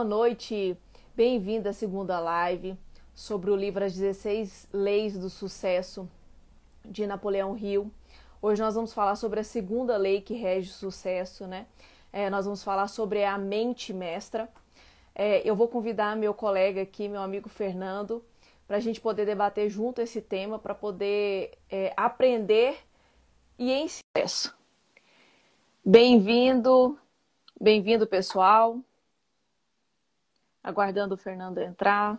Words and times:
Boa 0.00 0.08
noite, 0.08 0.74
bem-vindo 1.14 1.68
à 1.68 1.74
segunda 1.74 2.18
live 2.18 2.74
sobre 3.14 3.50
o 3.50 3.54
livro 3.54 3.84
As 3.84 3.92
16 3.94 4.66
Leis 4.72 5.18
do 5.18 5.28
Sucesso 5.28 6.08
de 6.82 7.06
Napoleão 7.06 7.54
Hill. 7.54 7.92
Hoje 8.40 8.62
nós 8.62 8.74
vamos 8.74 8.94
falar 8.94 9.14
sobre 9.16 9.40
a 9.40 9.44
segunda 9.44 9.98
lei 9.98 10.22
que 10.22 10.32
rege 10.32 10.70
o 10.70 10.72
sucesso, 10.72 11.46
né? 11.46 11.66
É, 12.10 12.30
nós 12.30 12.46
vamos 12.46 12.64
falar 12.64 12.88
sobre 12.88 13.22
a 13.26 13.36
mente 13.36 13.92
mestra. 13.92 14.48
É, 15.14 15.46
eu 15.46 15.54
vou 15.54 15.68
convidar 15.68 16.16
meu 16.16 16.32
colega 16.32 16.80
aqui, 16.80 17.06
meu 17.06 17.20
amigo 17.20 17.50
Fernando, 17.50 18.24
para 18.66 18.78
a 18.78 18.80
gente 18.80 19.02
poder 19.02 19.26
debater 19.26 19.68
junto 19.68 20.00
esse 20.00 20.22
tema, 20.22 20.58
para 20.58 20.74
poder 20.74 21.58
é, 21.68 21.92
aprender 21.94 22.78
e 23.58 23.70
ensinar. 23.70 24.56
Bem-vindo, 25.84 26.98
bem-vindo 27.60 28.06
pessoal. 28.06 28.80
Aguardando 30.62 31.14
o 31.14 31.18
Fernando 31.18 31.58
entrar. 31.58 32.18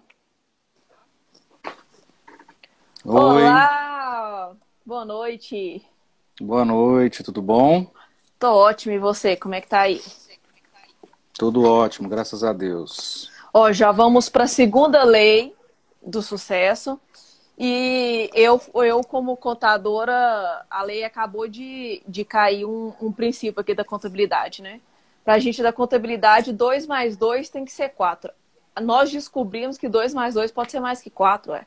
Oi. 3.06 3.44
Olá! 3.44 4.56
Boa 4.84 5.06
noite. 5.06 5.86
Boa 6.40 6.66
noite, 6.66 7.24
tudo 7.24 7.40
bom? 7.40 7.92
Tô 8.40 8.52
ótimo, 8.52 8.96
e 8.96 8.98
você? 8.98 9.36
Como 9.36 9.54
é 9.54 9.62
que 9.62 9.68
tá 9.68 9.82
aí? 9.82 10.02
Tudo 11.34 11.64
ótimo, 11.64 12.10
graças 12.10 12.44
a 12.44 12.52
Deus. 12.52 13.32
Ó, 13.54 13.72
já 13.72 13.92
vamos 13.92 14.28
para 14.28 14.46
a 14.46 14.48
segunda 14.48 15.04
lei 15.04 15.56
do 16.02 16.22
sucesso. 16.24 17.00
E 17.58 18.28
eu, 18.34 18.60
eu 18.84 19.02
como 19.02 19.38
contadora, 19.38 20.66
a 20.68 20.82
lei 20.82 21.04
acabou 21.04 21.48
de, 21.48 22.02
de 22.08 22.26
cair 22.26 22.66
um, 22.66 22.92
um 23.00 23.12
princípio 23.12 23.62
aqui 23.62 23.76
da 23.76 23.86
contabilidade, 23.86 24.64
né? 24.64 24.82
Para 25.24 25.36
a 25.36 25.40
gente 25.40 25.62
da 25.62 25.72
contabilidade, 25.72 26.52
2 26.52 26.88
mais 26.88 27.16
2 27.16 27.50
tem 27.50 27.64
que 27.64 27.72
ser 27.72 27.90
4. 27.90 28.32
Nós 28.82 29.12
descobrimos 29.12 29.78
que 29.78 29.88
2 29.88 30.14
mais 30.14 30.34
2 30.34 30.52
pode 30.52 30.72
ser 30.72 30.80
mais 30.80 31.02
que 31.02 31.10
4, 31.10 31.54
é. 31.54 31.66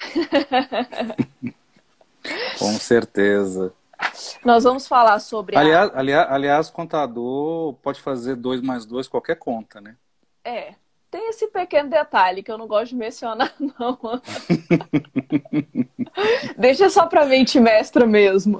Com 2.58 2.72
certeza. 2.78 3.72
Nós 4.44 4.64
vamos 4.64 4.86
falar 4.86 5.18
sobre. 5.20 5.56
Aliás, 5.56 5.90
a... 5.90 5.98
aliás, 5.98 6.30
aliás, 6.30 6.70
contador 6.70 7.74
pode 7.74 8.00
fazer 8.00 8.36
2 8.36 8.60
mais 8.60 8.84
2 8.84 9.08
qualquer 9.08 9.36
conta, 9.36 9.80
né? 9.80 9.96
É. 10.44 10.74
Tem 11.10 11.28
esse 11.28 11.46
pequeno 11.48 11.90
detalhe 11.90 12.42
que 12.42 12.50
eu 12.50 12.56
não 12.56 12.66
gosto 12.66 12.92
de 12.92 12.96
mencionar, 12.96 13.52
não. 13.60 13.98
Deixa 16.56 16.88
só 16.88 17.06
para 17.06 17.26
mente 17.26 17.60
mestra 17.60 18.06
mesmo. 18.06 18.58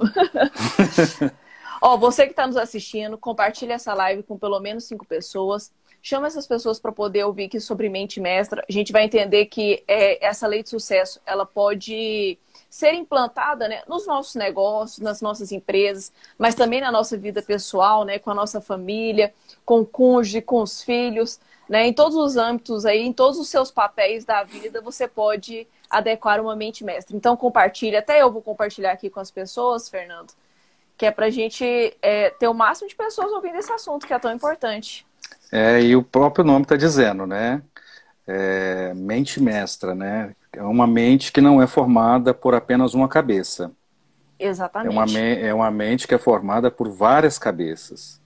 Ó, 1.85 1.97
você 1.97 2.23
que 2.23 2.31
está 2.31 2.47
nos 2.47 2.55
assistindo, 2.55 3.17
compartilha 3.17 3.73
essa 3.73 3.93
live 3.93 4.23
com 4.23 4.37
pelo 4.37 4.57
menos 4.61 4.85
cinco 4.85 5.05
pessoas. 5.05 5.69
Chama 6.01 6.27
essas 6.27 6.47
pessoas 6.47 6.79
para 6.79 6.93
poder 6.93 7.25
ouvir 7.25 7.47
aqui 7.47 7.59
sobre 7.59 7.89
mente 7.89 8.21
mestra. 8.21 8.63
A 8.69 8.71
gente 8.71 8.93
vai 8.93 9.03
entender 9.03 9.47
que 9.47 9.83
é, 9.85 10.25
essa 10.25 10.47
lei 10.47 10.63
de 10.63 10.69
sucesso 10.69 11.19
ela 11.25 11.45
pode 11.45 12.39
ser 12.69 12.93
implantada 12.93 13.67
né, 13.67 13.83
nos 13.85 14.07
nossos 14.07 14.33
negócios, 14.35 14.99
nas 14.99 15.21
nossas 15.21 15.51
empresas, 15.51 16.13
mas 16.37 16.55
também 16.55 16.79
na 16.79 16.89
nossa 16.89 17.17
vida 17.17 17.41
pessoal, 17.41 18.05
né, 18.05 18.17
com 18.17 18.31
a 18.31 18.35
nossa 18.35 18.61
família, 18.61 19.33
com 19.65 19.81
o 19.81 19.85
cônjuge, 19.85 20.41
com 20.41 20.61
os 20.61 20.81
filhos, 20.81 21.37
né, 21.67 21.85
em 21.85 21.91
todos 21.91 22.15
os 22.15 22.37
âmbitos 22.37 22.85
aí, 22.85 23.01
em 23.01 23.11
todos 23.11 23.37
os 23.37 23.49
seus 23.49 23.69
papéis 23.69 24.23
da 24.23 24.41
vida, 24.45 24.79
você 24.79 25.05
pode 25.05 25.67
adequar 25.89 26.39
uma 26.39 26.55
mente 26.55 26.81
mestra. 26.81 27.13
Então 27.13 27.35
compartilha, 27.35 27.99
até 27.99 28.21
eu 28.21 28.31
vou 28.31 28.41
compartilhar 28.41 28.93
aqui 28.93 29.09
com 29.09 29.19
as 29.19 29.29
pessoas, 29.29 29.89
Fernando, 29.89 30.31
que 31.03 31.07
é 31.07 31.11
para 31.11 31.25
a 31.25 31.29
gente 31.29 31.65
é, 32.01 32.29
ter 32.29 32.47
o 32.47 32.53
máximo 32.53 32.87
de 32.87 32.95
pessoas 32.95 33.29
ouvindo 33.33 33.57
esse 33.57 33.69
assunto 33.73 34.07
que 34.07 34.13
é 34.13 34.19
tão 34.19 34.31
importante. 34.31 35.05
É, 35.51 35.81
e 35.81 35.97
o 35.97 36.01
próprio 36.01 36.45
nome 36.45 36.63
está 36.63 36.77
dizendo, 36.77 37.27
né? 37.27 37.61
É, 38.25 38.93
mente 38.93 39.43
mestra, 39.43 39.93
né? 39.93 40.33
É 40.53 40.63
uma 40.63 40.87
mente 40.87 41.33
que 41.33 41.41
não 41.41 41.61
é 41.61 41.67
formada 41.67 42.33
por 42.33 42.55
apenas 42.55 42.93
uma 42.93 43.09
cabeça. 43.09 43.69
Exatamente. 44.39 44.95
É 44.95 44.97
uma, 44.97 45.19
é 45.19 45.53
uma 45.53 45.71
mente 45.71 46.07
que 46.07 46.15
é 46.15 46.17
formada 46.17 46.71
por 46.71 46.89
várias 46.89 47.37
cabeças, 47.37 48.21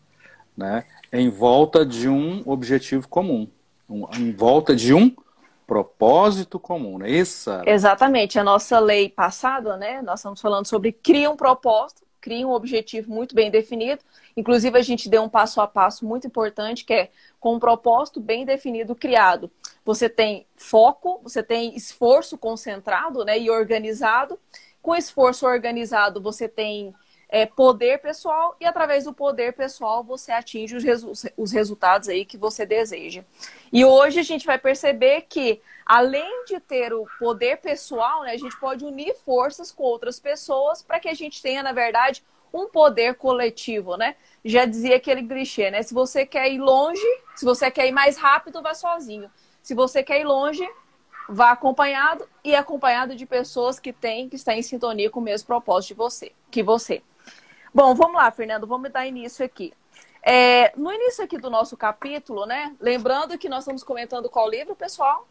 né? 0.55 0.83
Em 1.11 1.31
volta 1.31 1.83
de 1.83 2.07
um 2.07 2.43
objetivo 2.45 3.07
comum, 3.07 3.49
um, 3.89 4.05
em 4.15 4.31
volta 4.31 4.75
de 4.75 4.93
um 4.93 5.15
propósito 5.65 6.59
comum, 6.59 6.99
né? 6.99 7.11
Essa... 7.11 7.63
Exatamente. 7.65 8.37
A 8.37 8.43
nossa 8.43 8.79
lei 8.79 9.09
passada, 9.09 9.77
né? 9.77 9.99
Nós 10.03 10.19
estamos 10.19 10.39
falando 10.39 10.67
sobre 10.67 10.91
cria 10.91 11.31
um 11.31 11.35
propósito 11.35 12.06
cria 12.27 12.45
um 12.45 12.51
objetivo 12.51 13.09
muito 13.09 13.33
bem 13.33 13.49
definido. 13.49 14.01
Inclusive, 14.35 14.77
a 14.77 14.81
gente 14.81 15.07
deu 15.07 15.23
um 15.23 15.29
passo 15.29 15.61
a 15.61 15.67
passo 15.67 16.05
muito 16.05 16.27
importante, 16.27 16.83
que 16.83 16.93
é 16.93 17.09
com 17.39 17.55
um 17.55 17.59
propósito 17.59 18.19
bem 18.19 18.43
definido, 18.43 18.93
criado. 18.93 19.49
Você 19.85 20.09
tem 20.09 20.45
foco, 20.57 21.21
você 21.23 21.41
tem 21.41 21.73
esforço 21.73 22.37
concentrado 22.37 23.23
né, 23.23 23.39
e 23.39 23.49
organizado. 23.49 24.37
Com 24.81 24.93
esforço 24.93 25.47
organizado, 25.47 26.21
você 26.21 26.49
tem 26.49 26.93
é, 27.29 27.45
poder 27.45 27.99
pessoal 27.99 28.55
e 28.59 28.65
através 28.65 29.03
do 29.03 29.13
poder 29.13 29.53
pessoal 29.53 30.03
você 30.03 30.31
atinge 30.31 30.75
os, 30.75 30.83
resu 30.83 31.11
os 31.35 31.51
resultados 31.51 32.07
aí 32.07 32.25
que 32.25 32.37
você 32.37 32.65
deseja. 32.65 33.23
E 33.71 33.83
hoje 33.83 34.19
a 34.19 34.23
gente 34.23 34.45
vai 34.45 34.57
perceber 34.57 35.25
que 35.27 35.61
além 35.85 36.45
de 36.45 36.59
ter 36.59 36.93
o 36.93 37.05
poder 37.19 37.57
pessoal, 37.57 38.23
né, 38.23 38.31
a 38.31 38.37
gente 38.37 38.57
pode 38.59 38.85
unir 38.85 39.13
forças 39.25 39.71
com 39.71 39.83
outras 39.83 40.19
pessoas 40.19 40.81
para 40.81 40.99
que 40.99 41.09
a 41.09 41.13
gente 41.13 41.41
tenha, 41.41 41.61
na 41.61 41.73
verdade, 41.73 42.23
um 42.53 42.67
poder 42.67 43.15
coletivo, 43.15 43.97
né? 43.97 44.15
Já 44.43 44.65
dizia 44.65 44.95
aquele 44.95 45.21
clichê, 45.21 45.69
né? 45.69 45.83
Se 45.83 45.93
você 45.93 46.25
quer 46.25 46.49
ir 46.49 46.59
longe, 46.59 47.05
se 47.35 47.43
você 47.43 47.69
quer 47.69 47.87
ir 47.87 47.91
mais 47.91 48.17
rápido, 48.17 48.61
vá 48.61 48.73
sozinho. 48.73 49.29
Se 49.61 49.73
você 49.73 50.01
quer 50.01 50.21
ir 50.21 50.23
longe, 50.23 50.65
vá 51.27 51.51
acompanhado 51.51 52.27
e 52.43 52.55
acompanhado 52.55 53.15
de 53.15 53.25
pessoas 53.25 53.79
que 53.79 53.91
têm, 53.91 54.29
que 54.29 54.37
estão 54.37 54.53
em 54.53 54.61
sintonia 54.61 55.09
com 55.09 55.19
o 55.19 55.23
mesmo 55.23 55.45
propósito 55.45 55.89
de 55.89 55.93
você, 55.95 56.31
que 56.49 56.63
você. 56.63 57.03
Bom, 57.77 57.93
vamos 57.93 58.15
lá, 58.15 58.31
Fernando, 58.31 58.65
vamos 58.65 58.91
dar 58.91 59.05
início 59.05 59.45
aqui. 59.45 59.71
É, 60.23 60.73
no 60.75 60.91
início 60.91 61.23
aqui 61.23 61.37
do 61.37 61.47
nosso 61.47 61.77
capítulo, 61.77 62.43
né? 62.47 62.75
Lembrando 62.79 63.37
que 63.37 63.47
nós 63.47 63.59
estamos 63.59 63.83
comentando 63.83 64.31
qual 64.31 64.49
livro, 64.49 64.75
pessoal? 64.75 65.27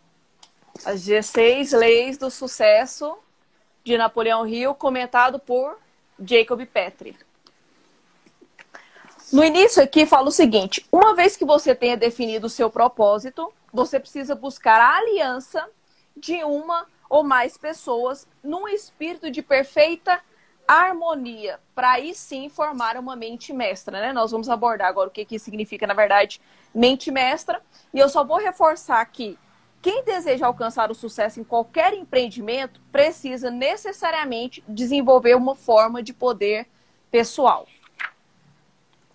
As 0.84 1.04
16 1.04 1.72
Leis 1.72 2.16
do 2.16 2.30
Sucesso 2.30 3.18
de 3.82 3.98
Napoleão 3.98 4.46
Hill, 4.46 4.76
comentado 4.76 5.40
por 5.40 5.76
Jacob 6.20 6.64
Petri. 6.66 7.18
No 9.32 9.42
início 9.42 9.82
aqui 9.82 10.06
fala 10.06 10.28
o 10.28 10.30
seguinte: 10.30 10.86
uma 10.92 11.16
vez 11.16 11.36
que 11.36 11.44
você 11.44 11.74
tenha 11.74 11.96
definido 11.96 12.46
o 12.46 12.50
seu 12.50 12.70
propósito, 12.70 13.52
você 13.72 13.98
precisa 13.98 14.36
buscar 14.36 14.80
a 14.80 14.98
aliança 14.98 15.68
de 16.16 16.44
uma 16.44 16.86
ou 17.10 17.24
mais 17.24 17.58
pessoas 17.58 18.24
num 18.40 18.68
espírito 18.68 19.32
de 19.32 19.42
perfeita 19.42 20.22
harmonia, 20.66 21.60
para 21.74 21.92
aí 21.92 22.14
sim 22.14 22.48
formar 22.48 22.96
uma 22.96 23.14
mente 23.14 23.52
mestra, 23.52 24.00
né? 24.00 24.12
Nós 24.12 24.30
vamos 24.30 24.48
abordar 24.48 24.88
agora 24.88 25.08
o 25.08 25.12
que, 25.12 25.24
que 25.24 25.38
significa, 25.38 25.86
na 25.86 25.94
verdade, 25.94 26.40
mente 26.74 27.10
mestra. 27.10 27.62
E 27.92 27.98
eu 27.98 28.08
só 28.08 28.24
vou 28.24 28.38
reforçar 28.38 29.04
que 29.06 29.38
quem 29.80 30.02
deseja 30.04 30.46
alcançar 30.46 30.90
o 30.90 30.94
sucesso 30.94 31.38
em 31.38 31.44
qualquer 31.44 31.94
empreendimento 31.94 32.80
precisa 32.90 33.50
necessariamente 33.50 34.64
desenvolver 34.66 35.36
uma 35.36 35.54
forma 35.54 36.02
de 36.02 36.12
poder 36.12 36.66
pessoal. 37.10 37.66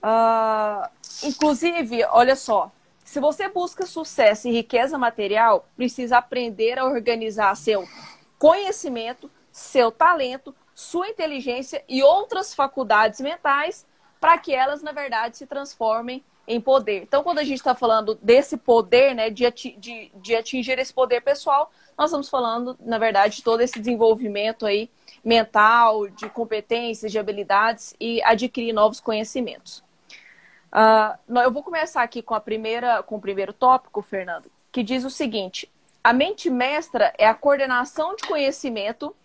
Uh, 0.01 0.89
inclusive, 1.23 2.03
olha 2.05 2.35
só, 2.35 2.71
se 3.03 3.19
você 3.19 3.49
busca 3.49 3.85
sucesso 3.85 4.47
e 4.47 4.53
riqueza 4.53 4.97
material, 4.97 5.67
precisa 5.75 6.17
aprender 6.17 6.79
a 6.79 6.85
organizar 6.85 7.53
seu 7.57 7.85
conhecimento, 8.39 9.29
seu 9.51 9.91
talento, 9.91 10.55
sua 10.73 11.09
inteligência 11.09 11.83
e 11.87 12.01
outras 12.01 12.53
faculdades 12.53 13.19
mentais 13.21 13.85
para 14.19 14.37
que 14.37 14.53
elas, 14.53 14.81
na 14.83 14.91
verdade, 14.91 15.37
se 15.37 15.47
transformem 15.47 16.23
em 16.47 16.59
poder. 16.59 17.03
Então, 17.03 17.23
quando 17.23 17.39
a 17.39 17.43
gente 17.43 17.57
está 17.57 17.73
falando 17.73 18.15
desse 18.21 18.57
poder, 18.57 19.15
né, 19.15 19.29
de, 19.29 19.49
de, 19.77 20.11
de 20.13 20.35
atingir 20.35 20.77
esse 20.79 20.93
poder 20.93 21.21
pessoal, 21.21 21.71
nós 21.97 22.09
estamos 22.09 22.29
falando, 22.29 22.77
na 22.79 22.97
verdade, 22.97 23.37
de 23.37 23.43
todo 23.43 23.61
esse 23.61 23.79
desenvolvimento 23.79 24.65
aí 24.65 24.89
mental, 25.23 26.09
de 26.09 26.29
competências, 26.29 27.11
de 27.11 27.19
habilidades 27.19 27.95
e 27.99 28.21
adquirir 28.23 28.73
novos 28.73 28.99
conhecimentos. 28.99 29.83
Uh, 30.71 31.39
eu 31.39 31.51
vou 31.51 31.63
começar 31.63 32.01
aqui 32.01 32.21
com 32.21 32.33
a 32.33 32.39
primeira, 32.39 33.03
com 33.03 33.15
o 33.15 33.21
primeiro 33.21 33.53
tópico, 33.53 34.01
Fernando, 34.01 34.49
que 34.71 34.81
diz 34.81 35.03
o 35.03 35.09
seguinte: 35.09 35.69
a 36.03 36.13
mente 36.13 36.49
mestra 36.49 37.13
é 37.17 37.27
a 37.27 37.35
coordenação 37.35 38.15
de 38.15 38.23
conhecimento 38.23 39.15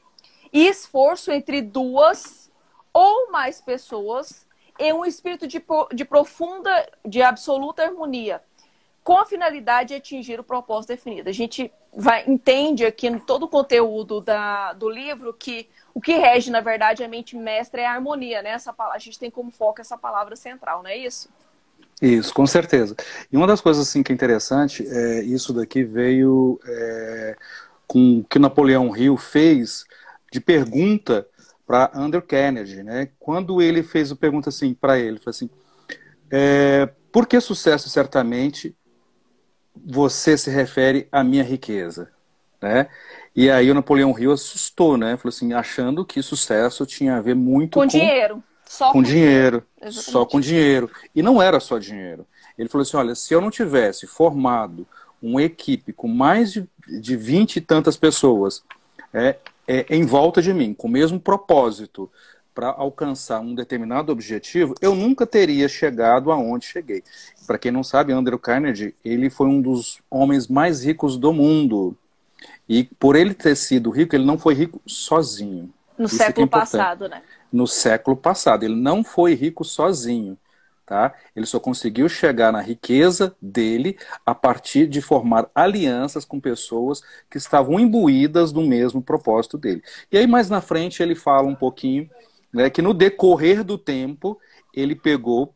e 0.56 0.68
esforço 0.68 1.30
entre 1.30 1.60
duas 1.60 2.50
ou 2.90 3.30
mais 3.30 3.60
pessoas 3.60 4.46
em 4.78 4.90
um 4.90 5.04
espírito 5.04 5.46
de, 5.46 5.62
de 5.92 6.02
profunda, 6.02 6.70
de 7.04 7.20
absoluta 7.20 7.82
harmonia, 7.82 8.42
com 9.04 9.18
a 9.18 9.26
finalidade 9.26 9.88
de 9.90 9.96
atingir 9.96 10.40
o 10.40 10.44
propósito 10.44 10.88
definido. 10.88 11.28
A 11.28 11.32
gente 11.32 11.70
vai, 11.94 12.24
entende 12.26 12.86
aqui 12.86 13.10
no 13.10 13.20
todo 13.20 13.42
o 13.42 13.48
conteúdo 13.48 14.22
da, 14.22 14.72
do 14.72 14.88
livro 14.88 15.34
que 15.34 15.68
o 15.92 16.00
que 16.00 16.14
rege, 16.14 16.50
na 16.50 16.62
verdade, 16.62 17.04
a 17.04 17.08
mente 17.08 17.36
mestra 17.36 17.82
é 17.82 17.86
a 17.86 17.92
harmonia, 17.92 18.40
né? 18.40 18.50
Essa, 18.52 18.74
a 18.78 18.98
gente 18.98 19.18
tem 19.18 19.30
como 19.30 19.50
foco 19.50 19.82
essa 19.82 19.98
palavra 19.98 20.36
central, 20.36 20.82
não 20.82 20.88
é 20.88 20.96
isso? 20.96 21.28
Isso, 22.00 22.32
com 22.32 22.46
certeza. 22.46 22.96
E 23.30 23.36
uma 23.36 23.46
das 23.46 23.60
coisas 23.60 23.86
assim 23.86 24.02
que 24.02 24.10
é 24.10 24.14
interessante 24.14 24.86
é 24.88 25.22
isso 25.22 25.52
daqui 25.52 25.84
veio 25.84 26.58
é, 26.64 27.36
com 27.86 28.20
o 28.20 28.24
que 28.24 28.38
Napoleão 28.38 28.96
Hill 28.96 29.18
fez 29.18 29.84
de 30.36 30.40
pergunta 30.40 31.26
para 31.66 31.90
Andrew 31.94 32.20
Carnegie, 32.20 32.82
né? 32.82 33.08
Quando 33.18 33.62
ele 33.62 33.82
fez 33.82 34.12
a 34.12 34.16
pergunta 34.16 34.50
assim 34.50 34.74
para 34.74 34.98
ele, 34.98 35.18
falou 35.18 35.30
assim: 35.30 35.48
é, 36.30 36.90
por 37.10 37.26
que 37.26 37.40
sucesso 37.40 37.88
certamente 37.88 38.76
você 39.74 40.36
se 40.36 40.50
refere 40.50 41.08
à 41.10 41.24
minha 41.24 41.42
riqueza, 41.42 42.10
né? 42.60 42.86
E 43.34 43.50
aí 43.50 43.70
o 43.70 43.74
Napoleão 43.74 44.18
Hill 44.18 44.32
assustou, 44.32 44.98
né? 44.98 45.16
Falou 45.16 45.30
assim, 45.34 45.54
achando 45.54 46.04
que 46.04 46.22
sucesso 46.22 46.84
tinha 46.84 47.16
a 47.16 47.20
ver 47.20 47.34
muito 47.34 47.74
com, 47.74 47.80
com 47.80 47.86
dinheiro. 47.86 48.44
Só 48.66 48.88
com, 48.88 48.92
com 48.94 49.02
dinheiro. 49.02 49.64
dinheiro. 49.80 50.02
Só 50.02 50.26
com 50.26 50.40
dinheiro. 50.40 50.90
E 51.14 51.22
não 51.22 51.40
era 51.40 51.60
só 51.60 51.78
dinheiro. 51.78 52.26
Ele 52.58 52.68
falou 52.68 52.82
assim: 52.82 52.96
olha, 52.98 53.14
se 53.14 53.32
eu 53.32 53.40
não 53.40 53.50
tivesse 53.50 54.06
formado 54.06 54.86
uma 55.22 55.42
equipe 55.42 55.94
com 55.94 56.08
mais 56.08 56.52
de, 56.52 56.68
de 57.00 57.16
20 57.16 57.56
e 57.56 57.60
tantas 57.62 57.96
pessoas 57.96 58.62
é, 59.14 59.36
é, 59.66 59.86
em 59.90 60.04
volta 60.04 60.40
de 60.40 60.52
mim, 60.52 60.74
com 60.74 60.88
o 60.88 60.90
mesmo 60.90 61.18
propósito, 61.18 62.10
para 62.54 62.68
alcançar 62.68 63.40
um 63.40 63.54
determinado 63.54 64.10
objetivo, 64.10 64.74
eu 64.80 64.94
nunca 64.94 65.26
teria 65.26 65.68
chegado 65.68 66.32
aonde 66.32 66.64
cheguei. 66.64 67.02
Para 67.46 67.58
quem 67.58 67.70
não 67.70 67.84
sabe, 67.84 68.14
Andrew 68.14 68.38
Carnegie, 68.38 68.94
ele 69.04 69.28
foi 69.28 69.46
um 69.46 69.60
dos 69.60 70.00
homens 70.10 70.48
mais 70.48 70.82
ricos 70.82 71.18
do 71.18 71.34
mundo. 71.34 71.94
E 72.66 72.84
por 72.98 73.14
ele 73.14 73.34
ter 73.34 73.56
sido 73.56 73.90
rico, 73.90 74.16
ele 74.16 74.24
não 74.24 74.38
foi 74.38 74.54
rico 74.54 74.80
sozinho. 74.86 75.70
No 75.98 76.06
Isso 76.06 76.22
é 76.22 76.26
século 76.26 76.46
é 76.46 76.48
passado, 76.48 77.08
né? 77.08 77.22
no 77.52 77.66
século 77.66 78.16
passado. 78.16 78.64
Ele 78.64 78.74
não 78.74 79.04
foi 79.04 79.34
rico 79.34 79.62
sozinho. 79.62 80.38
Tá? 80.86 81.12
Ele 81.34 81.44
só 81.44 81.58
conseguiu 81.58 82.08
chegar 82.08 82.52
na 82.52 82.60
riqueza 82.60 83.34
dele 83.42 83.98
a 84.24 84.32
partir 84.32 84.86
de 84.86 85.02
formar 85.02 85.50
alianças 85.52 86.24
com 86.24 86.38
pessoas 86.38 87.02
que 87.28 87.36
estavam 87.36 87.80
imbuídas 87.80 88.52
do 88.52 88.62
mesmo 88.62 89.02
propósito 89.02 89.58
dele. 89.58 89.82
E 90.12 90.16
aí, 90.16 90.28
mais 90.28 90.48
na 90.48 90.60
frente, 90.60 91.02
ele 91.02 91.16
fala 91.16 91.48
um 91.48 91.56
pouquinho 91.56 92.08
né, 92.52 92.70
que 92.70 92.80
no 92.80 92.94
decorrer 92.94 93.64
do 93.64 93.76
tempo, 93.76 94.38
ele 94.72 94.94
pegou 94.94 95.52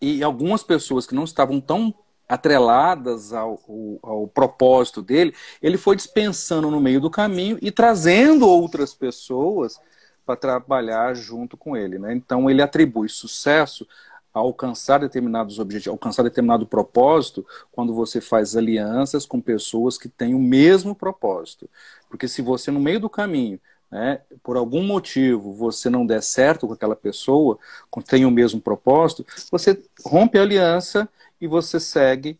e 0.00 0.22
algumas 0.22 0.62
pessoas 0.62 1.04
que 1.04 1.16
não 1.16 1.24
estavam 1.24 1.60
tão 1.60 1.92
atreladas 2.28 3.32
ao, 3.32 3.60
ao, 3.68 3.98
ao, 4.02 4.28
propósito 4.28 5.02
dele, 5.02 5.34
ele 5.60 5.76
foi 5.76 5.96
dispensando 5.96 6.70
no 6.70 6.80
meio 6.80 7.00
do 7.00 7.10
caminho 7.10 7.58
e 7.60 7.70
trazendo 7.70 8.48
outras 8.48 8.94
pessoas 8.94 9.80
para 10.24 10.36
trabalhar 10.36 11.14
junto 11.14 11.56
com 11.56 11.76
ele. 11.76 11.98
Né? 11.98 12.14
Então, 12.14 12.48
ele 12.48 12.62
atribui 12.62 13.08
sucesso 13.08 13.86
alcançar 14.34 14.98
determinados 14.98 15.60
objetivos, 15.60 15.92
alcançar 15.92 16.24
determinado 16.24 16.66
propósito, 16.66 17.46
quando 17.70 17.94
você 17.94 18.20
faz 18.20 18.56
alianças 18.56 19.24
com 19.24 19.40
pessoas 19.40 19.96
que 19.96 20.08
têm 20.08 20.34
o 20.34 20.40
mesmo 20.40 20.94
propósito. 20.94 21.70
Porque 22.10 22.26
se 22.26 22.42
você, 22.42 22.72
no 22.72 22.80
meio 22.80 22.98
do 22.98 23.08
caminho, 23.08 23.60
né, 23.90 24.20
por 24.42 24.56
algum 24.56 24.82
motivo, 24.82 25.52
você 25.52 25.88
não 25.88 26.04
der 26.04 26.20
certo 26.20 26.66
com 26.66 26.72
aquela 26.72 26.96
pessoa, 26.96 27.56
que 27.92 28.02
tem 28.02 28.26
o 28.26 28.30
mesmo 28.30 28.60
propósito, 28.60 29.24
você 29.52 29.80
rompe 30.04 30.36
a 30.36 30.42
aliança 30.42 31.08
e 31.40 31.46
você 31.46 31.78
segue 31.78 32.36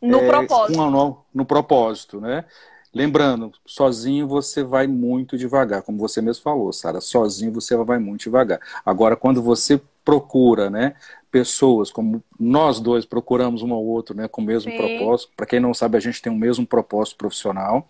no 0.00 0.18
é, 0.18 0.26
propósito. 0.26 0.80
Um, 0.80 1.16
no 1.32 1.44
propósito, 1.44 2.20
né? 2.20 2.46
Lembrando, 2.94 3.52
sozinho 3.66 4.28
você 4.28 4.62
vai 4.62 4.86
muito 4.86 5.36
devagar, 5.36 5.82
como 5.82 5.98
você 5.98 6.22
mesmo 6.22 6.42
falou, 6.44 6.72
Sara. 6.72 7.00
Sozinho 7.00 7.52
você 7.52 7.76
vai 7.76 7.98
muito 7.98 8.22
devagar. 8.22 8.60
Agora, 8.86 9.16
quando 9.16 9.42
você 9.42 9.80
procura, 10.04 10.68
né, 10.68 10.94
pessoas 11.30 11.90
como 11.90 12.22
nós 12.38 12.78
dois 12.78 13.04
procuramos 13.04 13.62
um 13.62 13.72
ao 13.72 13.84
outro, 13.84 14.16
né, 14.16 14.28
com 14.28 14.42
o 14.42 14.44
mesmo 14.44 14.70
Sim. 14.70 14.76
propósito. 14.76 15.32
Para 15.36 15.46
quem 15.46 15.60
não 15.60 15.72
sabe, 15.72 15.96
a 15.96 16.00
gente 16.00 16.20
tem 16.20 16.32
o 16.32 16.36
mesmo 16.36 16.66
propósito 16.66 17.16
profissional 17.16 17.88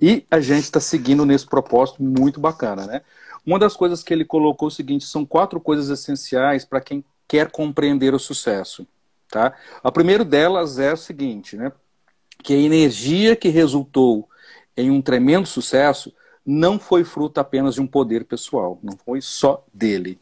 e 0.00 0.24
a 0.30 0.40
gente 0.40 0.64
está 0.64 0.80
seguindo 0.80 1.24
nesse 1.24 1.46
propósito 1.46 2.02
muito 2.02 2.40
bacana, 2.40 2.86
né? 2.86 3.02
Uma 3.44 3.58
das 3.58 3.76
coisas 3.76 4.02
que 4.02 4.12
ele 4.12 4.24
colocou 4.24 4.66
é 4.68 4.70
o 4.70 4.74
seguinte: 4.74 5.04
são 5.04 5.24
quatro 5.24 5.60
coisas 5.60 5.88
essenciais 5.88 6.64
para 6.64 6.80
quem 6.80 7.04
quer 7.28 7.50
compreender 7.50 8.12
o 8.12 8.18
sucesso, 8.18 8.86
tá? 9.30 9.54
A 9.82 9.92
primeira 9.92 10.24
delas 10.24 10.78
é 10.78 10.92
o 10.92 10.96
seguinte, 10.96 11.56
né? 11.56 11.72
que 12.46 12.54
a 12.54 12.56
energia 12.56 13.34
que 13.34 13.48
resultou 13.48 14.28
em 14.76 14.88
um 14.88 15.02
tremendo 15.02 15.46
sucesso 15.46 16.12
não 16.44 16.78
foi 16.78 17.02
fruto 17.02 17.40
apenas 17.40 17.74
de 17.74 17.80
um 17.80 17.86
poder 17.88 18.24
pessoal, 18.24 18.78
não 18.84 18.96
foi 18.96 19.20
só 19.20 19.64
dele. 19.74 20.20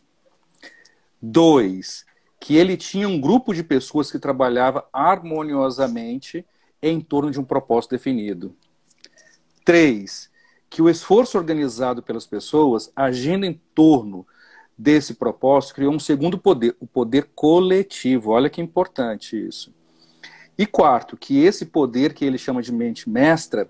Dois, 1.27 2.05
que 2.39 2.55
ele 2.55 2.77
tinha 2.77 3.09
um 3.09 3.19
grupo 3.19 3.55
de 3.55 3.65
pessoas 3.65 4.11
que 4.11 4.19
trabalhava 4.19 4.87
harmoniosamente 4.93 6.45
em 6.83 7.01
torno 7.01 7.31
de 7.31 7.41
um 7.41 7.45
propósito 7.45 7.93
definido. 7.93 8.55
Três, 9.65 10.31
que 10.69 10.83
o 10.83 10.91
esforço 10.91 11.39
organizado 11.39 12.03
pelas 12.03 12.27
pessoas, 12.27 12.93
agindo 12.95 13.47
em 13.47 13.59
torno 13.75 14.27
desse 14.77 15.15
propósito, 15.15 15.77
criou 15.77 15.95
um 15.95 15.99
segundo 15.99 16.37
poder, 16.37 16.77
o 16.79 16.87
poder 16.87 17.31
coletivo. 17.35 18.33
Olha 18.33 18.51
que 18.51 18.61
importante 18.61 19.35
isso. 19.35 19.73
E 20.59 20.67
quarto, 20.67 21.17
que 21.17 21.43
esse 21.43 21.65
poder 21.65 22.13
que 22.13 22.27
ele 22.27 22.37
chama 22.37 22.61
de 22.61 22.71
mente 22.71 23.09
mestra 23.09 23.67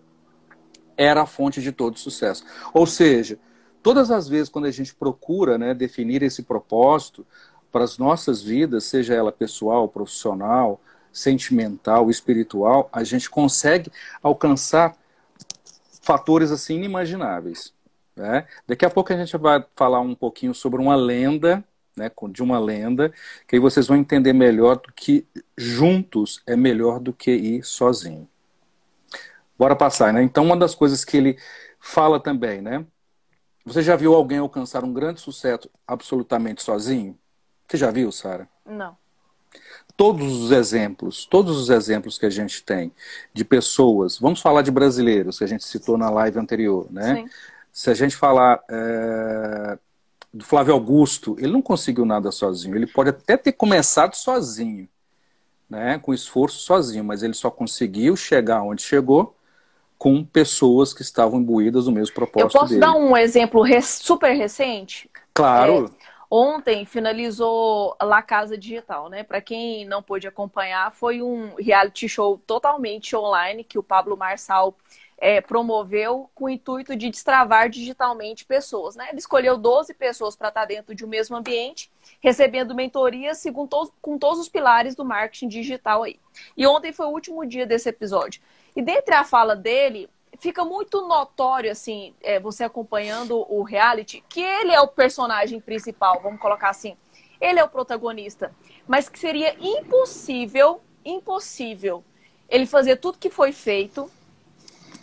era 0.96 1.22
a 1.22 1.26
fonte 1.26 1.62
de 1.62 1.70
todo 1.70 2.00
sucesso. 2.00 2.44
Ou 2.72 2.84
seja, 2.84 3.38
todas 3.84 4.10
as 4.10 4.26
vezes 4.26 4.48
quando 4.48 4.64
a 4.64 4.70
gente 4.70 4.94
procura 4.94 5.58
né, 5.58 5.74
definir 5.74 6.22
esse 6.22 6.42
propósito 6.42 7.24
para 7.70 7.84
as 7.84 7.98
nossas 7.98 8.42
vidas, 8.42 8.84
seja 8.84 9.12
ela 9.12 9.30
pessoal, 9.30 9.86
profissional, 9.86 10.80
sentimental, 11.12 12.08
espiritual, 12.08 12.88
a 12.90 13.04
gente 13.04 13.28
consegue 13.28 13.92
alcançar 14.22 14.96
fatores 16.00 16.50
assim 16.50 16.76
inimagináveis. 16.76 17.74
Né? 18.16 18.46
Daqui 18.66 18.86
a 18.86 18.90
pouco 18.90 19.12
a 19.12 19.16
gente 19.16 19.36
vai 19.36 19.62
falar 19.76 20.00
um 20.00 20.14
pouquinho 20.14 20.54
sobre 20.54 20.80
uma 20.80 20.96
lenda 20.96 21.62
né, 21.94 22.10
de 22.32 22.42
uma 22.42 22.58
lenda, 22.58 23.12
que 23.46 23.54
aí 23.54 23.60
vocês 23.60 23.86
vão 23.86 23.98
entender 23.98 24.32
melhor 24.32 24.76
do 24.76 24.92
que 24.92 25.26
juntos 25.56 26.42
é 26.46 26.56
melhor 26.56 26.98
do 26.98 27.12
que 27.12 27.30
ir 27.30 27.62
sozinho. 27.62 28.26
Bora 29.56 29.76
passar, 29.76 30.12
né? 30.12 30.20
Então, 30.20 30.44
uma 30.44 30.56
das 30.56 30.74
coisas 30.74 31.04
que 31.04 31.16
ele 31.16 31.38
fala 31.78 32.18
também, 32.18 32.60
né? 32.60 32.84
Você 33.64 33.82
já 33.82 33.96
viu 33.96 34.14
alguém 34.14 34.38
alcançar 34.38 34.84
um 34.84 34.92
grande 34.92 35.20
sucesso 35.20 35.70
absolutamente 35.86 36.62
sozinho? 36.62 37.18
Você 37.66 37.76
já 37.76 37.90
viu, 37.90 38.12
Sara? 38.12 38.48
Não. 38.64 38.96
Todos 39.96 40.42
os 40.42 40.50
exemplos, 40.50 41.24
todos 41.24 41.56
os 41.56 41.70
exemplos 41.70 42.18
que 42.18 42.26
a 42.26 42.30
gente 42.30 42.62
tem 42.62 42.92
de 43.32 43.44
pessoas, 43.44 44.18
vamos 44.18 44.40
falar 44.40 44.62
de 44.62 44.70
brasileiros, 44.70 45.38
que 45.38 45.44
a 45.44 45.46
gente 45.46 45.64
citou 45.64 45.96
na 45.96 46.10
live 46.10 46.38
anterior, 46.38 46.86
né? 46.90 47.14
Sim. 47.14 47.30
Se 47.72 47.90
a 47.90 47.94
gente 47.94 48.16
falar 48.16 48.62
é, 48.68 49.78
do 50.32 50.44
Flávio 50.44 50.74
Augusto, 50.74 51.36
ele 51.38 51.52
não 51.52 51.62
conseguiu 51.62 52.04
nada 52.04 52.30
sozinho. 52.32 52.76
Ele 52.76 52.86
pode 52.86 53.10
até 53.10 53.36
ter 53.36 53.52
começado 53.52 54.14
sozinho, 54.14 54.88
né, 55.70 55.98
com 55.98 56.12
esforço 56.12 56.58
sozinho, 56.58 57.04
mas 57.04 57.22
ele 57.22 57.34
só 57.34 57.50
conseguiu 57.50 58.16
chegar 58.16 58.62
onde 58.62 58.82
chegou 58.82 59.34
com 60.04 60.22
pessoas 60.22 60.92
que 60.92 61.00
estavam 61.00 61.40
imbuídas 61.40 61.86
do 61.86 61.92
mesmo 61.92 62.14
propósito 62.14 62.54
Eu 62.54 62.60
posso 62.60 62.74
dele. 62.74 62.80
dar 62.82 62.92
um 62.92 63.16
exemplo 63.16 63.64
super 63.80 64.36
recente? 64.36 65.10
Claro. 65.32 65.86
É, 65.86 66.06
ontem 66.30 66.84
finalizou 66.84 67.96
La 68.02 68.20
Casa 68.20 68.58
Digital, 68.58 69.08
né? 69.08 69.22
Para 69.22 69.40
quem 69.40 69.86
não 69.86 70.02
pôde 70.02 70.28
acompanhar, 70.28 70.92
foi 70.92 71.22
um 71.22 71.54
reality 71.54 72.06
show 72.06 72.36
totalmente 72.46 73.16
online 73.16 73.64
que 73.64 73.78
o 73.78 73.82
Pablo 73.82 74.14
Marçal 74.14 74.76
é, 75.16 75.40
promoveu 75.40 76.28
com 76.34 76.44
o 76.44 76.50
intuito 76.50 76.94
de 76.94 77.08
destravar 77.08 77.70
digitalmente 77.70 78.44
pessoas. 78.44 78.96
Né? 78.96 79.06
Ele 79.08 79.18
escolheu 79.18 79.56
12 79.56 79.94
pessoas 79.94 80.36
para 80.36 80.48
estar 80.48 80.66
dentro 80.66 80.94
de 80.94 81.02
um 81.02 81.08
mesmo 81.08 81.34
ambiente, 81.34 81.90
recebendo 82.20 82.74
mentorias 82.74 83.38
segundo 83.38 83.90
com 84.02 84.18
todos 84.18 84.38
os 84.38 84.50
pilares 84.50 84.94
do 84.94 85.02
marketing 85.02 85.48
digital 85.48 86.02
aí. 86.02 86.20
E 86.54 86.66
ontem 86.66 86.92
foi 86.92 87.06
o 87.06 87.10
último 87.10 87.46
dia 87.46 87.64
desse 87.64 87.88
episódio. 87.88 88.42
E 88.74 88.82
dentre 88.82 89.14
a 89.14 89.24
fala 89.24 89.54
dele, 89.54 90.08
fica 90.38 90.64
muito 90.64 91.06
notório, 91.06 91.70
assim, 91.70 92.14
é, 92.20 92.40
você 92.40 92.64
acompanhando 92.64 93.46
o 93.52 93.62
reality, 93.62 94.22
que 94.28 94.40
ele 94.40 94.72
é 94.72 94.80
o 94.80 94.88
personagem 94.88 95.60
principal, 95.60 96.20
vamos 96.20 96.40
colocar 96.40 96.70
assim. 96.70 96.96
Ele 97.40 97.60
é 97.60 97.64
o 97.64 97.68
protagonista. 97.68 98.54
Mas 98.86 99.08
que 99.08 99.18
seria 99.18 99.56
impossível, 99.60 100.80
impossível, 101.04 102.04
ele 102.48 102.66
fazer 102.66 102.96
tudo 102.96 103.18
que 103.18 103.30
foi 103.30 103.52
feito 103.52 104.10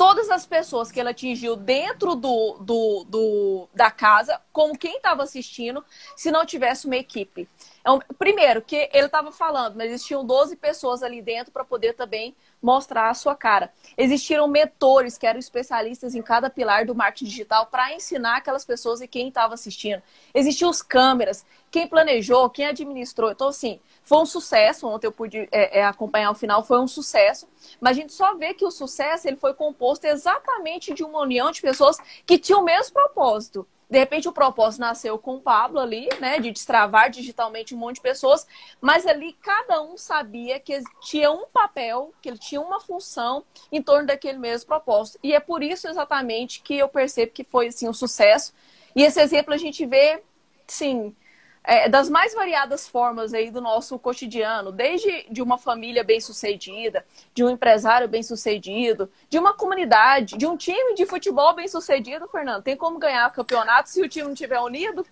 todas 0.01 0.31
as 0.31 0.47
pessoas 0.47 0.91
que 0.91 0.99
ele 0.99 1.09
atingiu 1.09 1.55
dentro 1.55 2.15
do, 2.15 2.57
do, 2.59 3.05
do 3.07 3.69
da 3.71 3.91
casa, 3.91 4.41
como 4.51 4.75
quem 4.75 4.97
estava 4.97 5.21
assistindo, 5.21 5.85
se 6.15 6.31
não 6.31 6.43
tivesse 6.43 6.87
uma 6.87 6.95
equipe. 6.95 7.47
Então, 7.81 8.01
primeiro, 8.17 8.63
que 8.63 8.89
ele 8.93 9.05
estava 9.05 9.31
falando, 9.31 9.75
mas 9.75 9.91
existiam 9.91 10.25
12 10.25 10.55
pessoas 10.55 11.03
ali 11.03 11.21
dentro 11.21 11.51
para 11.51 11.63
poder 11.63 11.93
também 11.93 12.35
mostrar 12.61 13.09
a 13.09 13.13
sua 13.13 13.35
cara. 13.35 13.73
Existiram 13.97 14.47
mentores 14.47 15.17
que 15.17 15.25
eram 15.25 15.39
especialistas 15.39 16.13
em 16.13 16.21
cada 16.21 16.49
pilar 16.49 16.85
do 16.85 16.93
marketing 16.93 17.25
digital 17.25 17.65
para 17.65 17.93
ensinar 17.93 18.37
aquelas 18.37 18.63
pessoas 18.63 19.01
e 19.01 19.07
quem 19.07 19.29
estava 19.29 19.53
assistindo. 19.53 20.01
Existiam 20.33 20.69
os 20.69 20.81
câmeras, 20.81 21.45
quem 21.71 21.87
planejou, 21.87 22.49
quem 22.49 22.67
administrou. 22.67 23.31
Então, 23.31 23.47
assim, 23.47 23.79
foi 24.03 24.19
um 24.19 24.25
sucesso. 24.25 24.87
Ontem 24.87 25.07
eu 25.07 25.11
pude 25.11 25.47
é, 25.51 25.79
é, 25.79 25.85
acompanhar 25.85 26.31
o 26.31 26.35
final, 26.35 26.63
foi 26.63 26.79
um 26.79 26.87
sucesso. 26.87 27.47
Mas 27.79 27.97
a 27.97 28.01
gente 28.01 28.13
só 28.13 28.35
vê 28.35 28.53
que 28.53 28.65
o 28.65 28.71
sucesso 28.71 29.27
ele 29.27 29.37
foi 29.37 29.53
composto 29.53 30.05
exatamente 30.05 30.93
de 30.93 31.03
uma 31.03 31.21
união 31.21 31.51
de 31.51 31.61
pessoas 31.61 31.97
que 32.25 32.37
tinham 32.37 32.61
o 32.61 32.65
mesmo 32.65 32.93
propósito. 32.93 33.67
De 33.91 33.99
repente 33.99 34.29
o 34.29 34.31
propósito 34.31 34.79
nasceu 34.79 35.19
com 35.19 35.35
o 35.35 35.41
Pablo 35.41 35.77
ali, 35.77 36.07
né, 36.21 36.39
de 36.39 36.49
destravar 36.49 37.09
digitalmente 37.09 37.75
um 37.75 37.77
monte 37.77 37.95
de 37.95 38.01
pessoas, 38.01 38.47
mas 38.79 39.05
ali 39.05 39.33
cada 39.33 39.81
um 39.81 39.97
sabia 39.97 40.61
que 40.61 40.81
tinha 41.01 41.29
um 41.29 41.45
papel, 41.51 42.13
que 42.21 42.29
ele 42.29 42.37
tinha 42.37 42.61
uma 42.61 42.79
função 42.79 43.43
em 43.69 43.81
torno 43.83 44.07
daquele 44.07 44.37
mesmo 44.37 44.65
propósito. 44.65 45.19
E 45.21 45.35
é 45.35 45.41
por 45.41 45.61
isso 45.61 45.89
exatamente 45.89 46.61
que 46.61 46.77
eu 46.77 46.87
percebo 46.87 47.33
que 47.33 47.43
foi 47.43 47.67
assim 47.67 47.89
um 47.89 47.93
sucesso. 47.93 48.53
E 48.95 49.03
esse 49.03 49.19
exemplo 49.19 49.53
a 49.53 49.57
gente 49.57 49.85
vê, 49.85 50.23
sim, 50.65 51.13
é, 51.63 51.87
das 51.87 52.09
mais 52.09 52.33
variadas 52.33 52.87
formas 52.87 53.33
aí 53.33 53.51
do 53.51 53.61
nosso 53.61 53.97
cotidiano, 53.99 54.71
desde 54.71 55.27
de 55.29 55.41
uma 55.41 55.57
família 55.57 56.03
bem-sucedida, 56.03 57.05
de 57.33 57.43
um 57.43 57.49
empresário 57.49 58.07
bem-sucedido, 58.07 59.09
de 59.29 59.37
uma 59.37 59.53
comunidade, 59.53 60.37
de 60.37 60.47
um 60.47 60.57
time 60.57 60.95
de 60.95 61.05
futebol 61.05 61.53
bem-sucedido, 61.55 62.27
Fernando. 62.27 62.63
Tem 62.63 62.75
como 62.75 62.97
ganhar 62.97 63.31
campeonato 63.31 63.89
se 63.89 64.01
o 64.01 64.09
time 64.09 64.25
não 64.25 64.33
estiver 64.33 64.59
unido? 64.59 65.05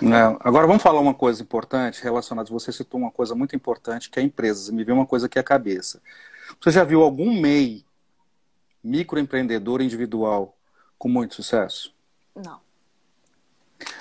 Não. 0.00 0.36
Agora 0.40 0.66
vamos 0.66 0.82
falar 0.82 1.00
uma 1.00 1.14
coisa 1.14 1.42
importante 1.42 2.02
relacionada. 2.02 2.50
Você 2.50 2.72
citou 2.72 3.00
uma 3.00 3.10
coisa 3.10 3.34
muito 3.34 3.54
importante 3.54 4.10
que 4.10 4.18
é 4.18 4.22
empresas. 4.22 4.70
Me 4.70 4.84
veio 4.84 4.96
uma 4.96 5.06
coisa 5.06 5.26
aqui 5.26 5.38
à 5.38 5.42
cabeça. 5.42 6.00
Você 6.60 6.70
já 6.70 6.84
viu 6.84 7.02
algum 7.02 7.40
MEI, 7.40 7.84
microempreendedor 8.82 9.80
individual, 9.80 10.56
com 10.98 11.08
muito 11.08 11.34
sucesso? 11.34 11.94
Não. 12.34 12.63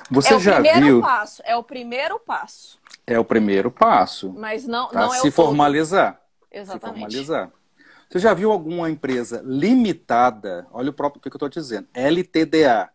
Você 0.10 0.36
é 0.36 0.40
já 0.40 0.60
o 0.60 0.62
primeiro 0.62 0.86
viu? 0.86 1.02
passo, 1.02 1.42
é 1.46 1.56
o 1.56 1.64
primeiro 1.64 2.20
passo. 2.20 2.80
É 3.06 3.20
o 3.20 3.26
primeiro 3.26 3.72
passo. 3.72 4.34
Mas 4.34 4.66
não, 4.66 4.88
tá? 4.90 5.02
não 5.02 5.14
é 5.14 5.20
Se 5.20 5.28
o 5.28 5.32
formalizar. 5.32 6.22
Exatamente. 6.52 7.12
Se 7.12 7.26
formalizar. 7.26 7.52
Você 8.10 8.20
já 8.20 8.34
viu 8.34 8.52
alguma 8.52 8.90
empresa 8.90 9.42
limitada? 9.44 10.68
Olha 10.72 10.92
o 10.92 10.94
próprio 10.94 11.20
que 11.20 11.28
eu 11.28 11.34
estou 11.34 11.50
dizendo. 11.50 11.88
LTDA. 11.94 12.90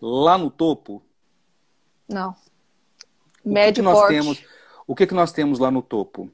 Lá 0.00 0.38
no 0.38 0.48
topo? 0.48 1.02
Não. 2.08 2.36
O 3.44 3.52
Médio 3.52 3.82
que, 3.82 3.90
que 3.90 3.96
nós 3.96 4.08
temos? 4.08 4.44
O 4.86 4.94
que, 4.94 5.06
que 5.06 5.14
nós 5.14 5.32
temos 5.32 5.58
lá 5.58 5.70
no 5.70 5.82
topo? 5.82 6.30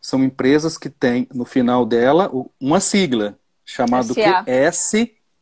São 0.00 0.22
empresas 0.24 0.76
que 0.76 0.90
têm 0.90 1.28
no 1.32 1.44
final 1.44 1.86
dela 1.86 2.30
uma 2.60 2.80
sigla 2.80 3.38
chamada 3.64 4.12
SA. 4.12 4.72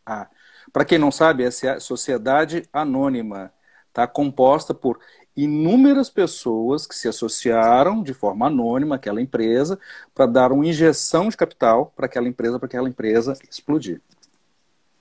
SA. 0.07 0.31
Para 0.77 0.85
quem 0.85 0.99
não 0.99 1.11
sabe, 1.11 1.51
SA 1.51 1.77
é 1.77 1.81
Sociedade 1.81 2.69
Anônima, 2.71 3.51
tá 3.95 4.07
composta 4.07 4.75
por 4.75 5.01
inúmeras 5.35 6.11
pessoas 6.11 6.87
que 6.87 6.95
se 6.95 7.09
associaram 7.09 8.03
de 8.03 8.13
forma 8.13 8.49
anônima 8.49 8.97
àquela 8.97 9.23
empresa 9.23 9.79
para 10.15 10.27
dar 10.27 10.53
uma 10.53 10.67
injeção 10.67 11.31
de 11.31 11.37
capital 11.39 11.95
para 11.97 12.05
aquela 12.05 12.29
empresa, 12.29 12.59
para 12.59 12.67
aquela 12.67 12.91
empresa 12.91 13.33
explodir. 13.49 14.03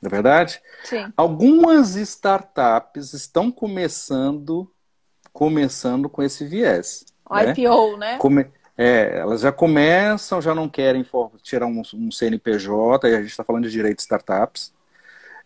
Não 0.01 0.07
é 0.07 0.09
verdade? 0.09 0.61
Sim. 0.85 1.11
Algumas 1.17 1.97
startups 1.97 3.11
estão 3.11 3.51
começando 3.51 4.71
começando 5.33 6.07
com 6.07 6.23
esse 6.23 6.45
viés. 6.45 7.03
O 7.29 7.35
né? 7.35 7.51
IPO, 7.51 7.97
né? 7.97 8.17
Come- 8.17 8.49
é, 8.77 9.17
elas 9.17 9.41
já 9.41 9.51
começam, 9.51 10.41
já 10.41 10.55
não 10.55 10.69
querem 10.69 11.05
tirar 11.43 11.65
um, 11.65 11.81
um 11.95 12.09
CNPJ, 12.09 13.09
e 13.09 13.13
a 13.13 13.19
gente 13.19 13.31
está 13.31 13.43
falando 13.43 13.65
de 13.65 13.71
direito 13.71 13.97
de 13.97 14.03
startups. 14.03 14.73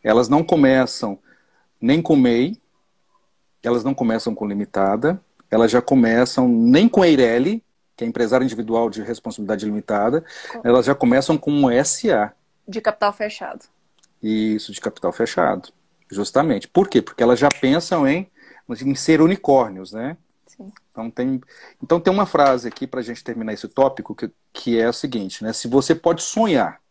Elas 0.04 0.30
não 0.30 0.44
começam 0.44 1.20
nem 1.82 2.02
com 2.02 2.16
MEI, 2.16 2.60
elas 3.64 3.84
não 3.84 3.94
começam 3.94 4.34
com 4.34 4.48
limitada, 4.48 5.22
elas 5.52 5.72
já 5.72 5.82
começam 5.82 6.48
nem 6.48 6.88
com 6.88 7.04
EIRELI, 7.04 7.64
que 7.96 8.04
é 8.04 8.08
empresário 8.08 8.44
individual 8.46 8.90
de 8.90 9.02
responsabilidade 9.02 9.66
limitada, 9.66 10.24
elas 10.64 10.86
já 10.86 10.96
começam 10.96 11.38
com 11.38 11.52
um 11.52 11.84
SA, 11.84 12.34
De 12.68 12.80
capital 12.80 13.12
fechado. 13.12 13.66
isso, 14.22 14.72
de 14.72 14.80
capital 14.80 15.12
fechado. 15.12 15.70
Justamente. 16.12 16.68
Por 16.68 16.88
quê? 16.88 17.02
Porque 17.02 17.22
elas 17.22 17.40
já 17.40 17.50
pensam 17.50 18.08
em, 18.08 18.30
em 18.70 18.96
ser 18.96 19.22
unicórnios, 19.22 19.92
né? 19.92 20.18
Sim. 20.48 20.72
Então 20.92 21.10
tem, 21.12 21.42
então 21.82 22.00
tem 22.00 22.12
uma 22.12 22.26
frase 22.26 22.68
aqui 22.68 22.88
para 22.88 23.00
a 23.00 23.04
gente 23.04 23.24
terminar 23.24 23.54
esse 23.54 23.68
tópico 23.68 24.16
que, 24.16 24.32
que 24.52 24.80
é 24.80 24.90
o 24.90 24.94
seguinte, 24.94 25.44
né? 25.44 25.54
Se 25.54 25.68
você 25.68 25.94
pode 25.94 26.22
sonhar, 26.24 26.82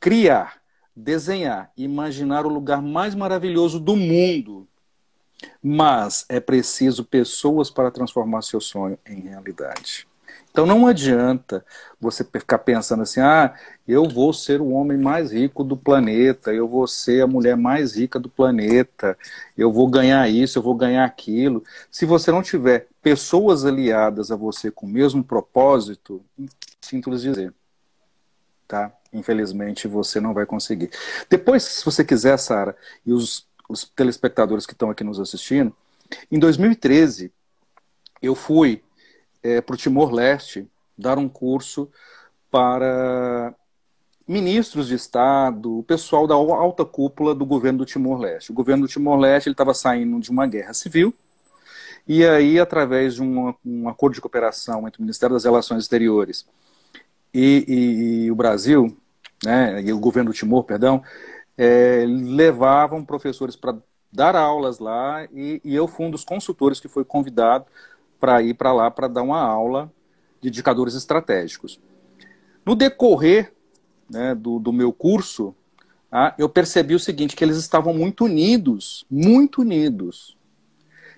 criar, 0.00 0.59
desenhar, 0.94 1.70
imaginar 1.76 2.44
o 2.44 2.48
lugar 2.48 2.82
mais 2.82 3.14
maravilhoso 3.14 3.78
do 3.78 3.96
mundo, 3.96 4.66
mas 5.62 6.24
é 6.28 6.40
preciso 6.40 7.04
pessoas 7.04 7.70
para 7.70 7.90
transformar 7.90 8.42
seu 8.42 8.60
sonho 8.60 8.98
em 9.06 9.20
realidade. 9.20 10.06
Então 10.50 10.66
não 10.66 10.86
adianta 10.86 11.64
você 12.00 12.24
ficar 12.24 12.58
pensando 12.58 13.02
assim, 13.02 13.20
ah, 13.20 13.54
eu 13.86 14.08
vou 14.08 14.32
ser 14.32 14.60
o 14.60 14.70
homem 14.70 14.98
mais 14.98 15.30
rico 15.30 15.62
do 15.62 15.76
planeta, 15.76 16.52
eu 16.52 16.66
vou 16.66 16.88
ser 16.88 17.22
a 17.22 17.26
mulher 17.26 17.56
mais 17.56 17.96
rica 17.96 18.18
do 18.18 18.28
planeta, 18.28 19.16
eu 19.56 19.72
vou 19.72 19.88
ganhar 19.88 20.28
isso, 20.28 20.58
eu 20.58 20.62
vou 20.62 20.74
ganhar 20.74 21.04
aquilo. 21.04 21.62
Se 21.90 22.04
você 22.04 22.32
não 22.32 22.42
tiver 22.42 22.88
pessoas 23.00 23.64
aliadas 23.64 24.32
a 24.32 24.36
você 24.36 24.70
com 24.70 24.86
o 24.86 24.90
mesmo 24.90 25.22
propósito, 25.22 26.20
sinto 26.80 27.10
lhes 27.10 27.22
dizer, 27.22 27.54
tá? 28.66 28.92
Infelizmente 29.12 29.88
você 29.88 30.20
não 30.20 30.32
vai 30.32 30.46
conseguir. 30.46 30.90
Depois, 31.28 31.62
se 31.62 31.84
você 31.84 32.04
quiser, 32.04 32.36
Sara, 32.38 32.76
e 33.04 33.12
os, 33.12 33.46
os 33.68 33.84
telespectadores 33.84 34.66
que 34.66 34.72
estão 34.72 34.90
aqui 34.90 35.02
nos 35.02 35.18
assistindo, 35.18 35.74
em 36.30 36.38
2013 36.38 37.32
eu 38.22 38.34
fui 38.34 38.82
é, 39.42 39.60
para 39.60 39.74
o 39.74 39.76
Timor-Leste 39.76 40.68
dar 40.96 41.18
um 41.18 41.28
curso 41.28 41.90
para 42.50 43.54
ministros 44.28 44.86
de 44.86 44.94
Estado, 44.94 45.78
o 45.78 45.82
pessoal 45.82 46.26
da 46.26 46.34
alta 46.34 46.84
cúpula 46.84 47.34
do 47.34 47.44
governo 47.44 47.78
do 47.78 47.84
Timor-Leste. 47.84 48.52
O 48.52 48.54
governo 48.54 48.86
do 48.86 48.88
Timor-Leste 48.88 49.50
estava 49.50 49.74
saindo 49.74 50.20
de 50.20 50.30
uma 50.30 50.46
guerra 50.46 50.72
civil, 50.72 51.12
e 52.06 52.24
aí, 52.24 52.58
através 52.58 53.14
de 53.14 53.22
um, 53.22 53.54
um, 53.64 53.88
acordo 53.88 54.14
de 54.14 54.20
cooperação 54.20 54.86
entre 54.86 55.00
o 55.00 55.02
Ministério 55.02 55.34
das 55.34 55.44
Relações 55.44 55.82
Exteriores 55.82 56.46
e, 57.32 57.64
e, 57.66 58.24
e 58.24 58.30
o 58.30 58.34
Brasil, 58.34 58.96
né, 59.44 59.82
e 59.82 59.92
o 59.92 59.98
governo 59.98 60.30
do 60.30 60.36
Timor, 60.36 60.64
perdão, 60.64 61.02
é, 61.56 62.04
levavam 62.06 63.04
professores 63.04 63.56
para 63.56 63.76
dar 64.12 64.34
aulas 64.34 64.78
lá, 64.78 65.24
e, 65.32 65.60
e 65.64 65.74
eu 65.74 65.86
fui 65.86 66.06
um 66.06 66.10
dos 66.10 66.24
consultores 66.24 66.80
que 66.80 66.88
foi 66.88 67.04
convidado 67.04 67.66
para 68.18 68.42
ir 68.42 68.54
para 68.54 68.72
lá 68.72 68.90
para 68.90 69.08
dar 69.08 69.22
uma 69.22 69.40
aula 69.40 69.90
de 70.40 70.48
indicadores 70.48 70.94
estratégicos. 70.94 71.80
No 72.64 72.74
decorrer 72.74 73.52
né, 74.08 74.34
do, 74.34 74.58
do, 74.58 74.72
meu 74.72 74.92
curso, 74.92 75.54
ah, 76.10 76.34
eu 76.36 76.48
percebi 76.48 76.94
o 76.94 77.00
seguinte, 77.00 77.36
que 77.36 77.44
eles 77.44 77.56
estavam 77.56 77.94
muito 77.94 78.24
unidos, 78.24 79.06
muito 79.10 79.62
unidos, 79.62 80.36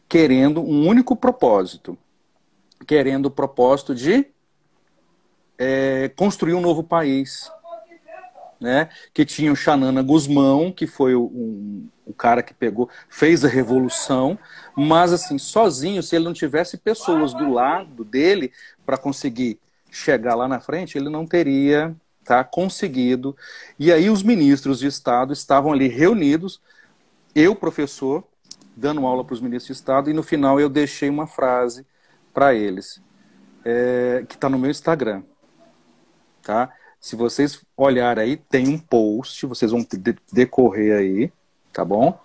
querendo 0.09 0.61
um 0.61 0.87
único 0.87 1.17
propósito, 1.17 1.97
querendo 2.87 3.27
o 3.27 3.31
propósito 3.31 3.95
de 3.95 4.27
é, 5.59 6.09
construir 6.17 6.55
um 6.55 6.61
novo 6.61 6.83
país. 6.83 7.51
Né, 8.61 8.89
que 9.13 9.25
tinha 9.25 9.53
o 9.53 9.57
Xanana 9.57 10.03
Guzmão, 10.03 10.71
que 10.71 10.87
foi 10.87 11.17
o, 11.17 11.25
um, 11.25 11.89
cara 12.17 12.45
que 12.45 12.55
pegou, 12.55 12.89
fez 13.09 13.45
a 13.45 13.49
revolução, 13.49 14.39
mas 14.77 15.13
assim, 15.13 15.37
sozinho, 15.37 16.01
se 16.01 16.15
ele 16.15 16.27
não 16.27 16.33
tivesse 16.33 16.79
pessoas 16.79 17.35
do 17.35 17.51
lado 17.51 18.05
dele 18.05 18.53
para 18.87 18.97
conseguir 18.97 19.59
chegar 19.91 20.37
lá 20.37 20.47
na 20.47 20.61
frente, 20.61 20.97
ele 20.97 21.09
não 21.09 21.27
teria 21.27 21.93
tá, 22.25 22.43
conseguido. 22.45 23.37
E 23.79 23.93
aí 23.93 24.09
os 24.09 24.23
ministros 24.23 24.79
de 24.79 24.87
Estado 24.87 25.33
estavam 25.33 25.73
ali 25.73 25.89
reunidos, 25.89 26.61
eu, 27.35 27.55
professor, 27.55 28.25
dando 28.77 29.07
aula 29.07 29.25
para 29.25 29.35
os 29.35 29.41
ministros 29.41 29.77
de 29.77 29.81
Estado, 29.81 30.11
e 30.11 30.13
no 30.13 30.23
final 30.23 30.61
eu 30.61 30.69
deixei 30.69 31.09
uma 31.09 31.27
frase 31.27 31.87
para 32.33 32.55
eles, 32.55 33.03
é, 33.65 34.25
que 34.29 34.35
está 34.35 34.49
no 34.49 34.59
meu 34.59 34.71
Instagram. 34.71 35.23
Tá? 36.43 36.71
Se 37.01 37.17
vocês 37.17 37.61
olharem 37.77 38.25
aí, 38.25 38.37
tem 38.37 38.69
um 38.69 38.79
post, 38.79 39.47
vocês 39.47 39.71
vão 39.71 39.87
decorrer 40.33 40.97
aí, 40.97 41.33
tá 41.73 41.85
bom? 41.85 42.19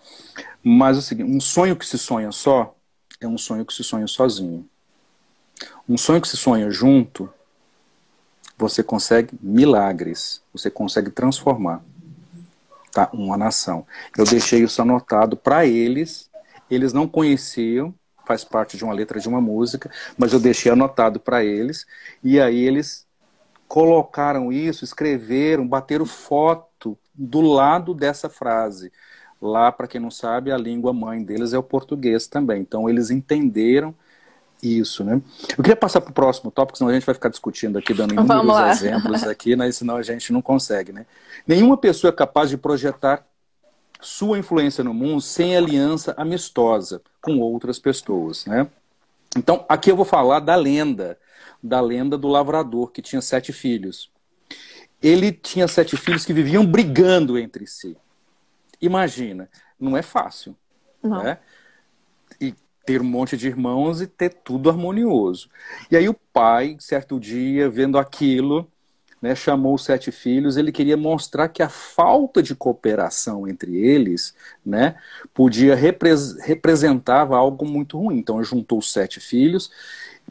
Mas 0.63 0.97
é 0.97 0.99
o 0.99 1.03
seguinte, 1.03 1.31
um 1.31 1.39
sonho 1.39 1.75
que 1.75 1.85
se 1.85 1.97
sonha 1.97 2.31
só 2.31 2.75
é 3.19 3.27
um 3.27 3.37
sonho 3.37 3.65
que 3.65 3.73
se 3.73 3.83
sonha 3.83 4.05
sozinho. 4.05 4.67
Um 5.89 5.97
sonho 5.97 6.21
que 6.21 6.27
se 6.27 6.37
sonha 6.37 6.69
junto, 6.69 7.29
você 8.57 8.83
consegue 8.83 9.37
milagres, 9.41 10.41
você 10.53 10.69
consegue 10.69 11.09
transformar 11.09 11.83
tá? 12.91 13.09
uma 13.13 13.37
nação. 13.37 13.85
Eu 14.15 14.25
deixei 14.25 14.63
isso 14.63 14.81
anotado 14.81 15.37
para 15.37 15.65
eles, 15.65 16.29
eles 16.69 16.93
não 16.93 17.07
conheciam, 17.07 17.93
faz 18.25 18.43
parte 18.43 18.77
de 18.77 18.83
uma 18.83 18.93
letra 18.93 19.19
de 19.19 19.29
uma 19.29 19.39
música, 19.39 19.89
mas 20.17 20.33
eu 20.33 20.39
deixei 20.39 20.71
anotado 20.71 21.19
para 21.19 21.43
eles, 21.43 21.87
e 22.23 22.39
aí 22.39 22.59
eles 22.59 23.06
colocaram 23.67 24.51
isso, 24.51 24.83
escreveram, 24.83 25.67
bateram 25.67 26.05
foto 26.05 26.97
do 27.13 27.41
lado 27.41 27.93
dessa 27.93 28.29
frase. 28.29 28.91
Lá, 29.41 29.71
para 29.71 29.87
quem 29.87 30.01
não 30.01 30.09
sabe, 30.09 30.51
a 30.51 30.57
língua 30.57 30.93
mãe 30.93 31.23
deles 31.23 31.53
é 31.53 31.57
o 31.57 31.63
português 31.63 32.27
também. 32.27 32.61
Então, 32.61 32.89
eles 32.89 33.11
entenderam 33.11 33.93
isso, 34.61 35.03
né? 35.03 35.21
Eu 35.51 35.63
queria 35.63 35.75
passar 35.75 36.01
para 36.01 36.09
o 36.09 36.13
próximo 36.13 36.49
tópico, 36.49 36.77
senão 36.77 36.89
a 36.89 36.93
gente 36.93 37.05
vai 37.05 37.13
ficar 37.13 37.29
discutindo 37.29 37.77
aqui, 37.77 37.93
dando 37.93 38.13
inúmeros 38.13 38.81
exemplos 38.81 39.23
aqui, 39.23 39.55
né? 39.55 39.71
senão 39.71 39.97
a 39.97 40.01
gente 40.01 40.33
não 40.33 40.41
consegue, 40.41 40.91
né? 40.91 41.05
Nenhuma 41.45 41.77
pessoa 41.77 42.09
é 42.09 42.15
capaz 42.15 42.49
de 42.49 42.57
projetar 42.57 43.23
sua 44.01 44.37
influência 44.37 44.83
no 44.83 44.93
mundo 44.93 45.21
sem 45.21 45.55
aliança 45.55 46.13
amistosa 46.17 47.01
com 47.21 47.39
outras 47.39 47.79
pessoas, 47.79 48.45
né? 48.45 48.67
Então, 49.35 49.65
aqui 49.69 49.91
eu 49.91 49.95
vou 49.95 50.05
falar 50.05 50.39
da 50.39 50.55
lenda, 50.55 51.17
da 51.67 51.81
lenda 51.81 52.17
do 52.17 52.27
lavrador 52.27 52.91
que 52.91 53.01
tinha 53.01 53.21
sete 53.21 53.51
filhos. 53.51 54.11
Ele 55.01 55.31
tinha 55.31 55.67
sete 55.67 55.95
filhos 55.95 56.25
que 56.25 56.33
viviam 56.33 56.65
brigando 56.65 57.37
entre 57.37 57.67
si. 57.67 57.95
Imagina, 58.81 59.49
não 59.79 59.95
é 59.95 60.01
fácil, 60.01 60.55
não. 61.03 61.23
né? 61.23 61.39
E 62.39 62.53
ter 62.85 63.01
um 63.01 63.05
monte 63.05 63.35
de 63.35 63.47
irmãos 63.47 64.01
e 64.01 64.07
ter 64.07 64.29
tudo 64.29 64.69
harmonioso. 64.69 65.49
E 65.91 65.97
aí 65.97 66.07
o 66.07 66.13
pai, 66.13 66.77
certo 66.79 67.19
dia, 67.19 67.69
vendo 67.69 67.97
aquilo, 67.97 68.71
né, 69.21 69.35
chamou 69.35 69.75
os 69.75 69.83
sete 69.83 70.11
filhos, 70.11 70.57
ele 70.57 70.71
queria 70.71 70.95
mostrar 70.95 71.49
que 71.49 71.63
a 71.63 71.69
falta 71.69 72.41
de 72.41 72.55
cooperação 72.55 73.47
entre 73.47 73.75
eles 73.75 74.33
né, 74.65 74.95
podia 75.33 75.75
repres 75.75 76.37
representava 76.39 77.35
algo 77.35 77.65
muito 77.65 77.97
ruim. 77.97 78.17
Então 78.17 78.43
juntou 78.43 78.79
os 78.79 78.91
sete 78.91 79.19
filhos, 79.19 79.71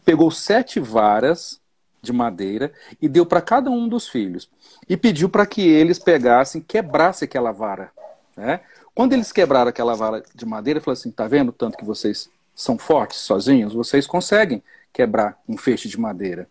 pegou 0.06 0.30
sete 0.30 0.78
varas 0.78 1.60
de 2.00 2.12
madeira 2.12 2.72
e 3.02 3.08
deu 3.08 3.26
para 3.26 3.42
cada 3.42 3.68
um 3.68 3.88
dos 3.88 4.08
filhos. 4.08 4.48
E 4.88 4.96
pediu 4.96 5.28
para 5.28 5.44
que 5.44 5.60
eles 5.60 5.98
pegassem, 5.98 6.62
quebrassem 6.62 7.26
aquela 7.26 7.50
vara. 7.50 7.90
Né? 8.36 8.60
Quando 8.94 9.12
eles 9.12 9.32
quebraram 9.32 9.68
aquela 9.68 9.96
vara 9.96 10.22
de 10.32 10.46
madeira, 10.46 10.80
falou 10.80 10.92
assim: 10.92 11.10
tá 11.10 11.26
vendo 11.26 11.50
tanto 11.50 11.76
que 11.76 11.84
vocês 11.84 12.30
são 12.54 12.78
fortes 12.78 13.18
sozinhos, 13.18 13.74
vocês 13.74 14.06
conseguem 14.06 14.62
quebrar 14.92 15.38
um 15.48 15.58
feixe 15.58 15.88
de 15.88 15.98
madeira. 15.98 16.48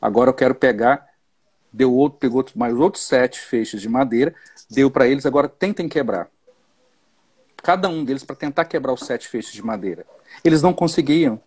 Agora 0.00 0.30
eu 0.30 0.34
quero 0.34 0.54
pegar, 0.54 1.06
deu 1.72 1.92
outro, 1.92 2.20
pegou 2.20 2.44
mais 2.54 2.74
outros 2.74 3.04
sete 3.04 3.40
feixes 3.40 3.82
de 3.82 3.88
madeira, 3.88 4.32
deu 4.70 4.88
para 4.90 5.08
eles, 5.08 5.26
agora 5.26 5.48
tentem 5.48 5.88
quebrar. 5.88 6.28
Cada 7.56 7.88
um 7.88 8.04
deles 8.04 8.24
para 8.24 8.36
tentar 8.36 8.64
quebrar 8.64 8.92
os 8.92 9.00
sete 9.00 9.26
feixes 9.26 9.52
de 9.52 9.62
madeira. 9.62 10.06
Eles 10.44 10.62
não 10.62 10.72
conseguiam. 10.72 11.40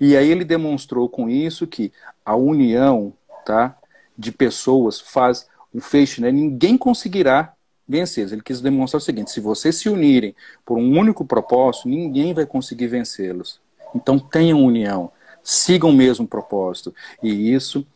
E 0.00 0.16
aí 0.16 0.30
ele 0.30 0.44
demonstrou 0.44 1.08
com 1.08 1.28
isso 1.28 1.66
que 1.66 1.92
a 2.24 2.34
união 2.36 3.12
tá, 3.44 3.76
de 4.16 4.32
pessoas 4.32 5.00
faz 5.00 5.48
um 5.74 5.80
feixe, 5.80 6.20
né? 6.20 6.30
Ninguém 6.30 6.76
conseguirá 6.76 7.54
vencê-los. 7.88 8.32
Ele 8.32 8.42
quis 8.42 8.60
demonstrar 8.60 8.98
o 8.98 9.04
seguinte: 9.04 9.30
se 9.30 9.40
vocês 9.40 9.76
se 9.76 9.88
unirem 9.88 10.34
por 10.64 10.78
um 10.78 10.98
único 10.98 11.24
propósito, 11.24 11.88
ninguém 11.88 12.34
vai 12.34 12.46
conseguir 12.46 12.88
vencê-los. 12.88 13.60
Então 13.94 14.18
tenham 14.18 14.64
união, 14.64 15.10
sigam 15.42 15.90
o 15.90 15.94
mesmo 15.94 16.26
propósito. 16.26 16.94
E 17.22 17.52
isso 17.52 17.86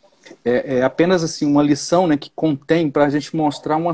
é, 0.44 0.78
é 0.78 0.82
apenas 0.82 1.23
assim 1.23 1.46
uma 1.46 1.62
lição 1.62 2.06
né, 2.06 2.16
que 2.16 2.30
contém 2.35 2.90
para 2.90 3.04
a 3.04 3.11
gente 3.11 3.35
mostrar 3.35 3.76
uma, 3.76 3.92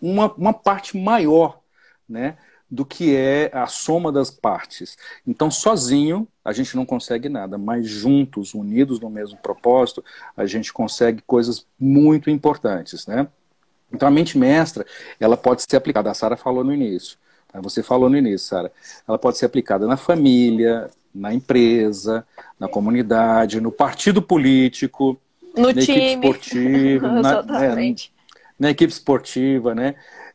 uma, 0.00 0.32
uma 0.34 0.52
parte 0.52 0.96
maior 0.96 1.60
né, 2.08 2.36
do 2.74 2.84
que 2.84 3.14
é 3.14 3.50
a 3.52 3.66
soma 3.66 4.10
das 4.10 4.30
partes. 4.30 4.98
Então, 5.26 5.50
sozinho, 5.50 6.26
a 6.44 6.52
gente 6.52 6.74
não 6.74 6.84
consegue 6.84 7.28
nada, 7.28 7.56
mas 7.56 7.86
juntos, 7.88 8.52
unidos 8.52 8.98
no 8.98 9.08
mesmo 9.08 9.38
propósito, 9.38 10.04
a 10.36 10.44
gente 10.44 10.72
consegue 10.72 11.22
coisas 11.24 11.66
muito 11.78 12.28
importantes, 12.28 13.06
né? 13.06 13.28
Então 13.92 14.08
a 14.08 14.10
mente 14.10 14.36
mestra, 14.36 14.84
ela 15.20 15.36
pode 15.36 15.62
ser 15.62 15.76
aplicada, 15.76 16.10
a 16.10 16.14
Sara 16.14 16.36
falou 16.36 16.64
no 16.64 16.74
início, 16.74 17.16
tá? 17.52 17.60
você 17.60 17.80
falou 17.80 18.10
no 18.10 18.16
início, 18.16 18.48
Sara, 18.48 18.72
ela 19.06 19.16
pode 19.16 19.38
ser 19.38 19.46
aplicada 19.46 19.86
na 19.86 19.96
família, 19.96 20.90
na 21.14 21.32
empresa, 21.32 22.26
na 22.58 22.66
comunidade, 22.66 23.60
no 23.60 23.70
partido 23.70 24.20
político, 24.20 25.16
no 25.56 25.68
na 25.68 25.74
time. 25.74 25.82
equipe 25.82 26.26
esportiva, 26.26 27.08
na, 27.22 27.64
é, 27.64 27.94
na, 28.58 28.70
equipe 28.70 28.92
esportiva, 28.92 29.76
né? 29.76 29.94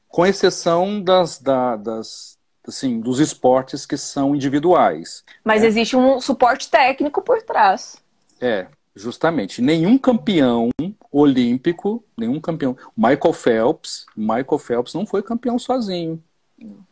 Com 0.10 0.26
exceção 0.26 1.02
das, 1.02 1.40
da, 1.40 1.78
das 1.78 2.38
assim, 2.68 3.00
dos 3.00 3.20
esportes 3.20 3.86
que 3.86 3.96
são 3.96 4.36
individuais. 4.36 5.24
Mas 5.44 5.62
né? 5.62 5.68
existe 5.70 5.96
um 5.96 6.20
suporte 6.20 6.70
técnico 6.70 7.22
por 7.22 7.42
trás. 7.42 7.98
É, 8.42 8.68
Justamente. 9.00 9.62
Nenhum 9.62 9.98
campeão 9.98 10.70
olímpico, 11.10 12.04
nenhum 12.18 12.40
campeão. 12.42 12.76
Michael 12.98 13.34
Phelps, 13.34 14.06
Michael 14.16 14.60
Phelps 14.60 14.94
não 14.94 15.06
foi 15.06 15.24
campeão 15.24 15.58
sozinho. 15.58 16.22
Não 16.58 16.89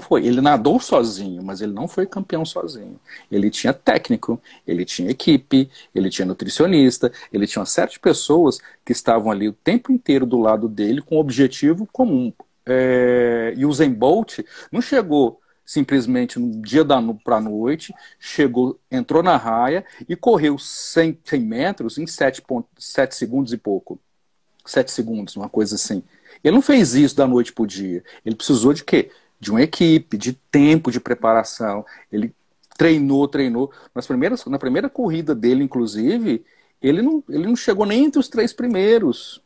foi. 0.00 0.26
Ele 0.26 0.40
nadou 0.40 0.78
sozinho, 0.78 1.42
mas 1.42 1.60
ele 1.60 1.72
não 1.72 1.88
foi 1.88 2.06
campeão 2.06 2.44
sozinho. 2.44 3.00
Ele 3.30 3.50
tinha 3.50 3.72
técnico, 3.72 4.40
ele 4.66 4.84
tinha 4.84 5.10
equipe, 5.10 5.70
ele 5.94 6.10
tinha 6.10 6.26
nutricionista, 6.26 7.10
ele 7.32 7.46
tinha 7.46 7.64
de 7.90 7.98
pessoas 7.98 8.58
que 8.84 8.92
estavam 8.92 9.30
ali 9.30 9.48
o 9.48 9.52
tempo 9.52 9.90
inteiro 9.90 10.26
do 10.26 10.38
lado 10.38 10.68
dele 10.68 11.00
com 11.00 11.16
um 11.16 11.20
objetivo 11.20 11.88
comum. 11.92 12.32
É... 12.66 13.54
E 13.56 13.64
o 13.64 13.72
Zen 13.72 13.92
Bolt 13.92 14.40
não 14.70 14.80
chegou 14.80 15.40
simplesmente 15.70 16.36
no 16.36 16.60
dia 16.60 16.82
da 16.82 17.00
para 17.24 17.36
a 17.36 17.40
noite, 17.40 17.94
chegou, 18.18 18.76
entrou 18.90 19.22
na 19.22 19.36
raia 19.36 19.84
e 20.08 20.16
correu 20.16 20.58
100, 20.58 21.18
100 21.24 21.40
metros 21.40 21.96
em 21.96 22.08
7, 22.08 22.42
7 22.76 23.14
segundos 23.14 23.52
e 23.52 23.56
pouco. 23.56 24.00
7 24.66 24.90
segundos, 24.90 25.36
uma 25.36 25.48
coisa 25.48 25.76
assim. 25.76 26.02
Ele 26.42 26.56
não 26.56 26.62
fez 26.62 26.94
isso 26.94 27.14
da 27.14 27.26
noite 27.26 27.52
para 27.52 27.62
o 27.62 27.66
dia. 27.68 28.02
Ele 28.26 28.34
precisou 28.34 28.72
de 28.72 28.82
quê? 28.82 29.10
De 29.40 29.50
uma 29.50 29.62
equipe, 29.62 30.18
de 30.18 30.34
tempo 30.34 30.92
de 30.92 31.00
preparação. 31.00 31.84
Ele 32.12 32.34
treinou, 32.76 33.26
treinou. 33.26 33.72
Nas 33.94 34.06
primeiras, 34.06 34.44
na 34.44 34.58
primeira 34.58 34.88
corrida 34.88 35.34
dele, 35.34 35.64
inclusive, 35.64 36.44
ele 36.80 37.02
não, 37.02 37.24
ele 37.28 37.46
não 37.46 37.56
chegou 37.56 37.86
nem 37.86 38.04
entre 38.04 38.20
os 38.20 38.28
três 38.28 38.52
primeiros 38.52 39.42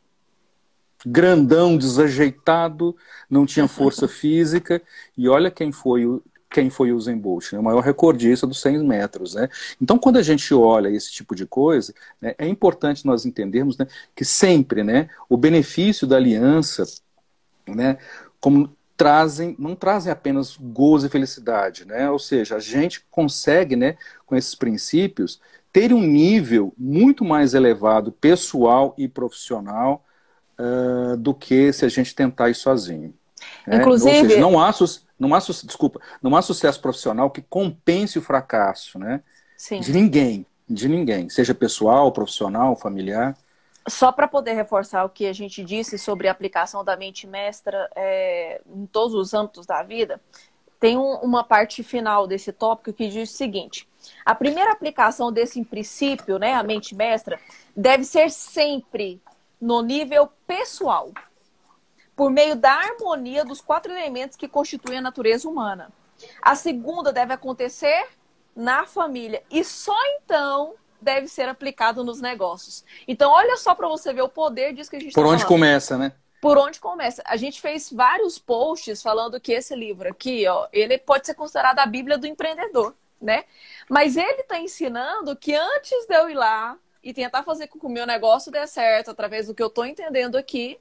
grandão, 1.05 1.77
desajeitado, 1.77 2.95
não 3.29 3.45
tinha 3.45 3.67
força 3.67 4.07
física. 4.09 4.81
E 5.15 5.29
olha 5.29 5.51
quem 5.51 5.71
foi 5.71 6.05
o, 6.05 6.21
quem 6.49 6.69
foi 6.69 6.91
o 6.91 6.95
Usain 6.95 7.17
Bolt, 7.17 7.51
né? 7.53 7.59
o 7.59 7.63
maior 7.63 7.81
recordista 7.81 8.47
dos 8.47 8.61
100 8.61 8.79
metros. 8.79 9.35
Né? 9.35 9.49
Então, 9.79 9.99
quando 9.99 10.17
a 10.17 10.23
gente 10.23 10.53
olha 10.53 10.89
esse 10.89 11.11
tipo 11.11 11.35
de 11.35 11.45
coisa, 11.45 11.93
né, 12.19 12.33
é 12.37 12.47
importante 12.47 13.05
nós 13.05 13.25
entendermos 13.25 13.77
né, 13.77 13.87
que 14.15 14.25
sempre 14.25 14.83
né, 14.83 15.09
o 15.29 15.37
benefício 15.37 16.07
da 16.07 16.15
aliança, 16.15 16.83
né, 17.67 17.97
como 18.39 18.75
trazem, 18.97 19.55
não 19.59 19.75
trazem 19.75 20.11
apenas 20.11 20.57
gozo 20.57 21.07
e 21.07 21.09
felicidade, 21.09 21.85
né? 21.85 22.09
ou 22.09 22.19
seja, 22.19 22.55
a 22.55 22.59
gente 22.59 23.05
consegue, 23.11 23.75
né, 23.75 23.97
com 24.25 24.35
esses 24.35 24.55
princípios, 24.55 25.39
ter 25.71 25.93
um 25.93 26.01
nível 26.01 26.73
muito 26.77 27.25
mais 27.25 27.53
elevado 27.53 28.11
pessoal 28.11 28.95
e 28.97 29.07
profissional 29.07 30.05
uh, 30.57 31.17
do 31.17 31.33
que 31.33 31.73
se 31.73 31.83
a 31.83 31.89
gente 31.89 32.15
tentar 32.15 32.49
ir 32.49 32.55
sozinho. 32.55 33.13
Né? 33.67 33.77
Inclusive. 33.77 34.17
Ou 34.17 34.29
seja, 34.29 34.39
não 34.39 34.59
há, 34.59 34.73
não 35.19 35.35
há, 35.35 35.39
desculpa, 35.39 35.99
não 36.21 36.35
há 36.35 36.41
sucesso 36.41 36.79
profissional 36.79 37.29
que 37.29 37.41
compense 37.41 38.17
o 38.17 38.21
fracasso, 38.21 38.97
né? 38.97 39.21
Sim. 39.57 39.79
De 39.79 39.91
ninguém, 39.91 40.45
de 40.69 40.87
ninguém, 40.87 41.29
seja 41.29 41.53
pessoal, 41.53 42.11
profissional, 42.11 42.75
familiar. 42.75 43.35
Só 43.87 44.11
para 44.11 44.27
poder 44.27 44.53
reforçar 44.53 45.03
o 45.05 45.09
que 45.09 45.27
a 45.27 45.33
gente 45.33 45.63
disse 45.63 45.97
sobre 45.97 46.27
a 46.27 46.31
aplicação 46.31 46.83
da 46.83 46.97
mente 46.97 47.27
mestra 47.27 47.89
é, 47.95 48.61
em 48.65 48.85
todos 48.87 49.13
os 49.13 49.33
âmbitos 49.33 49.65
da 49.65 49.83
vida, 49.83 50.19
tem 50.79 50.97
um, 50.97 51.15
uma 51.17 51.43
parte 51.43 51.83
final 51.83 52.27
desse 52.27 52.51
tópico 52.51 52.93
que 52.93 53.07
diz 53.07 53.31
o 53.31 53.35
seguinte: 53.35 53.87
a 54.25 54.33
primeira 54.33 54.71
aplicação 54.71 55.31
desse 55.31 55.63
princípio, 55.63 56.37
né, 56.39 56.53
a 56.53 56.63
mente 56.63 56.95
mestra, 56.95 57.39
deve 57.75 58.03
ser 58.03 58.31
sempre 58.31 59.21
no 59.59 59.81
nível 59.81 60.29
pessoal, 60.47 61.11
por 62.15 62.29
meio 62.29 62.55
da 62.55 62.71
harmonia 62.71 63.45
dos 63.45 63.61
quatro 63.61 63.91
elementos 63.91 64.37
que 64.37 64.47
constituem 64.47 64.99
a 64.99 65.01
natureza 65.01 65.47
humana. 65.47 65.91
A 66.41 66.55
segunda 66.55 67.11
deve 67.11 67.33
acontecer 67.33 68.07
na 68.55 68.85
família 68.85 69.43
e 69.51 69.63
só 69.63 69.97
então 70.17 70.75
deve 71.05 71.27
ser 71.29 71.47
aplicado 71.47 72.03
nos 72.03 72.19
negócios. 72.19 72.83
Então, 73.07 73.31
olha 73.31 73.55
só 73.55 73.73
para 73.73 73.87
você 73.87 74.11
ver 74.11 74.23
o 74.23 74.27
poder 74.29 74.73
disso 74.73 74.89
que 74.89 74.97
a 74.97 74.99
gente 74.99 75.13
Por 75.13 75.23
tá 75.23 75.29
onde 75.29 75.43
falando. 75.43 75.47
começa, 75.47 75.97
né? 75.97 76.11
Por 76.41 76.57
onde 76.57 76.79
começa? 76.79 77.23
A 77.25 77.37
gente 77.37 77.61
fez 77.61 77.91
vários 77.91 78.37
posts 78.37 79.01
falando 79.01 79.39
que 79.39 79.53
esse 79.53 79.73
livro 79.75 80.09
aqui, 80.09 80.45
ó, 80.47 80.67
ele 80.73 80.97
pode 80.97 81.25
ser 81.25 81.33
considerado 81.35 81.79
a 81.79 81.85
Bíblia 81.85 82.17
do 82.17 82.27
empreendedor, 82.27 82.93
né? 83.21 83.45
Mas 83.89 84.17
ele 84.17 84.41
está 84.41 84.59
ensinando 84.59 85.35
que 85.35 85.55
antes 85.55 86.05
de 86.05 86.15
eu 86.15 86.29
ir 86.29 86.35
lá 86.35 86.77
e 87.01 87.13
tentar 87.13 87.43
fazer 87.43 87.67
com 87.67 87.79
que 87.79 87.85
o 87.85 87.89
meu 87.89 88.05
negócio 88.05 88.51
dê 88.51 88.65
certo 88.67 89.11
através 89.11 89.47
do 89.47 89.55
que 89.55 89.63
eu 89.63 89.67
estou 89.67 89.85
entendendo 89.85 90.35
aqui, 90.35 90.77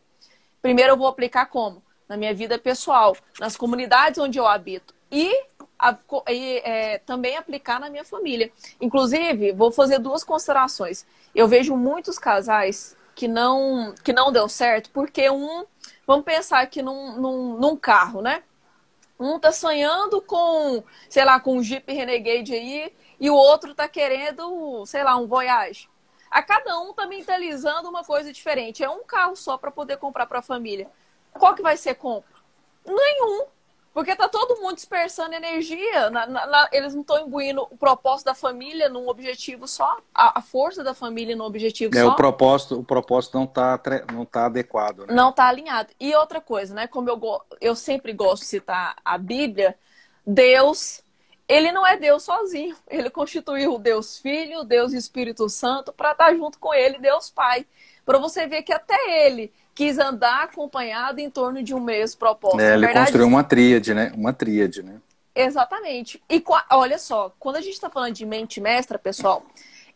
primeiro 0.61 0.93
eu 0.93 0.97
vou 0.97 1.07
aplicar 1.07 1.47
como? 1.47 1.83
Na 2.09 2.17
minha 2.17 2.35
vida 2.35 2.59
pessoal, 2.59 3.17
nas 3.39 3.57
comunidades 3.57 4.19
onde 4.19 4.39
eu 4.39 4.47
habito. 4.47 4.95
E 5.11 5.47
a, 5.79 5.97
e, 6.29 6.59
é, 6.65 6.99
também 6.99 7.37
aplicar 7.37 7.81
na 7.81 7.91
minha 7.91 8.05
família. 8.05 8.53
Inclusive, 8.81 9.53
vou 9.53 9.71
fazer 9.71 9.99
duas 9.99 10.25
considerações. 10.25 11.07
Eu 11.35 11.49
vejo 11.49 11.77
muitos 11.77 12.19
casais 12.19 12.97
que 13.15 13.29
não, 13.29 13.95
que 14.03 14.13
não 14.13 14.33
deu 14.33 14.49
certo, 14.49 14.91
porque 14.91 15.31
um, 15.31 15.65
vamos 16.07 16.25
pensar 16.25 16.61
aqui 16.61 16.83
num, 16.83 17.21
num, 17.21 17.59
num 17.59 17.77
carro, 17.77 18.21
né? 18.21 18.43
Um 19.19 19.39
tá 19.39 19.53
sonhando 19.53 20.21
com, 20.21 20.83
sei 21.09 21.25
lá, 21.25 21.39
com 21.39 21.57
um 21.57 21.63
Jeep 21.63 21.93
Renegade 21.93 22.53
aí, 22.53 22.93
e 23.21 23.31
o 23.31 23.35
outro 23.35 23.75
tá 23.75 23.89
querendo, 23.89 24.85
sei 24.87 25.05
lá, 25.05 25.17
um 25.17 25.27
Voyage. 25.27 25.89
A 26.31 26.43
cada 26.43 26.81
um 26.81 26.93
tá 26.93 27.07
mentalizando 27.07 27.89
uma 27.89 28.03
coisa 28.03 28.33
diferente. 28.33 28.83
É 28.83 28.91
um 28.91 29.05
carro 29.05 29.37
só 29.37 29.57
para 29.57 29.71
poder 29.71 29.99
comprar 29.99 30.27
para 30.27 30.41
a 30.41 30.43
família. 30.43 30.91
Qual 31.33 31.55
que 31.55 31.63
vai 31.63 31.77
ser 31.77 31.95
compra? 31.95 32.35
Nenhum. 32.85 33.47
Porque 33.95 34.17
tá 34.17 34.29
todo 34.29 34.61
mundo 34.61 34.75
dispersando 34.75 35.37
energia. 35.37 36.11
Na, 36.11 36.27
na, 36.27 36.47
na, 36.47 36.69
eles 36.73 36.93
não 36.95 37.03
estão 37.03 37.25
imbuindo 37.25 37.63
o 37.63 37.77
propósito 37.77 38.27
da 38.27 38.35
família 38.35 38.89
num 38.89 39.09
objetivo 39.09 39.69
só, 39.69 39.99
a, 40.13 40.41
a 40.41 40.43
força 40.43 40.83
da 40.83 40.93
família 40.93 41.37
num 41.37 41.45
objetivo 41.45 41.97
é, 41.97 42.01
só. 42.03 42.09
O 42.09 42.17
propósito, 42.17 42.81
o 42.81 42.85
propósito 42.85 43.35
não 43.39 43.45
está 43.45 43.81
não 44.13 44.25
tá 44.25 44.47
adequado. 44.47 45.07
Né? 45.07 45.15
Não 45.15 45.31
está 45.31 45.47
alinhado. 45.47 45.91
E 46.01 46.13
outra 46.17 46.41
coisa, 46.41 46.75
né? 46.75 46.89
Como 46.89 47.09
eu, 47.09 47.21
eu 47.61 47.77
sempre 47.77 48.13
gosto 48.13 48.43
de 48.43 48.49
citar 48.49 48.97
a 49.05 49.17
Bíblia, 49.17 49.79
Deus, 50.27 51.01
ele 51.47 51.71
não 51.71 51.87
é 51.87 51.97
Deus 51.97 52.25
sozinho. 52.25 52.75
Ele 52.91 53.09
constituiu 53.11 53.75
o 53.75 53.79
Deus 53.79 54.19
Filho, 54.19 54.61
o 54.61 54.65
Deus 54.65 54.93
Espírito 54.93 55.49
Santo, 55.49 55.93
para 55.93 56.11
estar 56.11 56.27
tá 56.27 56.35
junto 56.35 56.59
com 56.59 56.75
ele, 56.75 56.99
Deus 56.99 57.31
Pai. 57.31 57.65
Para 58.05 58.19
você 58.19 58.47
ver 58.47 58.63
que 58.63 58.73
até 58.73 59.27
ele 59.27 59.53
quis 59.75 59.99
andar 59.99 60.45
acompanhado 60.45 61.21
em 61.21 61.29
torno 61.29 61.63
de 61.63 61.75
um 61.75 61.81
mesmo 61.81 62.19
propósito. 62.19 62.61
É, 62.61 62.75
ele 62.75 62.87
verdade, 62.87 63.07
construiu 63.07 63.27
uma 63.27 63.43
tríade, 63.43 63.93
né? 63.93 64.13
Uma 64.15 64.33
tríade, 64.33 64.83
né? 64.83 65.01
Exatamente. 65.35 66.23
E 66.31 66.43
olha 66.71 66.99
só, 66.99 67.35
quando 67.39 67.57
a 67.57 67.61
gente 67.61 67.75
está 67.75 67.91
falando 67.91 68.15
de 68.15 68.25
mente 68.25 68.61
mestra, 68.61 68.99
pessoal, 68.99 69.45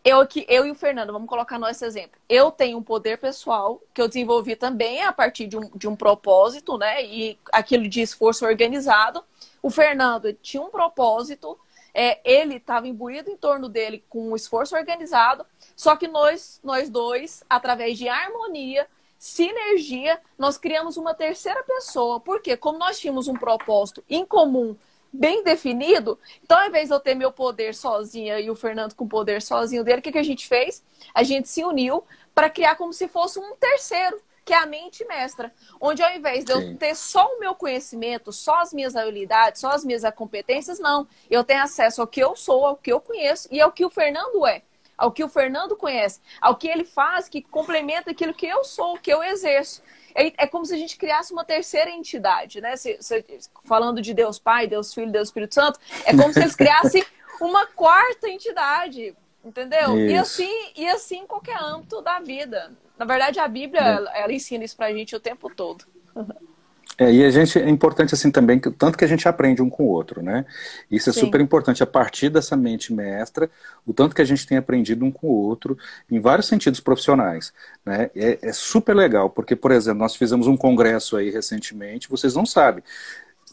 eu 0.04 0.20
aqui, 0.20 0.44
eu 0.48 0.66
e 0.66 0.70
o 0.70 0.74
Fernando, 0.74 1.12
vamos 1.12 1.28
colocar 1.28 1.58
nosso 1.58 1.84
exemplo. 1.84 2.18
Eu 2.28 2.50
tenho 2.50 2.78
um 2.78 2.82
poder 2.82 3.18
pessoal 3.18 3.80
que 3.94 4.00
eu 4.00 4.08
desenvolvi 4.08 4.56
também 4.56 5.02
a 5.02 5.12
partir 5.12 5.46
de 5.46 5.56
um, 5.56 5.70
de 5.76 5.86
um 5.86 5.94
propósito, 5.94 6.76
né? 6.76 7.04
E 7.04 7.38
aquilo 7.52 7.88
de 7.88 8.00
esforço 8.00 8.44
organizado. 8.44 9.22
O 9.62 9.70
Fernando 9.70 10.32
tinha 10.32 10.62
um 10.62 10.70
propósito, 10.70 11.58
é, 11.94 12.20
ele 12.24 12.56
estava 12.56 12.88
imbuído 12.88 13.30
em 13.30 13.36
torno 13.36 13.68
dele 13.68 14.04
com 14.08 14.30
um 14.30 14.36
esforço 14.36 14.76
organizado, 14.76 15.44
só 15.76 15.94
que 15.94 16.08
nós, 16.08 16.60
nós 16.62 16.88
dois, 16.88 17.44
através 17.48 17.98
de 17.98 18.08
harmonia, 18.08 18.86
sinergia, 19.18 20.20
nós 20.38 20.56
criamos 20.56 20.96
uma 20.96 21.12
terceira 21.12 21.62
pessoa. 21.64 22.20
Porque 22.20 22.56
como 22.56 22.78
nós 22.78 22.98
tínhamos 22.98 23.26
um 23.26 23.34
propósito 23.34 24.02
em 24.08 24.24
comum, 24.24 24.76
bem 25.12 25.42
definido, 25.42 26.18
então 26.42 26.58
ao 26.58 26.66
invés 26.66 26.88
de 26.88 26.94
eu 26.94 27.00
ter 27.00 27.14
meu 27.14 27.32
poder 27.32 27.74
sozinha 27.74 28.38
e 28.38 28.50
o 28.50 28.54
Fernando 28.54 28.94
com 28.94 29.04
o 29.04 29.08
poder 29.08 29.42
sozinho 29.42 29.82
dele, 29.82 30.00
o 30.00 30.02
que, 30.02 30.12
que 30.12 30.18
a 30.18 30.22
gente 30.22 30.46
fez? 30.46 30.84
A 31.14 31.22
gente 31.22 31.48
se 31.48 31.64
uniu 31.64 32.04
para 32.34 32.50
criar 32.50 32.76
como 32.76 32.92
se 32.92 33.08
fosse 33.08 33.38
um 33.38 33.56
terceiro, 33.56 34.20
que 34.44 34.52
é 34.52 34.58
a 34.58 34.66
mente 34.66 35.04
mestra. 35.06 35.52
Onde 35.80 36.02
ao 36.02 36.14
invés 36.14 36.44
de 36.44 36.52
Sim. 36.52 36.72
eu 36.72 36.76
ter 36.76 36.94
só 36.94 37.26
o 37.26 37.40
meu 37.40 37.54
conhecimento, 37.54 38.32
só 38.32 38.60
as 38.60 38.72
minhas 38.72 38.96
habilidades, 38.96 39.60
só 39.60 39.70
as 39.70 39.84
minhas 39.84 40.02
competências, 40.14 40.78
não. 40.78 41.06
Eu 41.28 41.42
tenho 41.42 41.62
acesso 41.62 42.00
ao 42.00 42.06
que 42.06 42.20
eu 42.20 42.36
sou, 42.36 42.64
ao 42.64 42.76
que 42.76 42.92
eu 42.92 43.00
conheço 43.00 43.48
e 43.50 43.60
ao 43.60 43.72
que 43.72 43.84
o 43.84 43.90
Fernando 43.90 44.46
é 44.46 44.62
ao 44.98 45.12
que 45.12 45.22
o 45.22 45.28
Fernando 45.28 45.76
conhece, 45.76 46.20
ao 46.40 46.56
que 46.56 46.66
ele 46.68 46.84
faz 46.84 47.28
que 47.28 47.40
complementa 47.40 48.10
aquilo 48.10 48.34
que 48.34 48.46
eu 48.46 48.64
sou, 48.64 48.98
que 48.98 49.12
eu 49.12 49.22
exerço. 49.22 49.80
É, 50.14 50.44
é 50.44 50.46
como 50.46 50.66
se 50.66 50.74
a 50.74 50.76
gente 50.76 50.98
criasse 50.98 51.32
uma 51.32 51.44
terceira 51.44 51.90
entidade, 51.90 52.60
né? 52.60 52.76
Se, 52.76 52.98
se, 53.00 53.24
falando 53.64 54.02
de 54.02 54.12
Deus 54.12 54.38
Pai, 54.38 54.66
Deus 54.66 54.92
Filho, 54.92 55.12
Deus 55.12 55.28
Espírito 55.28 55.54
Santo, 55.54 55.78
é 56.04 56.10
como 56.16 56.32
se 56.32 56.40
eles 56.40 56.56
criassem 56.56 57.04
uma 57.40 57.66
quarta 57.68 58.28
entidade, 58.28 59.14
entendeu? 59.44 59.96
E 59.96 60.16
assim, 60.16 60.72
e 60.74 60.88
assim 60.88 61.20
em 61.20 61.26
qualquer 61.26 61.56
âmbito 61.62 62.02
da 62.02 62.18
vida. 62.18 62.72
Na 62.98 63.04
verdade, 63.04 63.38
a 63.38 63.46
Bíblia, 63.46 63.80
ela, 63.80 64.16
ela 64.16 64.32
ensina 64.32 64.64
isso 64.64 64.76
pra 64.76 64.92
gente 64.92 65.14
o 65.14 65.20
tempo 65.20 65.48
todo. 65.54 65.84
É, 67.00 67.12
e 67.12 67.24
a 67.24 67.30
gente 67.30 67.56
é 67.56 67.68
importante 67.68 68.12
assim 68.12 68.28
também, 68.28 68.58
que, 68.58 68.68
tanto 68.72 68.98
que 68.98 69.04
a 69.04 69.08
gente 69.08 69.28
aprende 69.28 69.62
um 69.62 69.70
com 69.70 69.84
o 69.84 69.86
outro, 69.86 70.20
né? 70.20 70.44
Isso 70.90 71.08
é 71.08 71.12
Sim. 71.12 71.20
super 71.20 71.40
importante 71.40 71.80
a 71.80 71.86
partir 71.86 72.28
dessa 72.28 72.56
mente 72.56 72.92
mestra, 72.92 73.48
o 73.86 73.94
tanto 73.94 74.16
que 74.16 74.20
a 74.20 74.24
gente 74.24 74.44
tem 74.44 74.58
aprendido 74.58 75.04
um 75.04 75.10
com 75.12 75.28
o 75.28 75.30
outro, 75.30 75.78
em 76.10 76.18
vários 76.18 76.48
sentidos 76.48 76.80
profissionais. 76.80 77.52
Né? 77.86 78.10
É, 78.16 78.38
é 78.42 78.52
super 78.52 78.96
legal, 78.96 79.30
porque, 79.30 79.54
por 79.54 79.70
exemplo, 79.70 80.00
nós 80.00 80.16
fizemos 80.16 80.48
um 80.48 80.56
congresso 80.56 81.16
aí 81.16 81.30
recentemente, 81.30 82.10
vocês 82.10 82.34
não 82.34 82.44
sabem. 82.44 82.82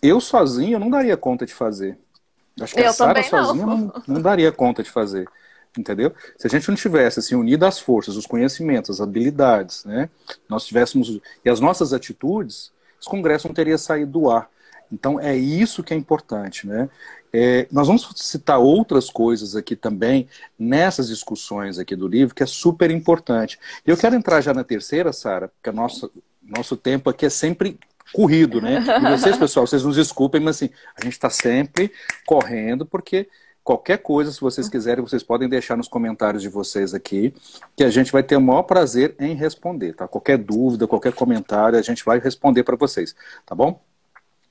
Eu 0.02 0.20
sozinho 0.20 0.74
eu 0.74 0.80
não 0.80 0.90
daria 0.90 1.16
conta 1.16 1.46
de 1.46 1.54
fazer. 1.54 1.96
Acho 2.60 2.74
que 2.74 2.82
eu 2.82 2.90
a 2.90 2.94
Sara 2.94 3.22
sozinha 3.22 3.66
não. 3.66 3.78
Não, 3.78 4.04
não 4.08 4.22
daria 4.22 4.52
conta 4.52 4.82
de 4.82 4.90
fazer 4.90 5.28
entendeu? 5.78 6.14
Se 6.38 6.48
a 6.48 6.50
gente 6.50 6.70
não 6.70 6.76
tivesse 6.76 7.20
assim 7.20 7.36
unido 7.36 7.66
as 7.66 7.78
forças, 7.80 8.16
os 8.16 8.26
conhecimentos, 8.26 8.90
as 8.90 9.02
habilidades, 9.02 9.84
né? 9.84 10.10
Nós 10.48 10.66
tivéssemos 10.66 11.20
e 11.44 11.50
as 11.50 11.60
nossas 11.60 11.92
atitudes, 11.92 12.72
esse 13.06 13.10
congresso 13.10 13.48
não 13.48 13.54
teria 13.54 13.78
saído 13.78 14.12
do 14.12 14.30
ar. 14.30 14.50
Então 14.92 15.20
é 15.20 15.36
isso 15.36 15.84
que 15.84 15.94
é 15.94 15.98
importante, 15.98 16.68
né? 16.68 16.90
É, 17.32 17.68
nós 17.72 17.88
vamos 17.88 18.08
citar 18.16 18.60
outras 18.60 19.10
coisas 19.10 19.56
aqui 19.56 19.76
também 19.76 20.28
nessas 20.58 21.08
discussões 21.08 21.78
aqui 21.78 21.96
do 21.96 22.08
livro 22.08 22.34
que 22.34 22.44
é 22.44 22.46
super 22.46 22.90
importante. 22.90 23.60
Eu 23.86 23.98
quero 23.98 24.16
entrar 24.16 24.42
já 24.42 24.54
na 24.54 24.64
terceira, 24.64 25.12
Sara, 25.12 25.50
porque 25.50 25.76
nosso, 25.76 26.12
nosso 26.42 26.78
tempo 26.78 27.10
aqui 27.10 27.26
é 27.26 27.30
sempre 27.30 27.78
corrido, 28.14 28.62
né? 28.62 28.80
E 28.80 29.18
vocês, 29.18 29.38
pessoal, 29.38 29.68
vocês 29.68 29.84
nos 29.84 29.96
desculpem, 29.96 30.40
mas 30.40 30.58
assim, 30.58 30.70
a 30.96 31.04
gente 31.04 31.14
está 31.14 31.30
sempre 31.30 31.92
correndo 32.26 32.86
porque 32.86 33.28
qualquer 33.66 33.98
coisa, 33.98 34.32
se 34.32 34.40
vocês 34.40 34.70
quiserem, 34.70 35.04
vocês 35.04 35.24
podem 35.24 35.50
deixar 35.50 35.76
nos 35.76 35.88
comentários 35.88 36.44
de 36.44 36.48
vocês 36.48 36.94
aqui, 36.94 37.34
que 37.76 37.84
a 37.84 37.90
gente 37.90 38.12
vai 38.12 38.22
ter 38.22 38.38
o 38.38 38.42
maior 38.42 38.62
prazer 38.62 39.16
em 39.20 39.34
responder, 39.34 39.94
tá? 39.94 40.08
Qualquer 40.08 40.38
dúvida, 40.38 40.88
qualquer 40.88 41.12
comentário, 41.12 41.80
a 41.80 41.82
gente 41.82 42.06
vai 42.06 42.20
responder 42.20 42.64
para 42.64 42.76
vocês, 42.76 43.16
tá 43.44 43.56
bom? 43.56 43.82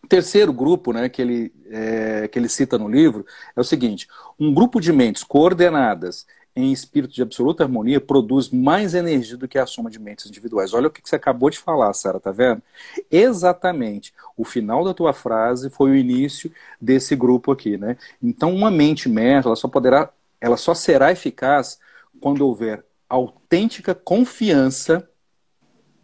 Terceiro 0.09 0.53
grupo, 0.53 0.93
né, 0.93 1.09
que 1.09 1.23
ele, 1.23 1.53
é, 1.71 2.29
que 2.29 2.39
ele 2.39 2.49
cita 2.49 2.77
no 2.77 2.89
livro, 2.89 3.25
é 3.57 3.61
o 3.61 3.65
seguinte: 3.65 4.09
um 4.39 4.53
grupo 4.53 4.81
de 4.81 4.93
mentes 4.93 5.23
coordenadas 5.23 6.27
em 6.57 6.73
espírito 6.73 7.13
de 7.13 7.23
absoluta 7.23 7.65
harmonia 7.65 8.01
produz 8.01 8.51
mais 8.51 8.95
energia 8.95 9.37
do 9.37 9.49
que 9.49 9.59
a 9.59 9.67
soma 9.67 9.91
de 9.91 9.99
mentes 9.99 10.27
individuais. 10.27 10.73
Olha 10.73 10.87
o 10.87 10.91
que 10.91 11.01
você 11.03 11.17
acabou 11.17 11.51
de 11.51 11.59
falar, 11.59 11.93
Sara, 11.93 12.21
tá 12.21 12.31
vendo? 12.31 12.63
Exatamente. 13.11 14.15
O 14.37 14.45
final 14.45 14.85
da 14.85 14.95
tua 14.95 15.13
frase 15.13 15.69
foi 15.69 15.91
o 15.91 15.97
início 15.97 16.53
desse 16.81 17.17
grupo 17.17 17.51
aqui, 17.51 17.77
né? 17.77 17.97
Então, 18.23 18.55
uma 18.55 18.71
mente 18.71 19.09
mestra, 19.09 19.49
ela 19.49 19.57
só 19.57 19.67
poderá, 19.67 20.11
ela 20.41 20.57
só 20.57 20.75
será 20.75 21.11
eficaz 21.11 21.79
quando 22.21 22.47
houver 22.47 22.85
autêntica 23.09 23.95
confiança 23.95 25.09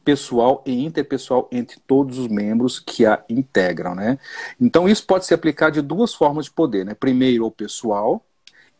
pessoal 0.05 0.65
e 0.67 0.85
interpessoal 0.85 1.49
entre 1.53 1.79
todos 1.87 2.19
os 2.19 2.27
membros 2.27 2.81
que 2.81 3.07
a 3.07 3.23
integram, 3.29 3.95
né? 3.95 4.19
Então, 4.61 4.89
isso 4.89 5.07
pode 5.07 5.27
se 5.27 5.35
aplicar 5.35 5.71
de 5.71 5.81
duas 5.81 6.13
formas 6.13 6.47
de 6.47 6.51
poder, 6.51 6.85
né? 6.85 6.95
Primeiro, 6.95 7.45
ao 7.45 7.51
pessoal 7.51 8.25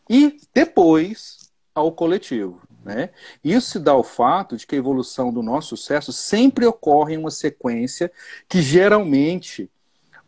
e 0.09 0.37
depois 0.53 1.40
ao 1.73 1.91
coletivo. 1.91 2.61
Né? 2.83 3.09
Isso 3.43 3.71
se 3.71 3.79
dá 3.79 3.91
ao 3.91 4.03
fato 4.03 4.57
de 4.57 4.65
que 4.65 4.75
a 4.75 4.77
evolução 4.77 5.31
do 5.31 5.43
nosso 5.43 5.77
sucesso 5.77 6.11
sempre 6.11 6.65
ocorre 6.65 7.13
em 7.13 7.17
uma 7.17 7.31
sequência 7.31 8.11
que 8.49 8.61
geralmente 8.61 9.69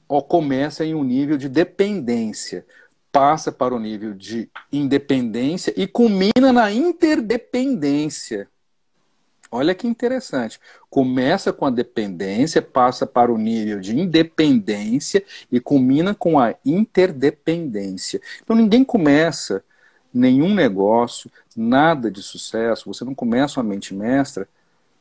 ó, 0.07 0.21
começa 0.21 0.85
em 0.85 0.93
um 0.93 1.03
nível 1.03 1.37
de 1.37 1.49
dependência, 1.49 2.65
passa 3.11 3.51
para 3.51 3.73
o 3.73 3.79
nível 3.79 4.13
de 4.13 4.49
independência 4.71 5.73
e 5.75 5.87
culmina 5.87 6.53
na 6.53 6.71
interdependência. 6.71 8.47
Olha 9.51 9.75
que 9.75 9.87
interessante. 9.87 10.59
Começa 10.89 11.53
com 11.53 11.65
a 11.65 11.69
dependência, 11.69 12.59
passa 12.59 13.05
para 13.05 13.31
o 13.31 13.37
nível 13.37 13.79
de 13.79 13.95
independência 13.95 15.23
e 15.51 15.59
culmina 15.59 16.15
com 16.15 16.39
a 16.39 16.55
interdependência. 16.65 18.19
Então 18.41 18.55
ninguém 18.55 18.83
começa 18.83 19.63
nenhum 20.13 20.53
negócio, 20.53 21.31
nada 21.55 22.11
de 22.11 22.21
sucesso, 22.21 22.91
você 22.93 23.03
não 23.03 23.15
começa 23.15 23.59
uma 23.59 23.69
mente 23.69 23.93
mestra, 23.93 24.47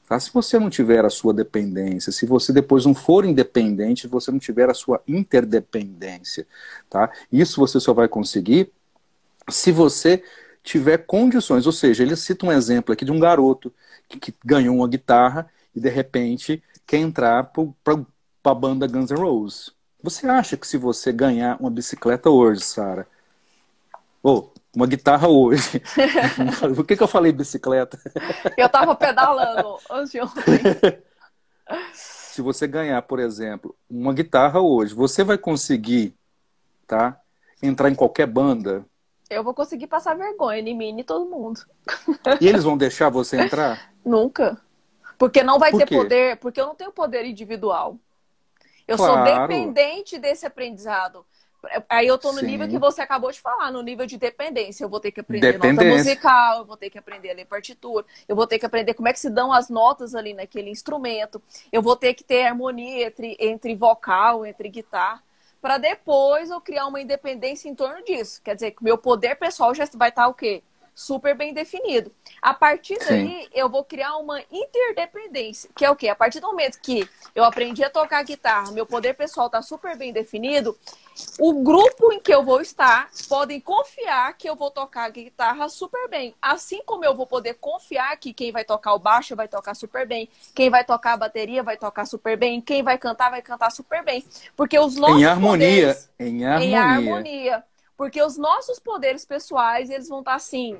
tá? 0.08 0.18
se 0.18 0.32
você 0.32 0.58
não 0.58 0.70
tiver 0.70 1.04
a 1.04 1.10
sua 1.10 1.34
dependência, 1.34 2.10
se 2.12 2.24
você 2.24 2.52
depois 2.52 2.86
não 2.86 2.94
for 2.94 3.24
independente, 3.24 4.08
você 4.08 4.30
não 4.30 4.38
tiver 4.38 4.70
a 4.70 4.74
sua 4.74 5.02
interdependência. 5.06 6.46
Tá? 6.88 7.10
Isso 7.30 7.60
você 7.60 7.78
só 7.78 7.92
vai 7.92 8.08
conseguir 8.08 8.72
se 9.48 9.72
você 9.72 10.22
tiver 10.62 10.98
condições. 10.98 11.66
Ou 11.66 11.72
seja, 11.72 12.02
ele 12.02 12.16
cita 12.16 12.46
um 12.46 12.52
exemplo 12.52 12.92
aqui 12.92 13.04
de 13.04 13.12
um 13.12 13.18
garoto 13.20 13.72
que, 14.08 14.18
que 14.18 14.34
ganhou 14.44 14.76
uma 14.76 14.88
guitarra 14.88 15.50
e 15.74 15.80
de 15.80 15.88
repente 15.88 16.62
quer 16.86 16.98
entrar 16.98 17.52
para 17.82 18.04
a 18.44 18.54
banda 18.54 18.86
Guns 18.86 19.10
N' 19.10 19.18
Roses. 19.18 19.70
Você 20.02 20.26
acha 20.26 20.56
que 20.56 20.66
se 20.66 20.76
você 20.76 21.12
ganhar 21.12 21.56
uma 21.60 21.70
bicicleta 21.70 22.28
hoje, 22.28 22.62
Sara, 22.62 23.06
ou 24.22 24.51
uma 24.74 24.86
guitarra 24.86 25.28
hoje. 25.28 25.82
Por 26.74 26.86
que, 26.86 26.96
que 26.96 27.02
eu 27.02 27.08
falei 27.08 27.32
bicicleta? 27.32 27.98
Eu 28.56 28.68
tava 28.68 28.94
pedalando 28.94 29.78
antes 29.90 30.12
de 30.12 30.20
ontem. 30.20 30.42
Se 31.92 32.40
você 32.42 32.66
ganhar, 32.66 33.00
por 33.02 33.18
exemplo, 33.20 33.76
uma 33.88 34.12
guitarra 34.12 34.60
hoje, 34.60 34.94
você 34.94 35.22
vai 35.22 35.38
conseguir, 35.38 36.16
tá? 36.86 37.18
entrar 37.62 37.88
em 37.88 37.94
qualquer 37.94 38.26
banda? 38.26 38.84
Eu 39.30 39.44
vou 39.44 39.54
conseguir 39.54 39.86
passar 39.86 40.14
vergonha 40.16 40.58
em 40.58 40.76
mim 40.76 40.98
e 40.98 41.04
todo 41.04 41.30
mundo. 41.30 41.60
E 42.40 42.46
eles 42.46 42.64
vão 42.64 42.76
deixar 42.76 43.08
você 43.08 43.40
entrar? 43.40 43.92
Nunca. 44.04 44.60
Porque 45.16 45.42
não 45.42 45.58
vai 45.58 45.70
Por 45.70 45.78
ter 45.78 45.86
quê? 45.86 45.96
poder, 45.96 46.36
porque 46.38 46.60
eu 46.60 46.66
não 46.66 46.74
tenho 46.74 46.90
poder 46.92 47.24
individual. 47.24 47.96
Eu 48.86 48.96
Claro. 48.96 49.14
sou 49.14 49.24
dependente 49.24 50.18
desse 50.18 50.44
aprendizado. 50.44 51.24
Aí 51.88 52.06
eu 52.06 52.18
tô 52.18 52.32
no 52.32 52.40
Sim. 52.40 52.46
nível 52.46 52.68
que 52.68 52.78
você 52.78 53.00
acabou 53.00 53.30
de 53.30 53.40
falar, 53.40 53.70
no 53.70 53.82
nível 53.82 54.04
de 54.04 54.18
dependência. 54.18 54.84
Eu 54.84 54.88
vou 54.88 54.98
ter 54.98 55.12
que 55.12 55.20
aprender 55.20 55.58
nota 55.58 55.84
musical, 55.84 56.58
eu 56.58 56.64
vou 56.64 56.76
ter 56.76 56.90
que 56.90 56.98
aprender 56.98 57.30
a 57.30 57.34
ler 57.34 57.46
partitura, 57.46 58.04
eu 58.26 58.34
vou 58.34 58.46
ter 58.46 58.58
que 58.58 58.66
aprender 58.66 58.94
como 58.94 59.08
é 59.08 59.12
que 59.12 59.20
se 59.20 59.30
dão 59.30 59.52
as 59.52 59.68
notas 59.68 60.14
ali 60.14 60.34
naquele 60.34 60.70
instrumento, 60.70 61.40
eu 61.70 61.80
vou 61.80 61.96
ter 61.96 62.14
que 62.14 62.24
ter 62.24 62.46
harmonia 62.46 63.06
entre, 63.06 63.36
entre 63.38 63.74
vocal, 63.74 64.44
entre 64.44 64.68
guitarra, 64.68 65.22
para 65.60 65.78
depois 65.78 66.50
eu 66.50 66.60
criar 66.60 66.86
uma 66.86 67.00
independência 67.00 67.68
em 67.68 67.74
torno 67.74 68.04
disso. 68.04 68.40
Quer 68.42 68.54
dizer, 68.56 68.72
que 68.72 68.82
meu 68.82 68.98
poder 68.98 69.36
pessoal 69.36 69.72
já 69.74 69.84
vai 69.94 70.08
estar 70.08 70.26
o 70.26 70.34
quê? 70.34 70.62
Super 70.94 71.34
bem 71.34 71.54
definido. 71.54 72.12
A 72.40 72.52
partir 72.52 73.00
Sim. 73.00 73.08
daí, 73.08 73.48
eu 73.54 73.68
vou 73.68 73.82
criar 73.82 74.16
uma 74.18 74.40
interdependência, 74.50 75.70
que 75.74 75.84
é 75.84 75.90
o 75.90 75.96
quê? 75.96 76.08
A 76.08 76.14
partir 76.14 76.40
do 76.40 76.48
momento 76.48 76.78
que 76.80 77.08
eu 77.34 77.44
aprendi 77.44 77.82
a 77.82 77.90
tocar 77.90 78.22
guitarra, 78.22 78.72
meu 78.72 78.84
poder 78.84 79.14
pessoal 79.14 79.46
está 79.46 79.62
super 79.62 79.96
bem 79.96 80.12
definido, 80.12 80.76
o 81.38 81.62
grupo 81.62 82.12
em 82.12 82.20
que 82.20 82.32
eu 82.32 82.42
vou 82.42 82.60
estar 82.60 83.10
podem 83.28 83.60
confiar 83.60 84.36
que 84.36 84.48
eu 84.48 84.56
vou 84.56 84.70
tocar 84.70 85.04
a 85.04 85.08
guitarra 85.08 85.68
super 85.68 86.08
bem. 86.08 86.34
Assim 86.40 86.82
como 86.84 87.04
eu 87.04 87.14
vou 87.14 87.26
poder 87.26 87.54
confiar 87.54 88.16
que 88.16 88.32
quem 88.32 88.52
vai 88.52 88.64
tocar 88.64 88.94
o 88.94 88.98
baixo 88.98 89.36
vai 89.36 89.48
tocar 89.48 89.74
super 89.74 90.06
bem, 90.06 90.28
quem 90.54 90.70
vai 90.70 90.84
tocar 90.84 91.14
a 91.14 91.16
bateria 91.16 91.62
vai 91.62 91.76
tocar 91.76 92.06
super 92.06 92.36
bem, 92.36 92.60
quem 92.60 92.82
vai 92.82 92.98
cantar 92.98 93.30
vai 93.30 93.42
cantar 93.42 93.70
super 93.70 94.04
bem. 94.04 94.24
Porque 94.56 94.78
os 94.78 94.96
nossos 94.96 95.20
em 95.20 95.24
harmonia. 95.24 95.94
poderes 95.94 96.10
Em 96.18 96.42
em 96.44 96.74
harmonia. 96.76 97.64
Porque 98.02 98.20
os 98.20 98.36
nossos 98.36 98.80
poderes 98.80 99.24
pessoais, 99.24 99.88
eles 99.88 100.08
vão 100.08 100.18
estar 100.18 100.34
assim, 100.34 100.76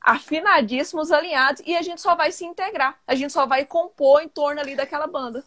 afinadíssimos, 0.00 1.12
alinhados, 1.12 1.60
e 1.66 1.76
a 1.76 1.82
gente 1.82 2.00
só 2.00 2.14
vai 2.14 2.32
se 2.32 2.46
integrar. 2.46 2.98
A 3.06 3.14
gente 3.14 3.30
só 3.30 3.44
vai 3.44 3.66
compor 3.66 4.22
em 4.22 4.28
torno 4.30 4.58
ali 4.58 4.74
daquela 4.74 5.06
banda. 5.06 5.44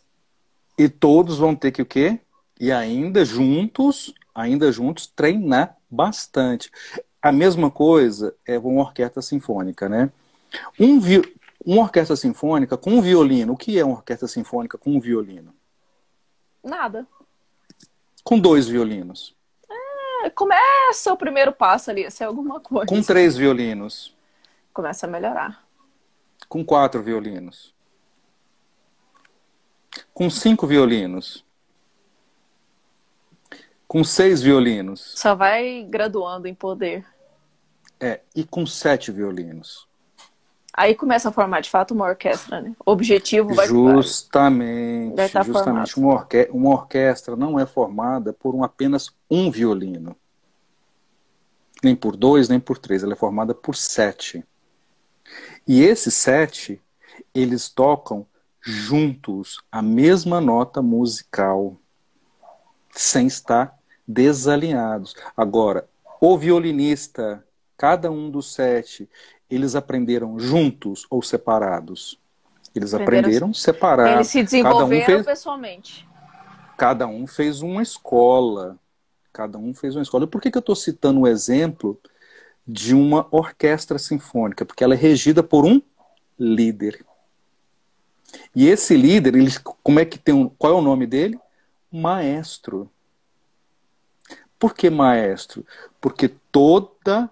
E 0.78 0.88
todos 0.88 1.40
vão 1.40 1.56
ter 1.56 1.72
que 1.72 1.82
o 1.82 1.86
quê? 1.86 2.20
E 2.60 2.72
ainda 2.72 3.26
juntos, 3.26 4.14
ainda 4.36 4.72
juntos, 4.72 5.08
treinar 5.08 5.76
bastante. 5.90 6.72
A 7.20 7.32
mesma 7.32 7.72
coisa 7.72 8.36
é 8.46 8.60
uma 8.60 8.84
orquestra 8.84 9.24
sinfônica, 9.24 9.90
né? 9.90 10.12
Um 10.80 11.00
vi... 11.00 11.24
Uma 11.66 11.82
orquestra 11.82 12.16
sinfônica 12.16 12.78
com 12.78 12.92
um 12.92 13.02
violino. 13.02 13.54
O 13.54 13.58
que 13.58 13.80
é 13.80 13.84
uma 13.84 13.96
orquestra 13.96 14.28
sinfônica 14.28 14.78
com 14.78 14.92
um 14.92 15.00
violino? 15.00 15.56
Nada. 16.64 17.08
Com 18.24 18.40
dois 18.40 18.68
violinos. 18.68 19.39
Começa 20.36 21.14
o 21.14 21.18
primeiro 21.18 21.52
passo 21.52 21.90
ali, 21.90 22.06
a 22.06 22.12
ser 22.12 22.26
alguma 22.26 22.60
coisa. 22.60 22.88
Com 22.88 23.02
três 23.02 23.36
violinos. 23.36 24.16
Começa 24.74 25.06
a 25.06 25.10
melhorar. 25.10 25.64
Com 26.48 26.64
quatro 26.64 27.02
violinos. 27.02 27.74
Com 30.14 30.30
cinco 30.30 30.68
violinos. 30.68 31.46
Com 33.88 34.04
seis 34.04 34.42
violinos. 34.42 35.14
Só 35.16 35.36
vai 35.36 35.84
graduando 35.84 36.48
em 36.48 36.54
poder. 36.54 37.06
É, 38.00 38.22
e 38.36 38.44
com 38.44 38.66
sete 38.66 39.12
violinos. 39.12 39.89
Aí 40.80 40.96
começa 40.96 41.28
a 41.28 41.32
formar 41.34 41.60
de 41.60 41.70
fato 41.70 41.94
uma 41.94 42.06
orquestra, 42.06 42.62
né? 42.62 42.74
O 42.86 42.92
objetivo 42.94 43.54
vai 43.54 43.68
Justamente, 43.68 45.14
vai 45.14 45.26
estar 45.26 45.44
justamente 45.44 45.94
formado. 45.96 46.08
uma, 46.08 46.14
orque- 46.22 46.50
uma 46.54 46.70
orquestra 46.70 47.36
não 47.36 47.60
é 47.60 47.66
formada 47.66 48.32
por 48.32 48.56
um, 48.56 48.64
apenas 48.64 49.14
um 49.30 49.52
violino. 49.52 50.16
Nem 51.84 51.98
por 51.98 52.16
dois, 52.16 52.48
nem 52.48 52.62
por 52.62 52.78
três. 52.78 53.04
Ela 53.04 53.12
é 53.12 53.18
formada 53.18 53.54
por 53.54 53.76
sete. 53.76 54.42
E 55.68 55.82
esses 55.82 56.14
sete, 56.14 56.82
eles 57.36 57.68
tocam 57.68 58.26
juntos 58.62 59.62
a 59.70 59.82
mesma 59.82 60.40
nota 60.40 60.82
musical, 60.82 61.76
sem 62.92 63.28
estar 63.28 63.78
desalinhados. 64.08 65.14
Agora, 65.36 65.90
o 66.22 66.38
violinista, 66.38 67.46
cada 67.78 68.10
um 68.10 68.30
dos 68.30 68.54
sete, 68.54 69.10
eles 69.50 69.76
aprenderam 69.76 70.40
juntos 70.40 71.06
ou 71.10 71.22
separados? 71.22 72.20
Eles 72.76 72.94
Aprenderam- 72.94 73.20
aprenderam 73.20 73.54
separados. 73.54 74.16
Eles 74.16 74.28
se 74.28 74.38
Cada 74.38 74.44
um 74.44 74.46
desenvolveram 74.64 75.06
fez- 75.06 75.26
pessoalmente. 75.26 76.08
cada 76.78 77.08
um 77.08 77.26
fez 77.28 77.62
uma 77.62 77.82
escola. 77.82 78.78
Cada 79.34 79.58
um 79.58 79.74
fez 79.74 79.96
uma 79.96 80.02
escola. 80.04 80.26
E 80.26 80.28
por 80.28 80.42
que, 80.42 80.52
que 80.52 80.58
eu 80.58 80.62
estou 80.62 80.76
citando 80.76 81.22
o 81.22 81.28
exemplo 81.28 82.00
de 82.68 82.94
uma 82.94 83.28
orquestra 83.32 83.98
sinfônica? 83.98 84.66
Porque 84.66 84.84
ela 84.84 84.94
é 84.94 84.98
regida 84.98 85.42
por 85.42 85.66
um 85.66 85.82
líder. 86.38 87.04
E 88.56 88.68
esse 88.68 88.96
líder, 88.96 89.36
ele, 89.36 89.52
como 89.84 90.00
é 90.00 90.06
que 90.06 90.18
tem 90.20 90.34
um, 90.36 90.48
qual 90.50 90.74
é 90.74 90.76
o 90.76 90.82
nome 90.82 91.08
dele? 91.08 91.40
Maestro. 91.92 92.90
Por 94.60 94.76
que 94.76 94.90
maestro? 94.90 95.66
Porque 96.02 96.30
toda 96.52 97.30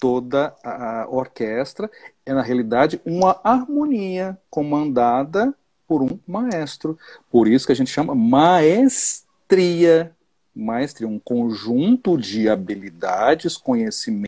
toda 0.00 0.56
a 0.64 1.06
orquestra 1.08 1.90
é 2.24 2.32
na 2.32 2.42
realidade 2.42 3.00
uma 3.04 3.38
harmonia 3.44 4.38
comandada 4.48 5.54
por 5.86 6.02
um 6.02 6.18
maestro. 6.26 6.98
Por 7.30 7.46
isso 7.46 7.66
que 7.66 7.72
a 7.72 7.76
gente 7.76 7.90
chama 7.90 8.14
maestria. 8.14 10.16
Maestria, 10.56 11.06
um 11.06 11.18
conjunto 11.18 12.16
de 12.16 12.48
habilidades, 12.48 13.56
conhecimentos, 13.56 14.26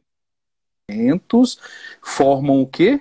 formam 2.00 2.60
o 2.60 2.66
quê? 2.66 3.00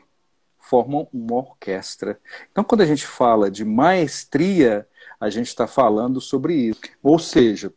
Formam 0.60 1.08
uma 1.14 1.36
orquestra. 1.36 2.20
Então, 2.52 2.64
quando 2.64 2.82
a 2.82 2.86
gente 2.86 3.06
fala 3.06 3.52
de 3.52 3.66
maestria, 3.66 4.88
a 5.20 5.30
gente 5.30 5.48
está 5.48 5.68
falando 5.68 6.22
sobre 6.22 6.56
isso. 6.56 6.82
Ou 7.04 7.20
seja, 7.20 7.72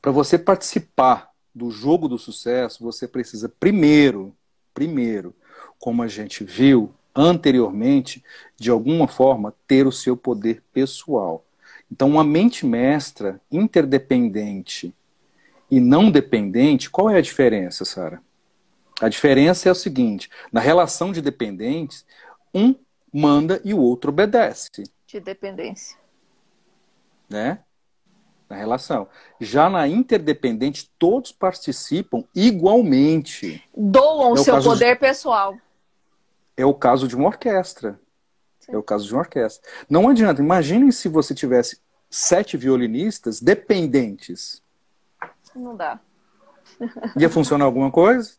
para 0.00 0.10
você 0.10 0.38
participar 0.38 1.29
do 1.54 1.70
jogo 1.70 2.08
do 2.08 2.18
sucesso, 2.18 2.82
você 2.82 3.06
precisa 3.08 3.48
primeiro, 3.48 4.34
primeiro, 4.72 5.34
como 5.78 6.02
a 6.02 6.08
gente 6.08 6.44
viu 6.44 6.94
anteriormente, 7.14 8.22
de 8.56 8.70
alguma 8.70 9.08
forma 9.08 9.54
ter 9.66 9.86
o 9.86 9.92
seu 9.92 10.16
poder 10.16 10.62
pessoal. 10.72 11.44
Então, 11.90 12.08
uma 12.08 12.22
mente 12.22 12.64
mestra 12.64 13.40
interdependente 13.50 14.94
e 15.70 15.80
não 15.80 16.10
dependente, 16.10 16.88
qual 16.90 17.10
é 17.10 17.16
a 17.18 17.22
diferença, 17.22 17.84
Sara? 17.84 18.22
A 19.00 19.08
diferença 19.08 19.68
é 19.68 19.72
o 19.72 19.74
seguinte: 19.74 20.28
na 20.52 20.60
relação 20.60 21.10
de 21.10 21.20
dependentes, 21.20 22.04
um 22.54 22.74
manda 23.12 23.60
e 23.64 23.74
o 23.74 23.78
outro 23.78 24.10
obedece, 24.10 24.68
De 25.06 25.18
dependência. 25.18 25.98
né? 27.28 27.60
Na 28.50 28.56
relação. 28.56 29.06
Já 29.40 29.70
na 29.70 29.86
interdependente, 29.86 30.90
todos 30.98 31.30
participam 31.30 32.24
igualmente. 32.34 33.62
Doam 33.76 34.32
o 34.32 34.36
É 34.36 34.40
o 34.40 34.44
seu 34.44 34.54
caso 34.54 34.68
de- 34.70 34.74
poder 34.74 34.98
pessoal. 34.98 35.56
É 36.56 36.66
o 36.66 36.74
caso 36.74 37.06
de 37.06 37.14
uma 37.14 37.28
orquestra. 37.28 37.98
É 38.68 38.76
o 38.76 38.82
caso 38.82 39.06
de 39.06 39.12
uma 39.14 39.20
orquestra. 39.20 39.68
Não 39.88 40.08
adianta. 40.08 40.42
Imaginem 40.42 40.90
se 40.90 41.08
você 41.08 41.32
tivesse 41.32 41.80
sete 42.10 42.56
violinistas 42.56 43.40
dependentes. 43.40 44.60
Não 45.54 45.76
dá. 45.76 46.00
Ia 47.16 47.30
funcionar 47.30 47.64
alguma 47.66 47.90
coisa? 47.90 48.32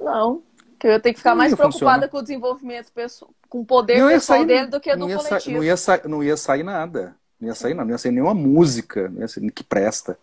Não. 0.00 0.42
Que 0.78 0.86
eu 0.86 0.92
ia 0.92 1.00
ter 1.00 1.12
que 1.12 1.18
ficar 1.18 1.30
Não 1.30 1.38
mais 1.38 1.54
preocupada 1.54 1.72
funcionar. 1.72 2.08
com 2.08 2.18
o 2.18 2.22
desenvolvimento 2.22 2.92
pessoal, 2.92 3.30
com 3.48 3.60
o 3.60 3.64
poder 3.66 3.94
pessoal 3.94 4.38
sair- 4.38 4.46
dele 4.46 4.66
do 4.66 4.78
que 4.80 4.94
do 4.94 5.08
sa- 5.08 5.28
coletivo. 5.28 5.56
não, 5.56 5.64
ia 5.64 5.76
sa- 5.76 6.02
não 6.04 6.22
ia 6.22 6.36
sair 6.36 6.62
nada. 6.62 7.16
Não 7.40 7.48
ia 7.48 7.54
sair 7.54 7.74
nada. 7.74 7.86
Não 7.86 7.94
ia 7.94 7.98
sair 7.98 8.12
nenhuma 8.12 8.34
música. 8.34 9.08
Não 9.08 9.26
sair 9.28 9.50
que 9.50 9.64
presta. 9.64 10.18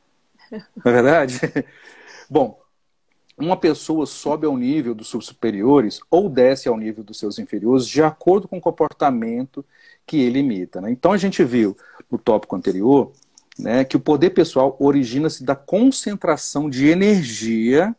Não 0.52 0.62
é 0.86 0.91
verdade? 0.91 1.39
Bom, 2.30 2.60
uma 3.38 3.58
pessoa 3.58 4.06
sobe 4.06 4.45
ao 4.45 4.56
nível 4.56 4.93
dos 4.93 5.10
seus 5.10 5.26
superiores 5.26 5.99
ou 6.10 6.30
desce 6.30 6.67
ao 6.67 6.78
nível 6.78 7.04
dos 7.04 7.17
seus 7.17 7.39
inferiores 7.39 7.88
de 7.88 8.02
acordo 8.02 8.47
com 8.47 8.58
o 8.58 8.62
comportamento 8.62 9.65
que 10.06 10.17
ele 10.21 10.39
imita. 10.39 10.80
né? 10.82 10.91
Então 10.91 11.12
a 11.12 11.17
gente 11.17 11.43
viu 11.43 11.76
no 12.12 12.17
tópico 12.17 12.56
anterior 12.56 13.12
né, 13.58 13.84
que 13.84 13.95
o 13.95 13.99
poder 13.99 14.32
pessoal 14.32 14.76
origina-se 14.80 15.43
da 15.43 15.56
concentração 15.56 16.69
de 16.69 16.88
energia, 16.88 17.95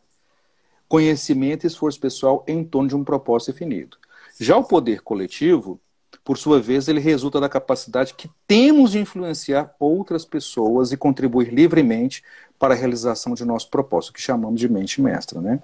conhecimento 0.87 1.65
e 1.65 1.67
esforço 1.67 1.99
pessoal 1.99 2.43
em 2.47 2.63
torno 2.63 2.89
de 2.89 2.95
um 2.95 3.03
propósito 3.03 3.51
definido. 3.51 3.97
Já 4.39 4.57
o 4.57 4.63
poder 4.63 5.01
coletivo, 5.01 5.79
por 6.25 6.39
sua 6.39 6.59
vez, 6.59 6.87
ele 6.87 6.99
resulta 6.99 7.39
da 7.39 7.47
capacidade 7.47 8.15
que 8.15 8.27
temos 8.47 8.91
de 8.91 8.99
influenciar 8.99 9.73
outras 9.79 10.25
pessoas 10.25 10.91
e 10.91 10.97
contribuir 10.97 11.53
livremente 11.53 12.23
para 12.57 12.73
a 12.73 12.77
realização 12.77 13.35
de 13.35 13.45
nosso 13.45 13.69
propósito, 13.69 14.13
que 14.13 14.21
chamamos 14.21 14.59
de 14.59 14.67
mente 14.67 14.99
mestra, 14.99 15.39
né? 15.39 15.61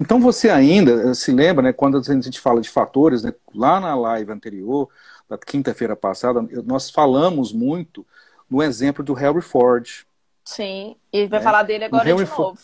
Então 0.00 0.20
você 0.20 0.50
ainda 0.50 1.12
se 1.14 1.32
lembra, 1.32 1.62
né, 1.64 1.72
quando 1.72 1.98
a 1.98 2.02
gente 2.02 2.38
fala 2.38 2.60
de 2.60 2.70
fatores, 2.70 3.24
né, 3.24 3.34
lá 3.52 3.80
na 3.80 3.94
live 3.96 4.30
anterior, 4.30 4.88
da 5.28 5.36
quinta-feira 5.36 5.96
passada, 5.96 6.46
nós 6.64 6.88
falamos 6.90 7.52
muito 7.52 8.06
no 8.48 8.62
exemplo 8.62 9.04
do 9.04 9.12
Harry 9.14 9.42
Ford. 9.42 10.06
Sim. 10.44 10.96
E 11.12 11.26
vai 11.26 11.40
É. 11.40 11.42
falar 11.42 11.64
dele 11.64 11.84
agora 11.84 12.04
de 12.04 12.24
novo. 12.24 12.56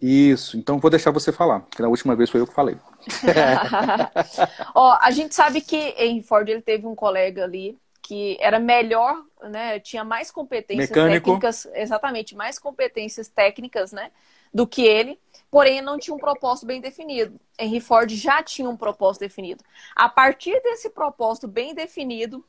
Isso, 0.00 0.56
então 0.56 0.78
vou 0.78 0.90
deixar 0.90 1.10
você 1.10 1.32
falar, 1.32 1.60
porque 1.60 1.82
na 1.82 1.88
última 1.88 2.14
vez 2.14 2.28
foi 2.28 2.40
eu 2.40 2.46
que 2.46 2.52
falei. 2.52 2.76
Ó, 4.74 4.98
a 5.00 5.10
gente 5.10 5.34
sabe 5.34 5.60
que 5.60 5.76
em 5.76 6.20
Ford 6.22 6.48
ele 6.48 6.60
teve 6.60 6.86
um 6.86 6.94
colega 6.94 7.44
ali 7.44 7.78
que 8.02 8.36
era 8.38 8.58
melhor, 8.58 9.16
né? 9.42 9.80
Tinha 9.80 10.04
mais 10.04 10.30
competências 10.30 10.90
Mecânico. 10.90 11.24
técnicas, 11.24 11.66
exatamente, 11.74 12.36
mais 12.36 12.58
competências 12.58 13.28
técnicas, 13.28 13.92
né? 13.92 14.10
Do 14.52 14.66
que 14.66 14.82
ele, 14.82 15.18
porém 15.50 15.80
não 15.80 15.98
tinha 15.98 16.14
um 16.14 16.18
propósito 16.18 16.66
bem 16.66 16.82
definido. 16.82 17.40
Henry 17.58 17.80
Ford 17.80 18.10
já 18.10 18.42
tinha 18.42 18.68
um 18.68 18.76
propósito 18.76 19.20
definido. 19.20 19.64
A 19.96 20.08
partir 20.08 20.60
desse 20.62 20.90
propósito 20.90 21.48
bem 21.48 21.74
definido, 21.74 22.44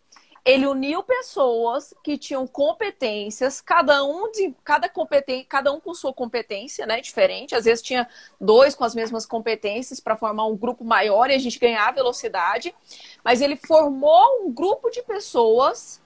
ele 0.46 0.68
uniu 0.68 1.02
pessoas 1.02 1.92
que 2.04 2.20
tinham 2.20 2.46
competências, 2.46 3.60
cada 3.60 4.04
um 4.04 4.32
de 4.32 4.54
cada 4.64 4.88
competência, 4.88 5.48
cada 5.50 5.74
um 5.74 5.80
com 5.80 5.92
sua 5.96 6.14
competência, 6.14 6.86
né, 6.86 7.02
diferente. 7.02 7.56
Às 7.56 7.66
vezes 7.66 7.82
tinha 7.82 8.08
dois 8.40 8.76
com 8.76 8.84
as 8.84 8.94
mesmas 8.94 9.26
competências 9.26 10.00
para 10.00 10.16
formar 10.16 10.46
um 10.46 10.56
grupo 10.56 10.86
maior 10.86 11.32
e 11.32 11.34
a 11.34 11.40
gente 11.40 11.58
ganhar 11.58 11.92
velocidade, 11.92 12.76
mas 13.24 13.42
ele 13.42 13.56
formou 13.56 14.44
um 14.44 14.54
grupo 14.54 14.92
de 14.92 15.02
pessoas 15.02 16.00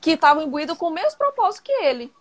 que 0.00 0.12
estavam 0.12 0.44
imbuídos 0.44 0.78
com 0.78 0.86
o 0.86 0.92
mesmo 0.92 1.18
propósito 1.18 1.64
que 1.64 1.72
ele. 1.72 2.12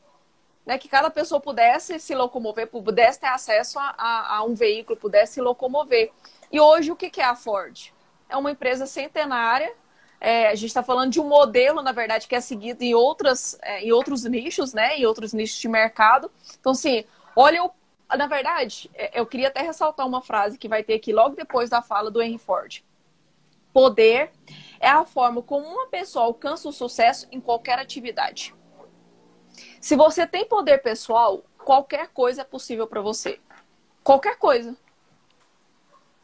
Né, 0.65 0.77
que 0.77 0.87
cada 0.87 1.09
pessoa 1.09 1.41
pudesse 1.41 1.99
se 1.99 2.13
locomover, 2.13 2.67
pudesse 2.67 3.19
ter 3.19 3.27
acesso 3.27 3.79
a, 3.79 3.95
a, 3.97 4.37
a 4.37 4.43
um 4.43 4.53
veículo, 4.53 4.97
pudesse 4.97 5.33
se 5.33 5.41
locomover. 5.41 6.11
E 6.51 6.59
hoje 6.59 6.91
o 6.91 6.95
que 6.95 7.19
é 7.19 7.23
a 7.23 7.35
Ford? 7.35 7.91
É 8.29 8.37
uma 8.37 8.51
empresa 8.51 8.85
centenária 8.85 9.73
é, 10.21 10.49
a 10.49 10.55
gente 10.55 10.67
está 10.67 10.83
falando 10.83 11.11
de 11.11 11.19
um 11.19 11.27
modelo, 11.27 11.81
na 11.81 11.91
verdade, 11.91 12.27
que 12.27 12.35
é 12.35 12.39
seguido 12.39 12.83
em, 12.83 12.93
outras, 12.93 13.57
é, 13.63 13.83
em 13.83 13.91
outros 13.91 14.23
nichos, 14.23 14.71
né? 14.71 14.95
Em 14.97 15.05
outros 15.07 15.33
nichos 15.33 15.59
de 15.59 15.67
mercado. 15.67 16.31
Então, 16.59 16.73
assim, 16.73 17.03
olha 17.35 17.63
o. 17.63 17.71
Na 18.15 18.27
verdade, 18.27 18.91
é, 18.93 19.19
eu 19.19 19.25
queria 19.25 19.47
até 19.47 19.61
ressaltar 19.61 20.05
uma 20.05 20.21
frase 20.21 20.59
que 20.59 20.67
vai 20.67 20.83
ter 20.83 20.93
aqui 20.93 21.11
logo 21.11 21.35
depois 21.35 21.69
da 21.71 21.81
fala 21.81 22.11
do 22.11 22.21
Henry 22.21 22.37
Ford. 22.37 22.83
Poder 23.73 24.31
é 24.79 24.89
a 24.89 25.05
forma 25.05 25.41
como 25.41 25.65
uma 25.65 25.87
pessoa 25.87 26.25
alcança 26.25 26.69
o 26.69 26.73
sucesso 26.73 27.27
em 27.31 27.39
qualquer 27.39 27.79
atividade. 27.79 28.53
Se 29.79 29.95
você 29.95 30.27
tem 30.27 30.45
poder 30.45 30.79
pessoal, 30.83 31.43
qualquer 31.57 32.09
coisa 32.09 32.41
é 32.41 32.45
possível 32.45 32.85
para 32.85 33.01
você. 33.01 33.39
Qualquer 34.03 34.37
coisa. 34.37 34.75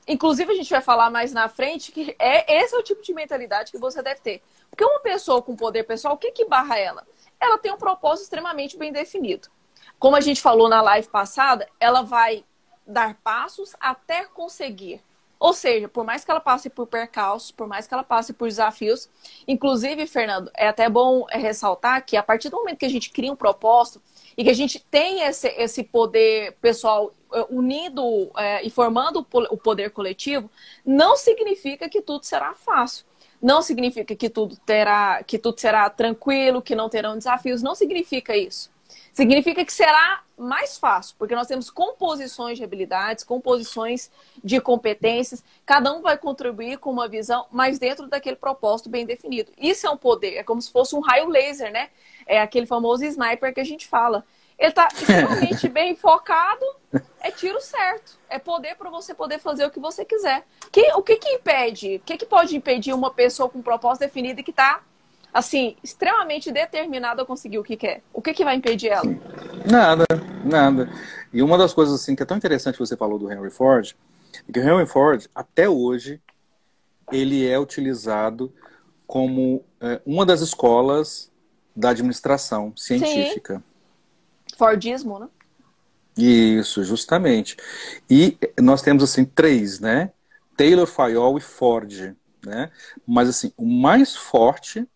Inclusive, 0.07 0.51
a 0.51 0.55
gente 0.55 0.69
vai 0.69 0.81
falar 0.81 1.09
mais 1.09 1.33
na 1.33 1.49
frente 1.49 1.91
que 1.91 2.15
é 2.17 2.61
esse 2.61 2.73
é 2.73 2.77
o 2.77 2.83
tipo 2.83 3.01
de 3.01 3.13
mentalidade 3.13 3.71
que 3.71 3.77
você 3.77 4.01
deve 4.01 4.21
ter. 4.21 4.41
Porque 4.69 4.85
uma 4.85 4.99
pessoa 4.99 5.41
com 5.41 5.55
poder 5.55 5.83
pessoal, 5.83 6.13
o 6.13 6.17
que, 6.17 6.31
que 6.31 6.45
barra 6.45 6.77
ela? 6.77 7.05
Ela 7.39 7.57
tem 7.57 7.71
um 7.71 7.77
propósito 7.77 8.23
extremamente 8.23 8.77
bem 8.77 8.91
definido. 8.91 9.49
Como 9.99 10.15
a 10.15 10.21
gente 10.21 10.41
falou 10.41 10.69
na 10.69 10.81
live 10.81 11.07
passada, 11.09 11.67
ela 11.79 12.01
vai 12.01 12.45
dar 12.85 13.15
passos 13.15 13.75
até 13.79 14.25
conseguir. 14.25 15.01
Ou 15.39 15.53
seja, 15.53 15.87
por 15.87 16.03
mais 16.03 16.25
que 16.25 16.31
ela 16.31 16.39
passe 16.39 16.69
por 16.69 16.87
percalços, 16.87 17.51
por 17.51 17.67
mais 17.67 17.85
que 17.85 17.93
ela 17.93 18.03
passe 18.03 18.33
por 18.33 18.47
desafios, 18.47 19.09
inclusive, 19.47 20.07
Fernando, 20.07 20.49
é 20.55 20.67
até 20.67 20.89
bom 20.89 21.25
ressaltar 21.29 22.03
que 22.05 22.17
a 22.17 22.23
partir 22.23 22.49
do 22.49 22.57
momento 22.57 22.79
que 22.79 22.85
a 22.85 22.89
gente 22.89 23.11
cria 23.11 23.31
um 23.31 23.35
propósito 23.35 24.01
e 24.37 24.43
que 24.43 24.49
a 24.51 24.53
gente 24.53 24.79
tem 24.79 25.23
esse, 25.23 25.47
esse 25.57 25.83
poder 25.83 26.53
pessoal 26.61 27.11
eh, 27.33 27.45
unindo 27.49 28.31
é, 28.37 28.63
e 28.63 28.69
formando 28.69 29.25
o 29.31 29.57
poder 29.57 29.89
coletivo, 29.89 30.49
não 30.85 31.17
significa 31.17 31.89
que 31.89 32.03
tudo 32.03 32.23
será 32.23 32.53
fácil. 32.53 33.03
Não 33.41 33.61
significa 33.61 34.15
que 34.15 34.29
tudo 34.29 34.55
terá, 34.57 35.23
que 35.23 35.39
tudo 35.39 35.59
será 35.59 35.89
tranquilo, 35.89 36.61
que 36.61 36.75
não 36.75 36.87
terão 36.87 37.17
desafios. 37.17 37.63
Não 37.63 37.73
significa 37.73 38.37
isso. 38.37 38.71
Significa 39.17 39.65
que 39.65 39.73
será 39.73 40.21
mais 40.37 40.77
fácil, 40.77 41.15
porque 41.17 41.33
nós 41.33 41.47
temos 41.47 41.71
composições 41.71 42.55
de 42.55 42.63
habilidades, 42.63 43.23
composições 43.23 44.11
de 44.43 44.61
competências, 44.61 45.43
cada 45.65 45.91
um 45.91 46.03
vai 46.03 46.19
contribuir 46.19 46.77
com 46.77 46.91
uma 46.91 47.07
visão, 47.07 47.47
mas 47.51 47.79
dentro 47.79 48.05
daquele 48.05 48.35
propósito 48.35 48.91
bem 48.91 49.07
definido. 49.07 49.51
Isso 49.57 49.87
é 49.87 49.89
um 49.89 49.97
poder, 49.97 50.35
é 50.35 50.43
como 50.43 50.61
se 50.61 50.71
fosse 50.71 50.95
um 50.95 50.99
raio 50.99 51.29
laser, 51.29 51.71
né? 51.71 51.89
É 52.27 52.39
aquele 52.39 52.67
famoso 52.67 53.03
sniper 53.05 53.51
que 53.55 53.59
a 53.59 53.63
gente 53.63 53.87
fala. 53.87 54.23
Ele 54.55 54.69
está 54.69 54.87
extremamente 54.93 55.65
bem 55.67 55.95
focado, 55.95 56.63
é 57.19 57.31
tiro 57.31 57.59
certo. 57.59 58.19
É 58.29 58.37
poder 58.37 58.75
para 58.75 58.91
você 58.91 59.15
poder 59.15 59.39
fazer 59.39 59.65
o 59.65 59.71
que 59.71 59.79
você 59.79 60.05
quiser. 60.05 60.45
Que, 60.71 60.93
o 60.93 61.01
que 61.01 61.15
que 61.15 61.29
impede? 61.29 61.95
O 61.95 61.99
que 62.01 62.17
que 62.17 62.25
pode 62.27 62.55
impedir 62.55 62.93
uma 62.93 63.09
pessoa 63.09 63.49
com 63.49 63.57
um 63.57 63.63
propósito 63.63 64.01
definido 64.01 64.41
e 64.41 64.43
que 64.43 64.51
está 64.51 64.83
assim, 65.37 65.75
extremamente 65.83 66.51
determinada 66.51 67.21
a 67.21 67.25
conseguir 67.25 67.59
o 67.59 67.63
que 67.63 67.77
quer. 67.77 68.01
O 68.11 68.23
que, 68.23 68.33
que 68.33 68.43
vai 68.43 68.55
impedir 68.55 68.87
ela? 68.87 69.05
Nada, 69.69 70.03
nada. 70.43 70.89
E 71.31 71.43
uma 71.43 71.59
das 71.59 71.75
coisas 71.75 71.93
assim 71.93 72.15
que 72.15 72.23
é 72.23 72.25
tão 72.25 72.35
interessante 72.35 72.73
que 72.73 72.79
você 72.79 72.97
falou 72.97 73.19
do 73.19 73.31
Henry 73.31 73.51
Ford, 73.51 73.95
é 74.49 74.51
que 74.51 74.59
o 74.59 74.63
Henry 74.63 74.87
Ford, 74.87 75.27
até 75.35 75.69
hoje, 75.69 76.19
ele 77.11 77.47
é 77.47 77.59
utilizado 77.59 78.51
como 79.05 79.63
é, 79.79 80.01
uma 80.07 80.25
das 80.25 80.41
escolas 80.41 81.31
da 81.75 81.91
administração 81.91 82.73
científica. 82.75 83.57
Sim. 83.57 84.57
Fordismo, 84.57 85.19
né? 85.19 85.27
Isso, 86.17 86.83
justamente. 86.83 87.57
E 88.09 88.35
nós 88.59 88.81
temos 88.81 89.03
assim 89.03 89.23
três, 89.23 89.79
né? 89.79 90.11
Taylor, 90.57 90.87
Fayol 90.87 91.37
e 91.37 91.41
Ford, 91.41 92.15
né? 92.43 92.71
Mas 93.05 93.29
assim, 93.29 93.53
o 93.55 93.67
mais 93.67 94.15
forte, 94.15 94.87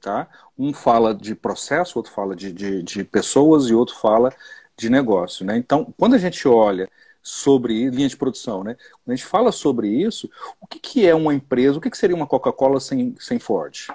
tá? 0.00 0.28
Um 0.58 0.72
fala 0.72 1.14
de 1.14 1.34
processo, 1.34 1.98
outro 1.98 2.12
fala 2.12 2.34
de, 2.34 2.52
de, 2.52 2.82
de 2.82 3.04
pessoas 3.04 3.66
e 3.66 3.74
outro 3.74 3.94
fala 3.96 4.32
de 4.76 4.88
negócio, 4.88 5.44
né? 5.44 5.56
Então, 5.56 5.92
quando 5.96 6.14
a 6.14 6.18
gente 6.18 6.48
olha 6.48 6.88
sobre 7.22 7.90
linha 7.90 8.08
de 8.08 8.16
produção, 8.16 8.64
né? 8.64 8.74
Quando 8.74 9.12
a 9.12 9.16
gente 9.16 9.26
fala 9.26 9.52
sobre 9.52 9.88
isso, 9.88 10.30
o 10.60 10.66
que, 10.66 10.78
que 10.78 11.06
é 11.06 11.14
uma 11.14 11.34
empresa, 11.34 11.78
o 11.78 11.80
que, 11.80 11.90
que 11.90 11.98
seria 11.98 12.16
uma 12.16 12.26
Coca-Cola 12.26 12.80
sem, 12.80 13.14
sem 13.18 13.38
Ford? 13.38 13.88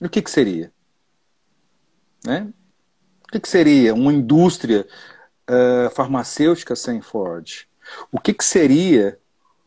O 0.00 0.08
que, 0.08 0.20
que 0.20 0.30
seria? 0.30 0.72
Né? 2.24 2.52
O 3.28 3.32
que, 3.32 3.40
que 3.40 3.48
seria 3.48 3.94
uma 3.94 4.12
indústria 4.12 4.86
uh, 5.48 5.90
farmacêutica 5.90 6.76
sem 6.76 7.00
Ford? 7.00 7.66
O 8.10 8.20
que, 8.20 8.34
que 8.34 8.44
seria, 8.44 9.18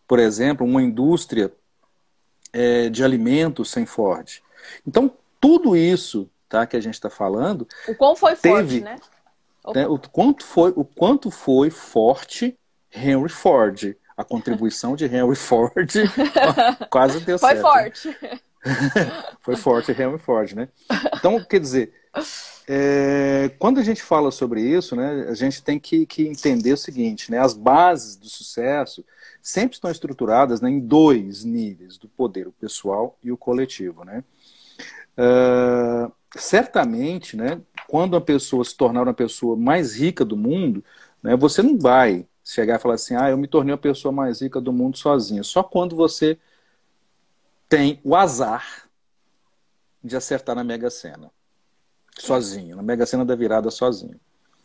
por 0.07 0.19
exemplo, 0.19 0.65
uma 0.65 0.83
indústria 0.83 1.51
uh, 2.55 2.89
de 2.89 3.03
alimentos 3.03 3.69
sem 3.69 3.85
Ford? 3.85 4.41
Então, 4.87 5.11
tudo 5.39 5.75
isso 5.75 6.29
tá, 6.49 6.65
que 6.65 6.75
a 6.75 6.79
gente 6.79 6.95
está 6.95 7.09
falando. 7.09 7.67
O 7.87 7.95
quão 7.95 8.15
foi 8.15 8.35
teve, 8.35 8.79
forte, 8.79 8.79
né? 8.81 8.97
né? 9.73 9.87
O, 9.87 9.99
quanto 9.99 10.43
foi, 10.43 10.73
o 10.75 10.85
quanto 10.85 11.29
foi 11.29 11.69
forte 11.69 12.57
Henry 12.93 13.29
Ford. 13.29 13.95
A 14.17 14.23
contribuição 14.23 14.95
de 14.95 15.03
Henry 15.05 15.35
Ford 15.35 15.91
quase 16.89 17.19
deu 17.19 17.37
foi 17.37 17.49
certo. 17.49 17.61
Foi 17.61 17.71
forte. 17.73 18.17
foi 19.41 19.55
forte 19.57 19.91
Henry 19.91 20.17
Ford, 20.17 20.53
né? 20.53 20.69
Então, 21.17 21.43
quer 21.43 21.59
dizer, 21.59 21.93
é, 22.67 23.49
quando 23.59 23.79
a 23.79 23.83
gente 23.83 24.01
fala 24.01 24.31
sobre 24.31 24.61
isso, 24.61 24.95
né, 24.95 25.27
a 25.29 25.35
gente 25.35 25.61
tem 25.61 25.79
que, 25.79 26.05
que, 26.05 26.27
entender 26.27 26.73
o 26.73 26.77
seguinte, 26.77 27.29
né, 27.29 27.37
as 27.37 27.53
bases 27.53 28.15
do 28.15 28.27
sucesso 28.27 29.05
sempre 29.41 29.75
estão 29.75 29.91
estruturadas 29.91 30.61
né, 30.61 30.69
em 30.69 30.79
dois 30.79 31.43
níveis, 31.43 31.97
do 31.97 32.07
poder, 32.07 32.47
o 32.47 32.51
pessoal 32.51 33.19
e 33.23 33.31
o 33.31 33.37
coletivo. 33.37 34.03
Né? 34.03 34.23
Uh, 35.15 36.11
certamente, 36.35 37.37
né, 37.37 37.61
quando 37.87 38.15
a 38.15 38.21
pessoa 38.21 38.65
se 38.65 38.75
tornar 38.75 39.03
uma 39.03 39.13
pessoa 39.13 39.55
mais 39.55 39.95
rica 39.95 40.25
do 40.25 40.35
mundo, 40.35 40.83
né, 41.21 41.35
você 41.35 41.61
não 41.61 41.77
vai 41.77 42.25
chegar 42.43 42.77
e 42.77 42.81
falar 42.81 42.95
assim, 42.95 43.15
ah, 43.15 43.29
eu 43.29 43.37
me 43.37 43.47
tornei 43.47 43.75
a 43.75 43.77
pessoa 43.77 44.11
mais 44.11 44.41
rica 44.41 44.59
do 44.59 44.73
mundo 44.73 44.97
sozinho. 44.97 45.43
Só 45.43 45.61
quando 45.61 45.95
você 45.95 46.37
tem 47.69 47.99
o 48.03 48.15
azar 48.15 48.89
de 50.03 50.15
acertar 50.15 50.55
na 50.55 50.63
Mega 50.63 50.89
Sena 50.89 51.31
sozinho, 52.19 52.75
na 52.75 52.81
Mega 52.81 53.05
Sena 53.05 53.25
da 53.25 53.35
virada 53.35 53.69
sozinho. 53.69 54.19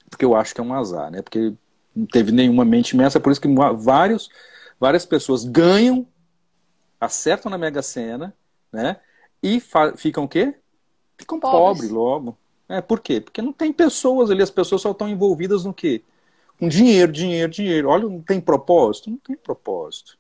Porque 0.09 0.25
eu 0.25 0.35
acho 0.35 0.55
que 0.55 0.61
é 0.61 0.65
um 0.65 0.75
azar, 0.75 1.11
né? 1.11 1.23
Porque 1.23 1.53
não 1.95 2.07
teve 2.07 2.33
nenhuma 2.33 2.65
mente 2.65 2.93
imensa, 2.93 3.21
por 3.21 3.33
isso 3.33 3.41
que 3.41 3.49
vários, 3.77 4.29
várias 4.79 5.05
pessoas 5.05 5.45
ganham, 5.45 6.07
acertam 7.01 7.51
na 7.51 7.59
Mega 7.59 7.83
Sena, 7.83 8.35
né? 8.73 8.97
E 9.43 9.63
ficam 9.97 10.25
o 10.25 10.29
quê? 10.29 10.55
Ficam 11.17 11.41
pobres 11.41 11.83
pobre 11.83 11.89
logo. 11.89 12.39
É, 12.69 12.81
por 12.81 13.01
quê? 13.01 13.21
Porque 13.21 13.43
não 13.43 13.53
tem 13.53 13.73
pessoas 13.73 14.31
ali, 14.31 14.43
as 14.43 14.51
pessoas 14.51 14.83
só 14.83 14.93
estão 14.93 15.09
envolvidas 15.09 15.65
no 15.65 15.75
quê? 15.75 16.03
Com 16.59 16.69
dinheiro, 16.69 17.11
dinheiro, 17.11 17.51
dinheiro. 17.51 17.89
Olha, 17.89 18.05
não 18.09 18.21
tem 18.21 18.41
propósito? 18.41 19.11
Não 19.11 19.17
tem 19.17 19.37
propósito. 19.37 20.17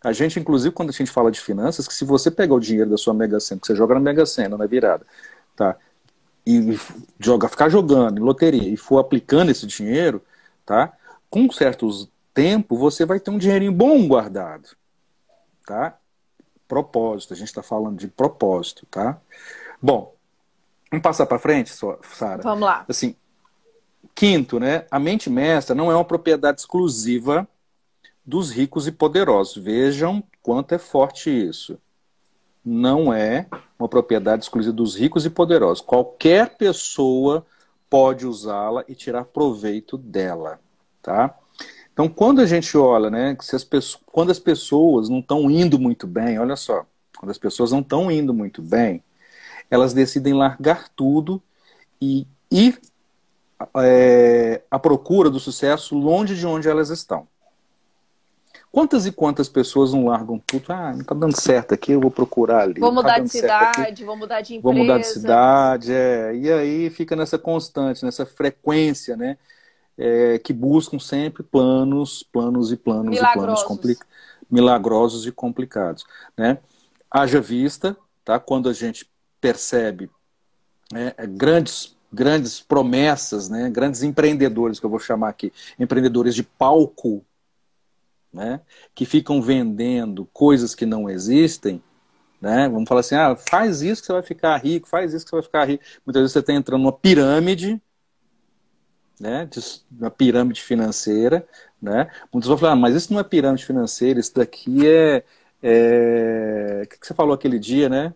A 0.00 0.12
gente, 0.12 0.38
inclusive, 0.38 0.74
quando 0.74 0.90
a 0.90 0.92
gente 0.92 1.10
fala 1.10 1.30
de 1.30 1.40
finanças, 1.40 1.88
que 1.88 1.94
se 1.94 2.04
você 2.04 2.30
pegar 2.30 2.54
o 2.54 2.60
dinheiro 2.60 2.90
da 2.90 2.98
sua 2.98 3.14
Mega 3.14 3.40
Sena, 3.40 3.60
que 3.60 3.66
você 3.66 3.74
joga 3.74 3.94
na 3.94 4.00
Mega 4.00 4.26
Sena, 4.26 4.56
na 4.56 4.66
virada, 4.66 5.06
tá? 5.56 5.76
E 6.46 6.78
joga, 7.18 7.48
ficar 7.48 7.68
jogando 7.68 8.18
em 8.18 8.22
loteria 8.22 8.68
e 8.68 8.76
for 8.76 8.98
aplicando 8.98 9.50
esse 9.50 9.66
dinheiro, 9.66 10.22
tá? 10.64 10.92
Com 11.30 11.50
certos 11.50 12.08
tempo 12.32 12.76
você 12.76 13.06
vai 13.06 13.20
ter 13.20 13.30
um 13.30 13.38
dinheirinho 13.38 13.72
bom 13.72 14.06
guardado, 14.06 14.70
tá? 15.66 15.96
Propósito, 16.66 17.32
a 17.32 17.36
gente 17.36 17.48
está 17.48 17.62
falando 17.62 17.98
de 17.98 18.08
propósito, 18.08 18.86
tá? 18.90 19.18
Bom, 19.80 20.14
vamos 20.90 21.02
passar 21.02 21.26
para 21.26 21.38
frente, 21.38 21.70
Sara. 21.70 22.42
Vamos 22.42 22.64
lá. 22.64 22.84
Assim, 22.88 23.14
Quinto, 24.14 24.60
né? 24.60 24.86
A 24.90 24.98
mente 24.98 25.28
mestra 25.28 25.74
não 25.74 25.90
é 25.90 25.94
uma 25.94 26.04
propriedade 26.04 26.60
exclusiva 26.60 27.48
dos 28.24 28.50
ricos 28.50 28.86
e 28.86 28.92
poderosos. 28.92 29.62
Vejam 29.62 30.22
quanto 30.42 30.74
é 30.74 30.78
forte 30.78 31.30
isso. 31.30 31.78
Não 32.64 33.12
é 33.12 33.46
uma 33.78 33.88
propriedade 33.88 34.44
exclusiva 34.44 34.74
dos 34.74 34.96
ricos 34.96 35.26
e 35.26 35.30
poderosos. 35.30 35.84
Qualquer 35.84 36.56
pessoa 36.56 37.44
pode 37.90 38.26
usá-la 38.26 38.84
e 38.88 38.94
tirar 38.94 39.24
proveito 39.24 39.96
dela, 39.96 40.58
tá? 41.02 41.34
Então, 41.92 42.08
quando 42.08 42.40
a 42.40 42.46
gente 42.46 42.76
olha, 42.76 43.08
né, 43.08 43.36
se 43.40 43.54
as 43.54 43.62
pessoas, 43.62 44.02
quando 44.06 44.30
as 44.30 44.38
pessoas 44.38 45.08
não 45.08 45.20
estão 45.20 45.48
indo 45.48 45.78
muito 45.78 46.06
bem, 46.06 46.38
olha 46.38 46.56
só, 46.56 46.84
quando 47.16 47.30
as 47.30 47.38
pessoas 47.38 47.70
não 47.70 47.80
estão 47.80 48.10
indo 48.10 48.34
muito 48.34 48.60
bem, 48.60 49.02
elas 49.70 49.94
decidem 49.94 50.34
largar 50.34 50.88
tudo 50.88 51.40
e 52.02 52.26
ir 52.50 52.80
é, 53.76 54.62
à 54.70 54.78
procura 54.78 55.30
do 55.30 55.38
sucesso 55.38 55.96
longe 55.96 56.34
de 56.34 56.46
onde 56.46 56.68
elas 56.68 56.90
estão. 56.90 57.28
Quantas 58.74 59.06
e 59.06 59.12
quantas 59.12 59.48
pessoas 59.48 59.92
não 59.92 60.06
largam 60.06 60.36
tudo? 60.44 60.64
Ah, 60.70 60.90
não 60.90 61.02
está 61.02 61.14
dando 61.14 61.40
certo 61.40 61.72
aqui, 61.72 61.92
eu 61.92 62.00
vou 62.00 62.10
procurar 62.10 62.62
ali. 62.62 62.80
Vou 62.80 62.90
mudar 62.90 63.14
tá 63.14 63.18
de 63.20 63.28
cidade, 63.28 64.04
vou 64.04 64.16
mudar 64.16 64.40
de 64.40 64.56
empresa. 64.56 64.74
Vou 64.74 64.84
mudar 64.84 64.98
de 64.98 65.06
cidade, 65.06 65.92
é. 65.92 66.34
E 66.34 66.50
aí 66.50 66.90
fica 66.90 67.14
nessa 67.14 67.38
constante, 67.38 68.04
nessa 68.04 68.26
frequência, 68.26 69.16
né? 69.16 69.38
É, 69.96 70.40
que 70.40 70.52
buscam 70.52 70.98
sempre 70.98 71.44
planos, 71.44 72.24
planos 72.24 72.72
e 72.72 72.76
planos 72.76 73.16
e 73.16 73.32
planos 73.32 73.62
complicados, 73.62 74.12
milagrosos 74.50 75.24
e 75.24 75.30
complicados, 75.30 76.04
né? 76.36 76.58
Haja 77.08 77.40
vista, 77.40 77.96
tá? 78.24 78.40
Quando 78.40 78.68
a 78.68 78.72
gente 78.72 79.08
percebe 79.40 80.10
né, 80.92 81.14
grandes 81.28 81.94
grandes 82.12 82.60
promessas, 82.60 83.48
né? 83.48 83.70
Grandes 83.70 84.02
empreendedores 84.02 84.80
que 84.80 84.86
eu 84.86 84.90
vou 84.90 84.98
chamar 84.98 85.28
aqui, 85.28 85.52
empreendedores 85.78 86.34
de 86.34 86.42
palco 86.42 87.24
né, 88.34 88.60
que 88.94 89.06
ficam 89.06 89.40
vendendo 89.40 90.26
coisas 90.32 90.74
que 90.74 90.84
não 90.84 91.08
existem, 91.08 91.80
né, 92.40 92.68
vamos 92.68 92.88
falar 92.88 93.00
assim, 93.00 93.14
ah, 93.14 93.36
faz 93.36 93.80
isso 93.80 94.02
que 94.02 94.06
você 94.06 94.12
vai 94.12 94.22
ficar 94.22 94.56
rico, 94.56 94.88
faz 94.88 95.14
isso 95.14 95.24
que 95.24 95.30
você 95.30 95.36
vai 95.36 95.42
ficar 95.44 95.64
rico. 95.64 95.84
Muitas 96.04 96.22
vezes 96.22 96.32
você 96.32 96.40
está 96.40 96.52
entrando 96.52 96.82
numa 96.82 96.92
pirâmide, 96.92 97.80
né, 99.20 99.48
uma 99.98 100.10
pirâmide 100.10 100.60
financeira, 100.60 101.46
né, 101.80 102.10
muitos 102.32 102.48
vão 102.48 102.58
falar, 102.58 102.72
ah, 102.72 102.76
mas 102.76 102.96
isso 102.96 103.12
não 103.12 103.20
é 103.20 103.24
pirâmide 103.24 103.64
financeira, 103.64 104.18
isso 104.18 104.34
daqui 104.34 104.86
é, 104.86 105.22
é... 105.62 106.82
o 106.84 106.88
que 106.88 107.06
você 107.06 107.14
falou 107.14 107.34
aquele 107.34 107.58
dia, 107.58 107.88
né, 107.88 108.12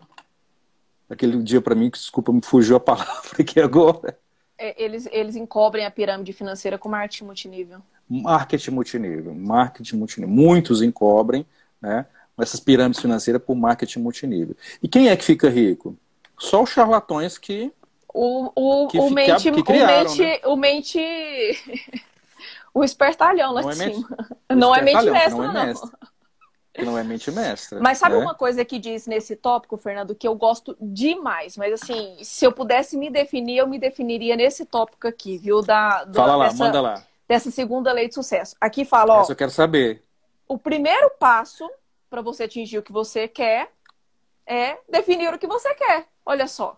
aquele 1.09 1.41
dia 1.41 1.61
para 1.61 1.75
mim, 1.75 1.89
que 1.89 1.97
desculpa, 1.97 2.33
me 2.33 2.41
fugiu 2.43 2.75
a 2.75 2.79
palavra 2.81 3.37
aqui 3.39 3.59
agora. 3.61 4.19
É, 4.59 4.83
eles, 4.83 5.07
eles 5.09 5.37
encobrem 5.37 5.85
a 5.85 5.91
pirâmide 5.91 6.33
financeira 6.33 6.77
com 6.77 6.89
marketing 6.89 7.23
multinível. 7.23 7.79
Marketing 8.09 8.71
multinível, 8.71 9.33
marketing 9.33 9.95
multinível. 9.95 10.35
Muitos 10.35 10.81
encobrem 10.81 11.45
né, 11.81 12.05
essas 12.37 12.59
pirâmides 12.59 13.01
financeiras 13.01 13.41
por 13.41 13.55
marketing 13.55 13.99
multinível. 13.99 14.57
E 14.83 14.87
quem 14.87 15.07
é 15.07 15.15
que 15.15 15.23
fica 15.23 15.49
rico? 15.49 15.95
Só 16.37 16.63
os 16.63 16.69
charlatões 16.69 17.37
que. 17.37 17.71
O, 18.13 18.51
o, 18.55 18.87
que, 18.87 18.97
o, 18.99 19.09
mente, 19.09 19.51
que 19.51 19.63
criaram, 19.63 20.01
o 20.01 20.09
mente. 20.09 20.21
Né? 20.21 20.39
O 20.45 20.55
mente. 20.57 22.03
o 22.73 22.83
espertalhão 22.83 23.53
lá 23.53 23.61
não 23.61 23.69
de 23.69 23.81
é 23.81 23.93
cima. 23.93 24.17
Não 24.49 24.75
é 24.75 24.81
mente 24.81 25.09
mestra, 25.09 25.35
não. 25.37 25.57
É 25.57 25.65
mestre. 25.67 25.89
Não 26.79 26.85
que 26.85 26.91
não 26.91 26.97
é 26.97 27.03
mente 27.03 27.31
mestra. 27.31 27.79
Mas 27.79 27.97
sabe 27.97 28.15
né? 28.15 28.21
uma 28.21 28.33
coisa 28.33 28.63
que 28.65 28.79
diz 28.79 29.07
nesse 29.07 29.35
tópico, 29.35 29.77
Fernando, 29.77 30.15
que 30.15 30.27
eu 30.27 30.35
gosto 30.35 30.75
demais, 30.81 31.57
mas 31.57 31.73
assim, 31.73 32.17
se 32.23 32.45
eu 32.45 32.51
pudesse 32.51 32.97
me 32.97 33.09
definir, 33.09 33.57
eu 33.57 33.67
me 33.67 33.79
definiria 33.79 34.35
nesse 34.35 34.65
tópico 34.65 35.07
aqui, 35.07 35.37
viu? 35.37 35.61
Da, 35.61 36.07
Fala 36.13 36.35
lá, 36.35 36.47
dessa, 36.47 36.63
manda 36.63 36.81
lá. 36.81 37.03
Dessa 37.27 37.51
segunda 37.51 37.91
lei 37.91 38.07
de 38.07 38.13
sucesso. 38.13 38.55
Aqui 38.59 38.85
fala, 38.85 39.17
ó. 39.17 39.21
Essa 39.21 39.31
eu 39.31 39.37
quero 39.37 39.51
saber. 39.51 40.03
O 40.47 40.57
primeiro 40.57 41.11
passo 41.19 41.69
para 42.09 42.21
você 42.21 42.43
atingir 42.43 42.79
o 42.79 42.83
que 42.83 42.91
você 42.91 43.27
quer 43.27 43.71
é 44.45 44.79
definir 44.89 45.33
o 45.33 45.37
que 45.37 45.45
você 45.45 45.73
quer. 45.75 46.07
Olha 46.25 46.47
só. 46.47 46.75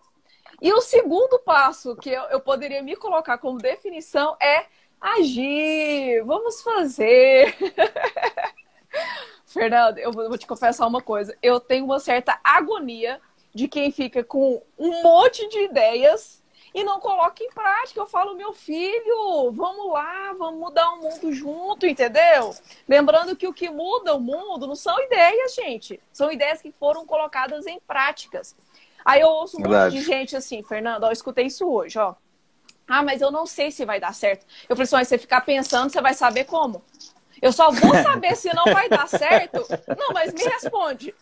E 0.60 0.72
o 0.72 0.80
segundo 0.80 1.38
passo 1.40 1.96
que 1.96 2.10
eu, 2.10 2.22
eu 2.24 2.40
poderia 2.40 2.82
me 2.82 2.94
colocar 2.94 3.38
como 3.38 3.58
definição 3.58 4.36
é 4.40 4.66
agir. 5.00 6.22
Vamos 6.24 6.62
fazer. 6.62 7.56
Fernando, 9.52 9.98
eu 9.98 10.10
vou 10.10 10.38
te 10.38 10.46
confessar 10.46 10.86
uma 10.86 11.02
coisa. 11.02 11.36
Eu 11.42 11.60
tenho 11.60 11.84
uma 11.84 12.00
certa 12.00 12.40
agonia 12.42 13.20
de 13.54 13.68
quem 13.68 13.92
fica 13.92 14.24
com 14.24 14.62
um 14.78 15.02
monte 15.02 15.46
de 15.48 15.64
ideias 15.64 16.42
e 16.74 16.82
não 16.82 16.98
coloca 16.98 17.44
em 17.44 17.50
prática. 17.50 18.00
Eu 18.00 18.06
falo, 18.06 18.34
meu 18.34 18.52
filho, 18.52 19.52
vamos 19.52 19.92
lá, 19.92 20.32
vamos 20.38 20.58
mudar 20.58 20.90
o 20.92 21.02
mundo 21.02 21.32
junto, 21.32 21.86
entendeu? 21.86 22.54
Lembrando 22.88 23.36
que 23.36 23.46
o 23.46 23.52
que 23.52 23.68
muda 23.68 24.14
o 24.14 24.20
mundo 24.20 24.66
não 24.66 24.74
são 24.74 24.98
ideias, 25.00 25.54
gente. 25.54 26.00
São 26.12 26.32
ideias 26.32 26.62
que 26.62 26.72
foram 26.72 27.04
colocadas 27.04 27.66
em 27.66 27.78
práticas. 27.80 28.56
Aí 29.04 29.20
eu 29.20 29.28
ouço 29.28 29.58
um 29.58 29.62
Verdade. 29.62 29.96
monte 29.96 30.04
de 30.04 30.10
gente 30.10 30.36
assim, 30.36 30.62
Fernando, 30.62 31.04
ó, 31.04 31.08
eu 31.08 31.12
escutei 31.12 31.46
isso 31.46 31.68
hoje, 31.68 31.98
ó. 31.98 32.14
Ah, 32.88 33.02
mas 33.02 33.20
eu 33.20 33.30
não 33.30 33.46
sei 33.46 33.70
se 33.70 33.84
vai 33.84 34.00
dar 34.00 34.14
certo. 34.14 34.46
Eu 34.68 34.74
falei 34.74 34.84
assim, 34.84 34.96
mas 34.96 35.08
você 35.08 35.18
ficar 35.18 35.40
pensando, 35.42 35.90
você 35.90 36.00
vai 36.00 36.14
saber 36.14 36.44
como. 36.44 36.82
Eu 37.42 37.52
só 37.52 37.72
vou 37.72 37.92
saber 38.02 38.36
se 38.36 38.54
não 38.54 38.64
vai 38.64 38.88
dar 38.88 39.08
certo. 39.08 39.66
Não, 39.98 40.12
mas 40.14 40.32
me 40.32 40.44
responde. 40.44 41.12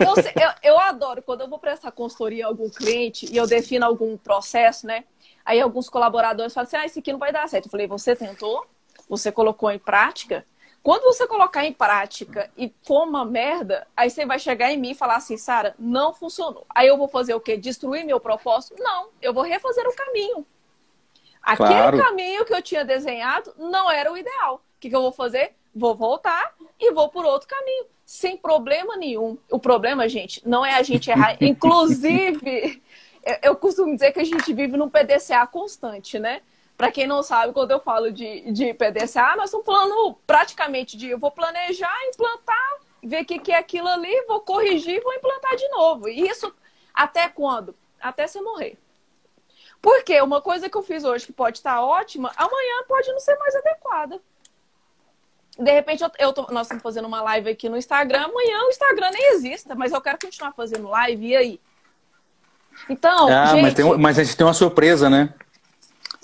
Eu, 0.00 0.42
eu, 0.42 0.50
eu, 0.62 0.78
adoro 0.78 1.22
quando 1.22 1.42
eu 1.42 1.48
vou 1.48 1.58
prestar 1.58 1.92
consultoria 1.92 2.46
a 2.46 2.48
algum 2.48 2.70
cliente 2.70 3.30
e 3.30 3.36
eu 3.36 3.46
defino 3.46 3.84
algum 3.84 4.16
processo, 4.16 4.86
né? 4.86 5.04
Aí 5.44 5.60
alguns 5.60 5.90
colaboradores 5.90 6.54
falam 6.54 6.66
assim: 6.66 6.76
ah, 6.76 6.86
esse 6.86 7.00
aqui 7.00 7.12
não 7.12 7.18
vai 7.18 7.32
dar 7.32 7.48
certo. 7.48 7.66
Eu 7.66 7.70
falei: 7.70 7.86
você 7.86 8.16
tentou? 8.16 8.66
Você 9.08 9.30
colocou 9.30 9.70
em 9.70 9.78
prática? 9.78 10.46
Quando 10.82 11.02
você 11.02 11.26
colocar 11.26 11.64
em 11.64 11.72
prática 11.72 12.50
e 12.56 12.72
for 12.82 13.06
uma 13.06 13.24
merda, 13.24 13.86
aí 13.96 14.10
você 14.10 14.24
vai 14.24 14.38
chegar 14.38 14.72
em 14.72 14.76
mim 14.76 14.90
e 14.90 14.94
falar 14.96 15.16
assim, 15.16 15.36
Sara, 15.36 15.76
não 15.78 16.12
funcionou. 16.12 16.66
Aí 16.70 16.88
eu 16.88 16.96
vou 16.96 17.06
fazer 17.06 17.34
o 17.34 17.40
quê? 17.40 17.56
Destruir 17.56 18.04
meu 18.04 18.18
propósito? 18.18 18.74
Não, 18.78 19.10
eu 19.20 19.32
vou 19.32 19.44
refazer 19.44 19.86
o 19.86 19.94
caminho. 19.94 20.44
Aquele 21.40 21.68
claro. 21.68 21.98
caminho 21.98 22.44
que 22.44 22.52
eu 22.52 22.60
tinha 22.60 22.84
desenhado 22.84 23.54
não 23.56 23.88
era 23.88 24.10
o 24.10 24.16
ideal 24.16 24.60
que, 24.82 24.90
que 24.90 24.96
eu 24.96 25.02
vou 25.02 25.12
fazer? 25.12 25.54
Vou 25.74 25.94
voltar 25.94 26.54
e 26.78 26.92
vou 26.92 27.08
por 27.08 27.24
outro 27.24 27.46
caminho, 27.46 27.86
sem 28.04 28.36
problema 28.36 28.96
nenhum. 28.96 29.38
O 29.48 29.58
problema, 29.58 30.08
gente, 30.08 30.46
não 30.46 30.66
é 30.66 30.74
a 30.74 30.82
gente 30.82 31.08
errar. 31.08 31.36
Inclusive, 31.40 32.82
eu 33.42 33.54
costumo 33.54 33.94
dizer 33.94 34.12
que 34.12 34.18
a 34.18 34.24
gente 34.24 34.52
vive 34.52 34.76
num 34.76 34.90
PDCA 34.90 35.46
constante, 35.46 36.18
né? 36.18 36.42
Para 36.76 36.90
quem 36.90 37.06
não 37.06 37.22
sabe, 37.22 37.52
quando 37.52 37.70
eu 37.70 37.78
falo 37.78 38.10
de, 38.10 38.50
de 38.50 38.74
PDCA, 38.74 39.36
nós 39.36 39.44
estamos 39.44 39.64
falando 39.64 40.18
praticamente 40.26 40.96
de 40.96 41.10
eu 41.10 41.18
vou 41.18 41.30
planejar, 41.30 41.94
implantar, 42.08 42.80
ver 43.04 43.22
o 43.22 43.24
que, 43.24 43.38
que 43.38 43.52
é 43.52 43.58
aquilo 43.58 43.86
ali, 43.86 44.24
vou 44.26 44.40
corrigir 44.40 45.00
vou 45.00 45.14
implantar 45.14 45.54
de 45.54 45.68
novo. 45.68 46.08
E 46.08 46.28
isso 46.28 46.52
até 46.92 47.28
quando? 47.28 47.74
Até 48.00 48.26
você 48.26 48.40
morrer. 48.40 48.76
Porque 49.80 50.20
uma 50.20 50.40
coisa 50.40 50.68
que 50.68 50.76
eu 50.76 50.82
fiz 50.82 51.04
hoje 51.04 51.26
que 51.26 51.32
pode 51.32 51.58
estar 51.58 51.80
ótima, 51.84 52.32
amanhã 52.36 52.84
pode 52.88 53.12
não 53.12 53.20
ser 53.20 53.36
mais 53.38 53.54
adequada 53.54 54.20
de 55.58 55.70
repente 55.70 56.02
eu, 56.02 56.10
eu 56.18 56.32
tô, 56.32 56.46
nós 56.52 56.66
estamos 56.66 56.82
fazendo 56.82 57.06
uma 57.06 57.22
live 57.22 57.50
aqui 57.50 57.68
no 57.68 57.76
Instagram, 57.76 58.22
amanhã 58.22 58.64
o 58.64 58.70
Instagram 58.70 59.10
nem 59.10 59.34
exista, 59.34 59.74
mas 59.74 59.92
eu 59.92 60.00
quero 60.00 60.18
continuar 60.18 60.52
fazendo 60.52 60.88
live, 60.88 61.26
e 61.26 61.36
aí? 61.36 61.60
Então, 62.88 63.28
ah, 63.28 63.46
gente... 63.46 63.62
mas, 63.62 63.74
tem, 63.74 63.98
mas 63.98 64.18
a 64.18 64.24
gente 64.24 64.36
tem 64.36 64.46
uma 64.46 64.54
surpresa, 64.54 65.10
né? 65.10 65.34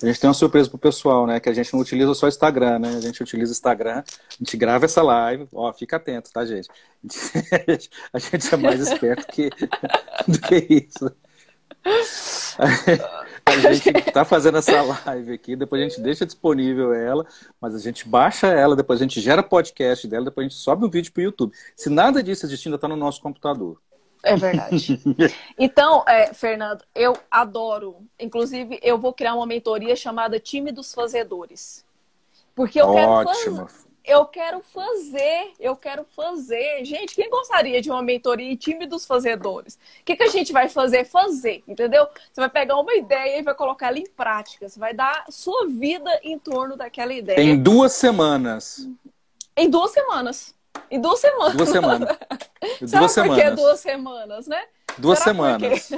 A 0.03 0.07
gente 0.07 0.21
tem 0.21 0.29
uma 0.29 0.35
surpresa 0.35 0.69
pro 0.71 0.79
pessoal, 0.79 1.27
né? 1.27 1.41
Que 1.41 1.49
a 1.49 1.53
gente 1.53 1.73
não 1.73 1.81
utiliza 1.81 2.15
só 2.15 2.29
Instagram, 2.29 2.79
né? 2.79 2.97
A 2.97 3.01
gente 3.01 3.21
utiliza 3.21 3.51
Instagram, 3.51 3.99
a 3.99 4.35
gente 4.39 4.57
grava 4.57 4.85
essa 4.85 5.03
live, 5.03 5.49
ó, 5.53 5.73
fica 5.73 5.97
atento, 5.97 6.33
tá, 6.33 6.47
gente? 6.47 6.69
A 8.13 8.19
gente 8.19 8.55
é 8.55 8.57
mais 8.57 8.81
esperto 8.81 9.27
que, 9.27 9.51
do 10.27 10.41
que 10.41 10.89
isso. 10.89 11.15
A 13.49 13.73
gente 13.73 14.09
está 14.09 14.25
fazendo 14.25 14.59
essa 14.59 14.83
live 15.07 15.33
aqui, 15.33 15.57
depois 15.57 15.81
a 15.81 15.89
gente 15.89 16.01
deixa 16.01 16.27
disponível 16.27 16.93
ela, 16.93 17.27
mas 17.61 17.75
a 17.75 17.79
gente 17.79 18.09
baixa 18.09 18.47
ela, 18.49 18.77
depois 18.77 19.01
a 19.01 19.05
gente 19.05 19.21
gera 19.21 19.43
podcast 19.43 20.07
dela, 20.07 20.27
depois 20.27 20.47
a 20.47 20.49
gente 20.49 20.59
sobe 20.59 20.85
o 20.85 20.91
vídeo 20.91 21.13
para 21.13 21.21
o 21.21 21.25
YouTube. 21.25 21.53
Se 21.77 21.89
nada 21.89 22.23
disso 22.23 22.47
existir, 22.47 22.69
ainda 22.69 22.77
está 22.77 22.89
no 22.89 22.97
nosso 22.97 23.21
computador. 23.21 23.81
É 24.23 24.37
verdade. 24.37 25.01
Então, 25.59 26.05
é, 26.07 26.33
Fernando, 26.33 26.85
eu 26.95 27.17
adoro. 27.31 27.97
Inclusive, 28.19 28.79
eu 28.83 28.99
vou 28.99 29.13
criar 29.13 29.35
uma 29.35 29.47
mentoria 29.47 29.97
chamada 29.97 30.39
Time 30.39 30.71
dos 30.71 30.95
Fazedores. 30.95 31.85
Porque 32.55 32.81
eu 32.81 32.89
Ótimo. 32.89 33.67
quero 33.67 33.88
eu 34.09 34.25
quero 34.25 34.61
fazer, 34.61 35.53
eu 35.61 35.77
quero 35.77 36.05
fazer. 36.17 36.83
Gente, 36.83 37.15
quem 37.15 37.29
gostaria 37.29 37.83
de 37.83 37.91
uma 37.91 38.03
mentoria 38.03 38.51
em 38.51 38.57
time 38.57 38.87
dos 38.87 39.05
fazedores? 39.05 39.79
O 40.01 40.05
que, 40.05 40.17
que 40.17 40.23
a 40.23 40.29
gente 40.29 40.51
vai 40.51 40.67
fazer? 40.67 41.05
Fazer, 41.05 41.63
entendeu? 41.69 42.09
Você 42.33 42.41
vai 42.41 42.49
pegar 42.49 42.81
uma 42.81 42.95
ideia 42.95 43.39
e 43.39 43.43
vai 43.43 43.55
colocar 43.55 43.89
ela 43.89 43.99
em 43.99 44.09
prática. 44.09 44.67
Você 44.67 44.81
vai 44.81 44.95
dar 44.95 45.27
sua 45.29 45.67
vida 45.69 46.11
em 46.23 46.39
torno 46.39 46.75
daquela 46.75 47.13
ideia. 47.13 47.39
Em 47.39 47.57
duas 47.57 47.93
semanas. 47.93 48.89
Em 49.55 49.69
duas 49.69 49.93
semanas. 49.93 50.55
Em 50.91 50.99
duas 50.99 51.21
semanas. 51.21 51.55
Duas 51.55 51.69
semanas. 51.69 52.09
Será 52.87 53.01
duas 53.01 53.13
semanas. 53.13 53.37
por 53.37 53.51
que 53.51 53.57
duas 53.57 53.81
semanas, 53.81 54.47
né? 54.47 54.65
Duas 54.97 55.19
Será 55.19 55.31
semanas. 55.31 55.91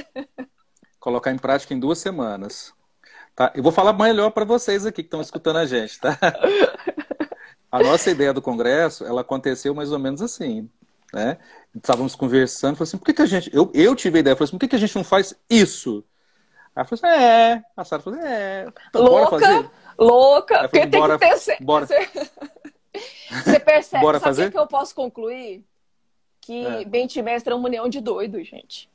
Colocar 0.99 1.31
em 1.31 1.39
prática 1.39 1.73
em 1.73 1.79
duas 1.79 1.99
semanas. 1.99 2.75
Tá? 3.37 3.53
Eu 3.55 3.63
vou 3.63 3.73
falar 3.73 3.93
melhor 3.93 4.31
para 4.33 4.45
vocês 4.45 4.85
aqui 4.85 5.03
que 5.03 5.07
estão 5.07 5.21
escutando 5.21 5.57
a 5.57 5.65
gente, 5.65 5.99
tá? 6.01 6.19
A 7.71 7.83
nossa 7.83 8.11
ideia 8.11 8.33
do 8.33 8.43
congresso, 8.43 9.05
ela 9.05 9.21
aconteceu 9.21 9.75
mais 9.75 9.93
ou 9.93 9.99
menos 9.99 10.21
assim, 10.21 10.68
né? 11.12 11.39
Estávamos 11.75 12.16
conversando, 12.16 12.77
falei 12.77 12.89
assim, 12.89 12.99
por 12.99 13.05
que, 13.05 13.14
que 13.14 13.23
a 13.23 13.27
gente... 13.27 13.51
Eu, 13.55 13.71
eu 13.73 13.95
tive 13.95 14.18
a 14.18 14.21
ideia, 14.21 14.35
falei 14.35 14.49
assim, 14.49 14.57
por 14.57 14.61
que, 14.61 14.68
que 14.68 14.77
a 14.77 14.79
gente 14.79 14.97
não 14.97 15.05
faz 15.05 15.35
isso? 15.49 16.05
Aí 16.75 16.83
eu 16.83 16.87
falei 16.87 17.14
assim, 17.14 17.25
é. 17.25 17.64
A 17.77 17.85
Sara 17.85 18.03
falou 18.03 18.18
assim, 18.18 18.29
é. 18.29 18.66
Então, 18.89 19.03
louca, 19.03 19.31
bora 19.31 19.41
fazer? 19.41 19.71
louca. 19.99 20.55
Falei, 20.55 20.68
porque 20.68 20.87
tem 20.89 21.01
bora, 21.01 21.18
que 21.18 21.39
ter... 21.39 21.57
Bora. 21.62 21.87
Você 21.87 23.61
percebe, 23.61 24.03
bora 24.03 24.18
sabe 24.18 24.47
o 24.47 24.51
que 24.51 24.59
eu 24.59 24.66
posso 24.66 24.95
concluir? 24.95 25.64
Que 26.41 26.66
é. 26.66 27.23
Mestre 27.23 27.53
é 27.53 27.55
uma 27.55 27.68
união 27.68 27.89
de 27.89 28.01
doidos, 28.01 28.49
gente. 28.49 28.91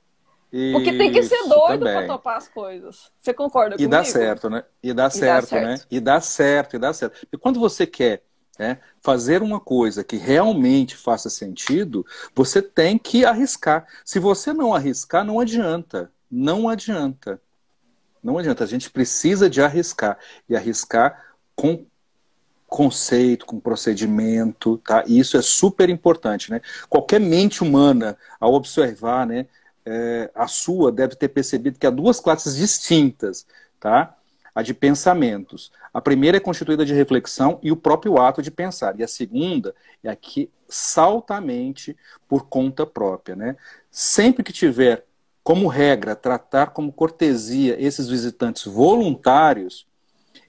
Porque 0.72 0.98
tem 0.98 1.12
que 1.12 1.24
ser 1.24 1.48
doido 1.48 1.84
para 1.84 2.08
topar 2.08 2.38
as 2.38 2.48
coisas. 2.48 3.12
Você 3.20 3.34
concorda 3.34 3.76
e 3.76 3.78
comigo? 3.78 3.94
E 3.94 3.98
dá 3.98 4.04
certo, 4.04 4.50
né? 4.50 4.64
E 4.82 4.94
dá, 4.94 5.08
e 5.08 5.12
certo, 5.12 5.42
dá 5.42 5.48
certo, 5.48 5.66
né? 5.66 5.80
E 5.92 6.00
dá 6.00 6.22
certo, 6.22 6.76
e 6.76 6.80
dá 6.80 6.94
certo. 6.94 7.28
E 7.32 7.38
quando 7.38 7.60
você 7.60 7.86
quer 7.86 8.24
né, 8.58 8.80
fazer 9.02 9.42
uma 9.42 9.60
coisa 9.60 10.04
que 10.04 10.16
realmente 10.16 10.96
faça 10.96 11.30
sentido, 11.30 12.06
você 12.34 12.62
tem 12.62 12.98
que 12.98 13.26
arriscar. 13.26 13.86
Se 14.04 14.20
você 14.20 14.54
não 14.54 14.74
arriscar, 14.74 15.24
não 15.24 15.40
adianta. 15.40 16.12
Não 16.30 16.68
adianta. 16.70 17.42
Não 18.24 18.38
adianta. 18.38 18.64
A 18.64 18.68
gente 18.68 18.90
precisa 18.90 19.50
de 19.50 19.62
arriscar. 19.62 20.18
E 20.50 20.56
arriscar 20.56 21.36
com 21.56 21.86
conceito, 22.68 23.46
com 23.46 23.60
procedimento, 23.60 24.78
tá? 24.80 25.04
E 25.08 25.20
isso 25.20 25.38
é 25.38 25.42
super 25.42 25.90
importante, 25.90 26.52
né? 26.52 26.62
Qualquer 26.90 27.20
mente 27.20 27.64
humana, 27.64 28.18
ao 28.40 28.54
observar, 28.54 29.26
né, 29.26 29.48
é, 29.86 30.32
a 30.34 30.48
sua 30.48 30.92
deve 30.92 31.16
ter 31.16 31.30
percebido 31.30 31.80
que 31.80 31.86
há 31.86 31.92
duas 31.92 32.20
classes 32.20 32.56
distintas, 32.56 33.46
tá? 33.80 34.18
A 34.56 34.62
de 34.62 34.74
pensamentos. 34.74 35.72
A 35.94 36.02
primeira 36.02 36.38
é 36.38 36.40
constituída 36.40 36.86
de 36.86 36.94
reflexão 36.94 37.60
e 37.62 37.72
o 37.72 37.76
próprio 37.76 38.18
ato 38.18 38.42
de 38.42 38.50
pensar. 38.50 38.98
E 38.98 39.04
a 39.04 39.08
segunda 39.08 39.76
é 40.02 40.10
a 40.10 40.16
que 40.16 40.50
saltamente 40.68 41.96
por 42.28 42.48
conta 42.48 42.86
própria, 42.86 43.36
né? 43.36 43.58
Sempre 43.92 44.44
que 44.44 44.54
tiver 44.54 45.06
como 45.44 45.68
regra 45.68 46.16
tratar 46.16 46.72
como 46.72 46.92
cortesia 46.92 47.80
esses 47.80 48.10
visitantes 48.10 48.66
voluntários, 48.66 49.86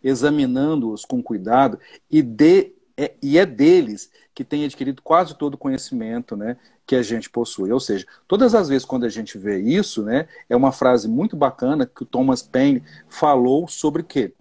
examinando-os 0.03 1.05
com 1.05 1.23
cuidado 1.23 1.79
e, 2.11 2.23
de, 2.23 2.73
é, 2.97 3.13
e 3.23 3.39
é 3.39 3.45
deles 3.45 4.11
que 4.35 4.43
tem 4.43 4.65
adquirido 4.65 5.03
quase 5.03 5.37
todo 5.37 5.55
o 5.55 5.59
conhecimento, 5.59 6.35
né, 6.35 6.57
que 6.87 6.95
a 6.95 7.03
gente 7.03 7.29
possui. 7.29 7.73
Ou 7.73 7.81
seja, 7.81 8.07
todas 8.29 8.55
as 8.55 8.69
vezes 8.69 8.85
quando 8.85 9.05
a 9.05 9.09
gente 9.09 9.37
vê 9.37 9.59
isso, 9.59 10.03
né, 10.03 10.29
é 10.49 10.55
uma 10.55 10.71
frase 10.71 11.09
muito 11.09 11.37
bacana 11.37 11.85
que 11.87 12.03
o 12.03 12.07
Thomas 12.07 12.43
Paine 12.43 12.83
falou 13.09 13.67
sobre 13.67 14.03
o 14.03 14.05
quê? 14.05 14.33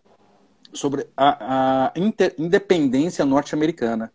Sobre 0.72 1.08
a, 1.18 1.88
a 1.88 1.92
inter, 1.96 2.36
independência 2.38 3.26
norte-americana. 3.26 4.12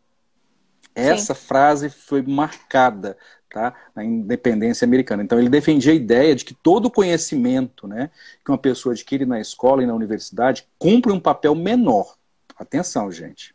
Essa 0.95 1.35
Sim. 1.35 1.41
frase 1.47 1.91
foi 1.91 2.23
marcada 2.23 3.17
tá, 3.51 3.75
na 3.95 4.05
independência 4.05 4.85
americana. 4.85 5.23
Então 5.23 5.39
ele 5.39 5.49
defendia 5.49 5.93
a 5.93 5.97
ideia 5.97 6.35
de 6.35 6.45
que 6.45 6.55
todo 6.55 6.87
o 6.87 6.91
conhecimento 6.91 7.89
né, 7.89 8.11
que 8.45 8.51
uma 8.51 8.59
pessoa 8.59 8.93
adquire 8.93 9.27
na 9.27 9.41
escola 9.41 9.83
e 9.83 9.87
na 9.87 9.95
universidade 9.95 10.67
cumpre 10.79 11.13
um 11.13 11.21
papel 11.21 11.55
menor. 11.55 12.17
Atenção, 12.57 13.11
gente. 13.11 13.55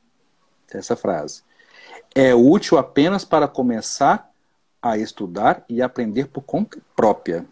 Essa 0.72 0.96
frase. 0.96 1.44
É 2.14 2.36
útil 2.36 2.78
apenas 2.78 3.24
para 3.24 3.48
começar 3.48 4.30
a 4.86 5.00
estudar 5.00 5.66
e 5.68 5.82
aprender 5.82 6.28
por 6.28 6.44
conta 6.44 6.78
própria. 6.96 7.44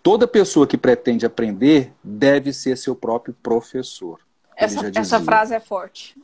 Toda 0.00 0.28
pessoa 0.28 0.64
que 0.64 0.78
pretende 0.78 1.26
aprender 1.26 1.92
deve 2.04 2.52
ser 2.52 2.78
seu 2.78 2.94
próprio 2.94 3.34
professor. 3.42 4.20
Essa, 4.56 4.92
essa 4.94 5.20
frase 5.20 5.56
é 5.56 5.58
forte. 5.58 6.16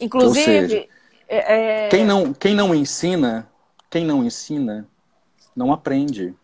Inclusive, 0.00 0.68
seja, 0.68 0.88
é, 1.28 1.84
é... 1.84 1.88
Quem, 1.90 2.06
não, 2.06 2.32
quem 2.32 2.54
não 2.54 2.74
ensina, 2.74 3.46
quem 3.90 4.02
não 4.06 4.24
ensina, 4.24 4.88
não 5.54 5.74
aprende. 5.74 6.34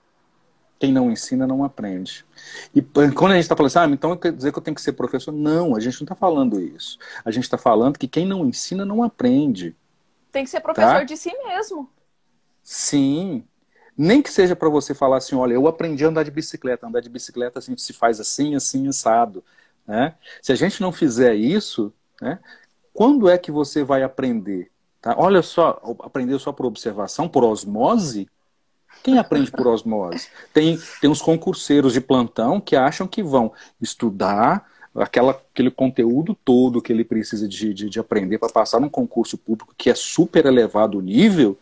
Quem 0.78 0.92
não 0.92 1.10
ensina, 1.10 1.46
não 1.46 1.64
aprende. 1.64 2.26
E 2.74 2.82
quando 2.82 3.32
a 3.32 3.34
gente 3.34 3.44
está 3.44 3.56
falando 3.56 3.68
assim, 3.68 3.78
ah, 3.78 3.94
então 3.94 4.14
quer 4.14 4.30
dizer 4.30 4.52
que 4.52 4.58
eu 4.58 4.62
tenho 4.62 4.74
que 4.74 4.82
ser 4.82 4.92
professor? 4.92 5.32
Não, 5.32 5.74
a 5.74 5.80
gente 5.80 5.98
não 6.00 6.04
está 6.04 6.14
falando 6.14 6.60
isso. 6.60 6.98
A 7.24 7.30
gente 7.30 7.44
está 7.44 7.56
falando 7.56 7.98
que 7.98 8.06
quem 8.06 8.26
não 8.26 8.46
ensina, 8.46 8.84
não 8.84 9.02
aprende. 9.02 9.74
Tem 10.30 10.44
que 10.44 10.50
ser 10.50 10.60
professor 10.60 10.98
tá? 10.98 11.04
de 11.04 11.16
si 11.16 11.32
mesmo. 11.44 11.88
Sim. 12.70 13.44
Nem 13.96 14.20
que 14.20 14.30
seja 14.30 14.54
para 14.54 14.68
você 14.68 14.92
falar 14.92 15.16
assim, 15.16 15.34
olha, 15.34 15.54
eu 15.54 15.66
aprendi 15.66 16.04
a 16.04 16.08
andar 16.08 16.22
de 16.22 16.30
bicicleta. 16.30 16.86
Andar 16.86 17.00
de 17.00 17.08
bicicleta 17.08 17.58
a 17.58 17.62
gente 17.62 17.80
se 17.80 17.94
faz 17.94 18.20
assim, 18.20 18.54
assim, 18.54 18.86
assado. 18.86 19.42
Né? 19.86 20.14
Se 20.42 20.52
a 20.52 20.54
gente 20.54 20.82
não 20.82 20.92
fizer 20.92 21.34
isso, 21.34 21.90
né, 22.20 22.38
quando 22.92 23.26
é 23.26 23.38
que 23.38 23.50
você 23.50 23.82
vai 23.82 24.02
aprender? 24.02 24.70
Tá? 25.00 25.14
Olha 25.16 25.40
só, 25.40 25.80
aprender 26.00 26.38
só 26.38 26.52
por 26.52 26.66
observação, 26.66 27.26
por 27.26 27.42
osmose? 27.42 28.28
Quem 29.02 29.16
aprende 29.16 29.50
por 29.50 29.66
osmose? 29.66 30.28
Tem, 30.52 30.78
tem 31.00 31.08
uns 31.08 31.22
concurseiros 31.22 31.94
de 31.94 32.02
plantão 32.02 32.60
que 32.60 32.76
acham 32.76 33.08
que 33.08 33.22
vão 33.22 33.50
estudar 33.80 34.70
aquela, 34.94 35.30
aquele 35.30 35.70
conteúdo 35.70 36.36
todo 36.44 36.82
que 36.82 36.92
ele 36.92 37.02
precisa 37.02 37.48
de, 37.48 37.72
de, 37.72 37.88
de 37.88 37.98
aprender 37.98 38.36
para 38.36 38.52
passar 38.52 38.78
num 38.78 38.90
concurso 38.90 39.38
público 39.38 39.74
que 39.74 39.88
é 39.88 39.94
super 39.94 40.44
elevado 40.44 40.98
o 40.98 41.02
nível 41.02 41.58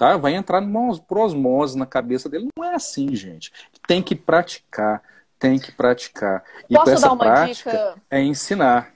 tá? 0.00 0.16
Vai 0.16 0.34
entrar 0.34 0.62
por 1.06 1.18
osmose 1.18 1.76
na 1.76 1.84
cabeça 1.84 2.26
dele. 2.26 2.48
Não 2.56 2.64
é 2.64 2.74
assim, 2.74 3.14
gente. 3.14 3.52
Tem 3.86 4.02
que 4.02 4.16
praticar, 4.16 5.02
tem 5.38 5.58
que 5.58 5.70
praticar. 5.70 6.42
E 6.70 6.74
Posso 6.74 6.90
essa 6.90 7.14
prática 7.14 7.70
dica? 7.70 8.02
é 8.10 8.22
ensinar. 8.22 8.94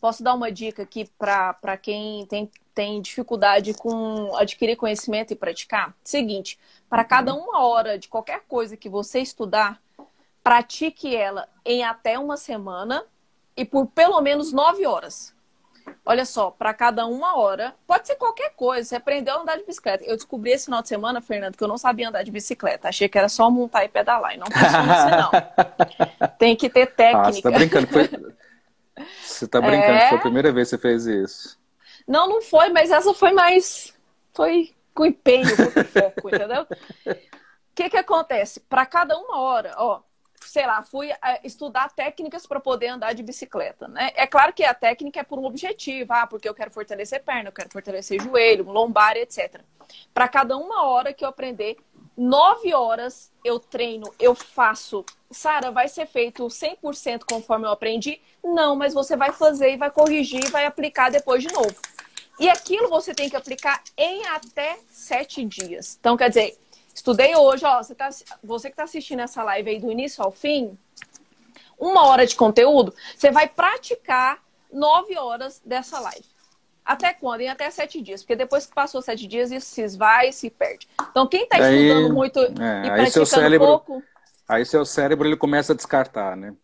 Posso 0.00 0.24
dar 0.24 0.34
uma 0.34 0.50
dica 0.50 0.82
aqui 0.82 1.08
para 1.16 1.76
quem 1.80 2.26
tem, 2.26 2.50
tem 2.74 3.00
dificuldade 3.00 3.72
com 3.74 4.34
adquirir 4.34 4.74
conhecimento 4.74 5.32
e 5.32 5.36
praticar? 5.36 5.94
Seguinte, 6.02 6.58
para 6.90 7.04
cada 7.04 7.32
uhum. 7.32 7.44
uma 7.44 7.64
hora 7.64 7.96
de 7.96 8.08
qualquer 8.08 8.42
coisa 8.48 8.76
que 8.76 8.88
você 8.88 9.20
estudar, 9.20 9.80
pratique 10.42 11.14
ela 11.14 11.48
em 11.64 11.84
até 11.84 12.18
uma 12.18 12.36
semana 12.36 13.04
e 13.56 13.64
por 13.64 13.86
pelo 13.86 14.20
menos 14.20 14.52
nove 14.52 14.84
horas. 14.84 15.35
Olha 16.04 16.24
só, 16.24 16.50
para 16.50 16.72
cada 16.72 17.06
uma 17.06 17.36
hora, 17.36 17.74
pode 17.86 18.06
ser 18.06 18.14
qualquer 18.16 18.50
coisa. 18.54 18.88
Você 18.88 18.96
aprendeu 18.96 19.34
a 19.34 19.42
andar 19.42 19.56
de 19.56 19.64
bicicleta. 19.64 20.04
Eu 20.04 20.14
descobri 20.16 20.52
esse 20.52 20.66
final 20.66 20.80
de 20.80 20.88
semana, 20.88 21.20
Fernando, 21.20 21.56
que 21.56 21.64
eu 21.64 21.68
não 21.68 21.78
sabia 21.78 22.08
andar 22.08 22.22
de 22.22 22.30
bicicleta. 22.30 22.88
Achei 22.88 23.08
que 23.08 23.18
era 23.18 23.28
só 23.28 23.50
montar 23.50 23.84
e 23.84 23.88
pedalar. 23.88 24.34
E 24.34 24.36
não 24.36 24.46
funciona 24.46 24.94
assim, 24.94 25.10
não. 25.16 26.28
Tem 26.38 26.54
que 26.54 26.70
ter 26.70 26.86
técnica. 26.86 27.28
Ah, 27.28 27.32
você 27.32 27.42
tá 27.42 27.50
brincando? 27.50 27.86
Foi... 27.88 28.10
Você 29.22 29.48
tá 29.48 29.60
brincando 29.60 29.92
é... 29.92 30.00
que 30.00 30.08
foi 30.10 30.18
a 30.18 30.22
primeira 30.22 30.52
vez 30.52 30.68
que 30.68 30.76
você 30.76 30.82
fez 30.82 31.06
isso? 31.06 31.58
Não, 32.06 32.28
não 32.28 32.40
foi, 32.40 32.68
mas 32.68 32.90
essa 32.90 33.12
foi 33.12 33.32
mais. 33.32 33.92
Foi 34.32 34.72
com 34.94 35.04
empenho, 35.04 35.48
com 35.56 35.84
foco, 35.84 36.28
entendeu? 36.28 36.62
O 36.62 37.16
que 37.74 37.90
que 37.90 37.96
acontece? 37.96 38.60
Para 38.60 38.86
cada 38.86 39.18
uma 39.18 39.40
hora, 39.40 39.74
ó, 39.76 40.00
sei 40.48 40.66
lá, 40.66 40.82
fui 40.82 41.10
é, 41.10 41.40
estudar 41.44 41.90
técnicas 41.92 42.46
para 42.46 42.60
poder 42.60 42.88
andar 42.88 43.12
de 43.12 43.22
bicicleta, 43.22 43.88
né? 43.88 44.10
É 44.14 44.26
claro 44.26 44.52
que 44.52 44.64
a 44.64 44.74
técnica 44.74 45.20
é 45.20 45.22
por 45.22 45.38
um 45.38 45.44
objetivo, 45.44 46.12
ah, 46.12 46.26
porque 46.26 46.48
eu 46.48 46.54
quero 46.54 46.70
fortalecer 46.70 47.22
perna, 47.22 47.48
eu 47.48 47.52
quero 47.52 47.70
fortalecer 47.70 48.20
joelho, 48.20 48.64
lombar, 48.64 49.16
etc. 49.16 49.60
Para 50.12 50.28
cada 50.28 50.56
uma 50.56 50.84
hora 50.84 51.12
que 51.12 51.24
eu 51.24 51.28
aprender, 51.28 51.76
nove 52.16 52.74
horas 52.74 53.30
eu 53.44 53.58
treino, 53.58 54.12
eu 54.18 54.34
faço. 54.34 55.04
Sara, 55.30 55.70
vai 55.70 55.88
ser 55.88 56.06
feito 56.06 56.46
100% 56.46 57.24
conforme 57.28 57.66
eu 57.66 57.70
aprendi? 57.70 58.20
Não, 58.42 58.76
mas 58.76 58.94
você 58.94 59.16
vai 59.16 59.32
fazer 59.32 59.72
e 59.72 59.76
vai 59.76 59.90
corrigir 59.90 60.44
e 60.44 60.50
vai 60.50 60.64
aplicar 60.64 61.10
depois 61.10 61.42
de 61.42 61.52
novo. 61.52 61.74
E 62.38 62.48
aquilo 62.48 62.88
você 62.88 63.14
tem 63.14 63.30
que 63.30 63.36
aplicar 63.36 63.82
em 63.96 64.26
até 64.26 64.78
sete 64.90 65.44
dias. 65.44 65.96
Então, 65.98 66.16
quer 66.16 66.28
dizer, 66.28 66.58
Estudei 66.96 67.36
hoje, 67.36 67.62
ó, 67.66 67.82
você, 67.82 67.94
tá, 67.94 68.08
você 68.42 68.68
que 68.68 68.72
está 68.72 68.84
assistindo 68.84 69.20
essa 69.20 69.42
live 69.44 69.68
aí 69.68 69.78
do 69.78 69.92
início 69.92 70.24
ao 70.24 70.30
fim, 70.32 70.78
uma 71.78 72.06
hora 72.06 72.26
de 72.26 72.34
conteúdo, 72.34 72.94
você 73.14 73.30
vai 73.30 73.46
praticar 73.46 74.42
nove 74.72 75.16
horas 75.18 75.60
dessa 75.62 76.00
live. 76.00 76.24
Até 76.82 77.12
quando? 77.12 77.42
Em 77.42 77.48
até 77.48 77.70
sete 77.70 78.00
dias. 78.00 78.22
Porque 78.22 78.34
depois 78.34 78.64
que 78.64 78.74
passou 78.74 79.02
sete 79.02 79.26
dias, 79.26 79.52
isso 79.52 79.66
se 79.66 79.82
esvai 79.82 80.30
e 80.30 80.32
se 80.32 80.48
perde. 80.48 80.88
Então, 81.10 81.26
quem 81.26 81.42
está 81.42 81.58
estudando 81.58 82.14
muito 82.14 82.38
é, 82.40 82.86
e 82.86 82.90
praticando 82.90 83.26
cérebro, 83.26 83.66
pouco... 83.66 84.02
Aí 84.48 84.64
seu 84.64 84.86
cérebro 84.86 85.28
ele 85.28 85.36
começa 85.36 85.74
a 85.74 85.76
descartar, 85.76 86.34
né? 86.34 86.54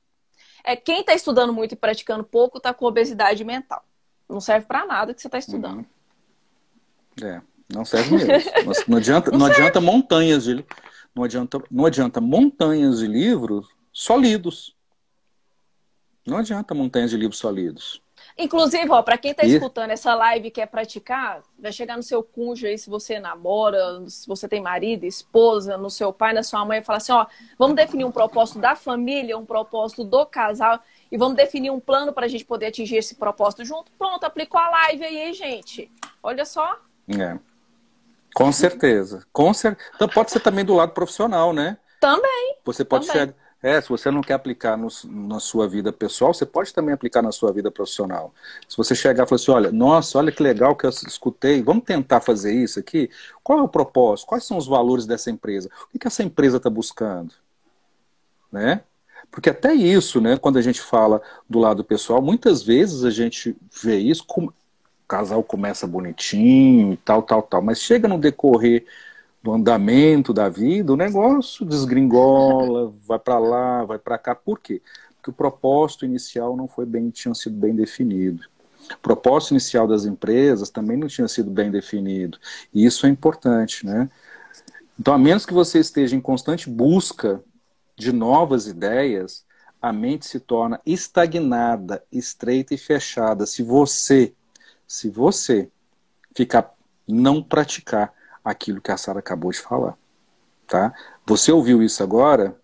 É, 0.65 0.75
quem 0.77 1.01
está 1.01 1.13
estudando 1.13 1.53
muito 1.53 1.73
e 1.73 1.77
praticando 1.77 2.25
pouco 2.25 2.57
está 2.57 2.73
com 2.73 2.87
obesidade 2.87 3.45
mental. 3.45 3.85
Não 4.27 4.41
serve 4.41 4.65
para 4.65 4.87
nada 4.87 5.13
que 5.13 5.21
você 5.21 5.29
está 5.29 5.37
estudando. 5.37 5.85
Uhum. 7.21 7.27
É. 7.27 7.43
Não 7.73 7.85
serve 7.85 8.17
mesmo. 8.17 8.53
Não 8.89 8.99
adianta, 8.99 9.31
não, 9.31 9.39
não 9.39 9.47
adianta 9.47 9.81
montanhas 9.81 10.45
de 10.45 10.65
não 11.15 11.25
adianta, 11.25 11.63
não 11.71 11.85
adianta 11.85 12.21
montanhas 12.21 12.99
de 12.99 13.07
livros 13.07 13.69
só 13.93 14.17
lidos. 14.17 14.75
Não 16.27 16.39
adianta 16.39 16.75
montanhas 16.75 17.11
de 17.11 17.17
livros 17.17 17.39
só 17.39 17.51
lidos. 17.51 18.01
Inclusive, 18.39 18.89
ó, 18.91 19.03
para 19.03 19.19
quem 19.19 19.33
está 19.33 19.45
e... 19.45 19.53
escutando 19.53 19.91
essa 19.91 20.15
live 20.15 20.49
e 20.49 20.51
quer 20.51 20.67
praticar, 20.67 21.43
vai 21.59 21.73
chegar 21.73 21.97
no 21.97 22.03
seu 22.03 22.23
cônjuge 22.23 22.69
aí, 22.69 22.79
se 22.79 22.89
você 22.89 23.19
namora, 23.19 24.09
se 24.09 24.27
você 24.27 24.49
tem 24.49 24.61
marido, 24.61 25.05
esposa, 25.05 25.77
no 25.77 25.91
seu 25.91 26.13
pai, 26.13 26.33
na 26.33 26.43
sua 26.43 26.65
mãe, 26.65 26.79
e 26.79 26.85
falar 26.85 26.99
assim, 26.99 27.13
ó, 27.13 27.27
vamos 27.59 27.77
definir 27.77 28.05
um 28.05 28.13
propósito 28.13 28.59
da 28.59 28.75
família, 28.75 29.37
um 29.37 29.45
propósito 29.45 30.05
do 30.05 30.25
casal 30.25 30.81
e 31.11 31.19
vamos 31.19 31.37
definir 31.37 31.71
um 31.71 31.81
plano 31.81 32.13
para 32.13 32.25
a 32.25 32.29
gente 32.29 32.45
poder 32.45 32.67
atingir 32.67 32.97
esse 32.97 33.17
propósito 33.17 33.65
junto. 33.65 33.93
Pronto, 33.99 34.25
aplicou 34.25 34.59
a 34.59 34.71
live 34.71 35.05
aí, 35.05 35.33
gente. 35.35 35.91
Olha 36.23 36.45
só. 36.45 36.79
É. 37.09 37.52
Com 38.35 38.51
certeza. 38.53 39.25
Com 39.33 39.53
cer... 39.53 39.77
Então 39.95 40.09
pode 40.09 40.31
ser 40.31 40.41
também 40.41 40.65
do 40.65 40.75
lado 40.75 40.93
profissional, 40.93 41.53
né? 41.53 41.77
Também. 42.01 42.57
Você 42.65 42.85
pode 42.85 43.07
também. 43.07 43.29
ser. 43.29 43.35
É, 43.63 43.81
se 43.81 43.89
você 43.89 44.11
não 44.11 44.23
quer 44.23 44.35
aplicar 44.35 44.77
no, 44.77 44.89
na 45.05 45.39
sua 45.39 45.69
vida 45.69 45.93
pessoal, 45.93 46.35
você 46.35 46.45
pode 46.45 46.75
também 46.75 46.93
aplicar 46.93 47.23
na 47.23 47.31
sua 47.31 47.53
vida 47.53 47.71
profissional. 47.71 48.35
Se 48.69 48.77
você 48.77 48.93
chegar 48.93 49.23
e 49.23 49.29
falar 49.29 49.41
assim, 49.41 49.53
olha, 49.53 49.71
nossa, 49.71 50.19
olha 50.19 50.33
que 50.33 50.43
legal 50.43 50.75
que 50.75 50.85
eu 50.85 50.91
escutei, 50.91 51.63
vamos 51.63 51.85
tentar 51.85 52.21
fazer 52.21 52.53
isso 52.53 52.81
aqui? 52.81 53.09
Qual 53.41 53.61
é 53.61 53.63
o 53.63 53.69
propósito? 53.69 54.27
Quais 54.27 54.45
são 54.45 54.57
os 54.57 54.67
valores 54.67 55.07
dessa 55.07 55.31
empresa? 55.31 55.71
O 55.85 55.93
que, 55.93 56.01
que 56.01 56.09
essa 56.09 56.25
empresa 56.25 56.57
está 56.57 56.69
buscando? 56.69 57.35
Né? 58.51 58.83
Porque 59.31 59.49
até 59.49 59.73
isso, 59.73 60.21
né, 60.21 60.37
quando 60.37 60.59
a 60.59 60.63
gente 60.63 60.81
fala 60.81 61.23
do 61.49 61.61
lado 61.61 61.85
pessoal, 61.85 62.21
muitas 62.21 62.65
vezes 62.65 63.05
a 63.05 63.11
gente 63.11 63.57
vê 63.81 63.97
isso, 63.97 64.25
como 64.27 64.53
casal 65.13 65.43
começa 65.43 65.87
bonitinho 65.87 66.95
e 66.95 66.97
tal, 66.97 67.23
tal, 67.23 67.43
tal, 67.43 67.61
mas 67.61 67.79
chega 67.79 68.09
no 68.09 68.17
decorrer 68.17 68.87
do 69.43 69.53
andamento 69.53 70.33
da 70.33 70.49
vida, 70.49 70.91
o 70.91 70.97
negócio 70.97 71.67
desgringola, 71.67 72.91
vai 73.07 73.19
para 73.19 73.39
lá, 73.39 73.85
vai 73.85 73.99
para 73.99 74.17
cá. 74.17 74.35
Por 74.35 74.59
quê? 74.59 74.81
Porque 75.17 75.29
o 75.29 75.35
propósito 75.35 76.07
inicial 76.07 76.57
não 76.57 76.67
foi 76.67 76.87
bem, 76.87 77.11
tinha 77.11 77.35
sido 77.35 77.55
bem 77.55 77.77
definido. 77.77 78.49
O 78.91 78.99
propósito 79.03 79.51
inicial 79.51 79.87
das 79.87 80.07
empresas 80.07 80.71
também 80.71 80.97
não 80.97 81.09
tinha 81.09 81.29
sido 81.29 81.51
bem 81.51 81.71
definido. 81.71 82.39
E 82.73 82.83
isso 82.83 83.05
é 83.05 83.11
importante, 83.11 83.85
né? 83.85 84.09
Então, 84.99 85.13
a 85.13 85.19
menos 85.19 85.45
que 85.45 85.53
você 85.53 85.79
esteja 85.79 86.17
em 86.17 86.21
constante 86.23 86.71
busca 86.71 87.45
de 87.97 88.13
novas 88.13 88.67
ideias, 88.67 89.45
a 89.81 89.93
mente 89.93 90.25
se 90.25 90.41
torna 90.41 90.81
estagnada, 90.87 92.03
estreita 92.11 92.73
e 92.73 92.79
fechada. 92.79 93.45
Se 93.45 93.63
você, 93.63 94.35
se 94.93 95.09
você 95.09 95.71
ficar 96.37 96.75
não 97.09 97.43
praticar 97.43 98.13
aquilo 98.45 98.79
que 98.79 98.91
a 98.91 98.97
Sara 98.99 99.21
acabou 99.21 99.51
de 99.51 99.59
falar. 99.59 99.97
Tá? 100.67 100.93
Você 101.25 101.51
ouviu 101.51 101.83
isso 101.83 102.03
agora? 102.03 102.55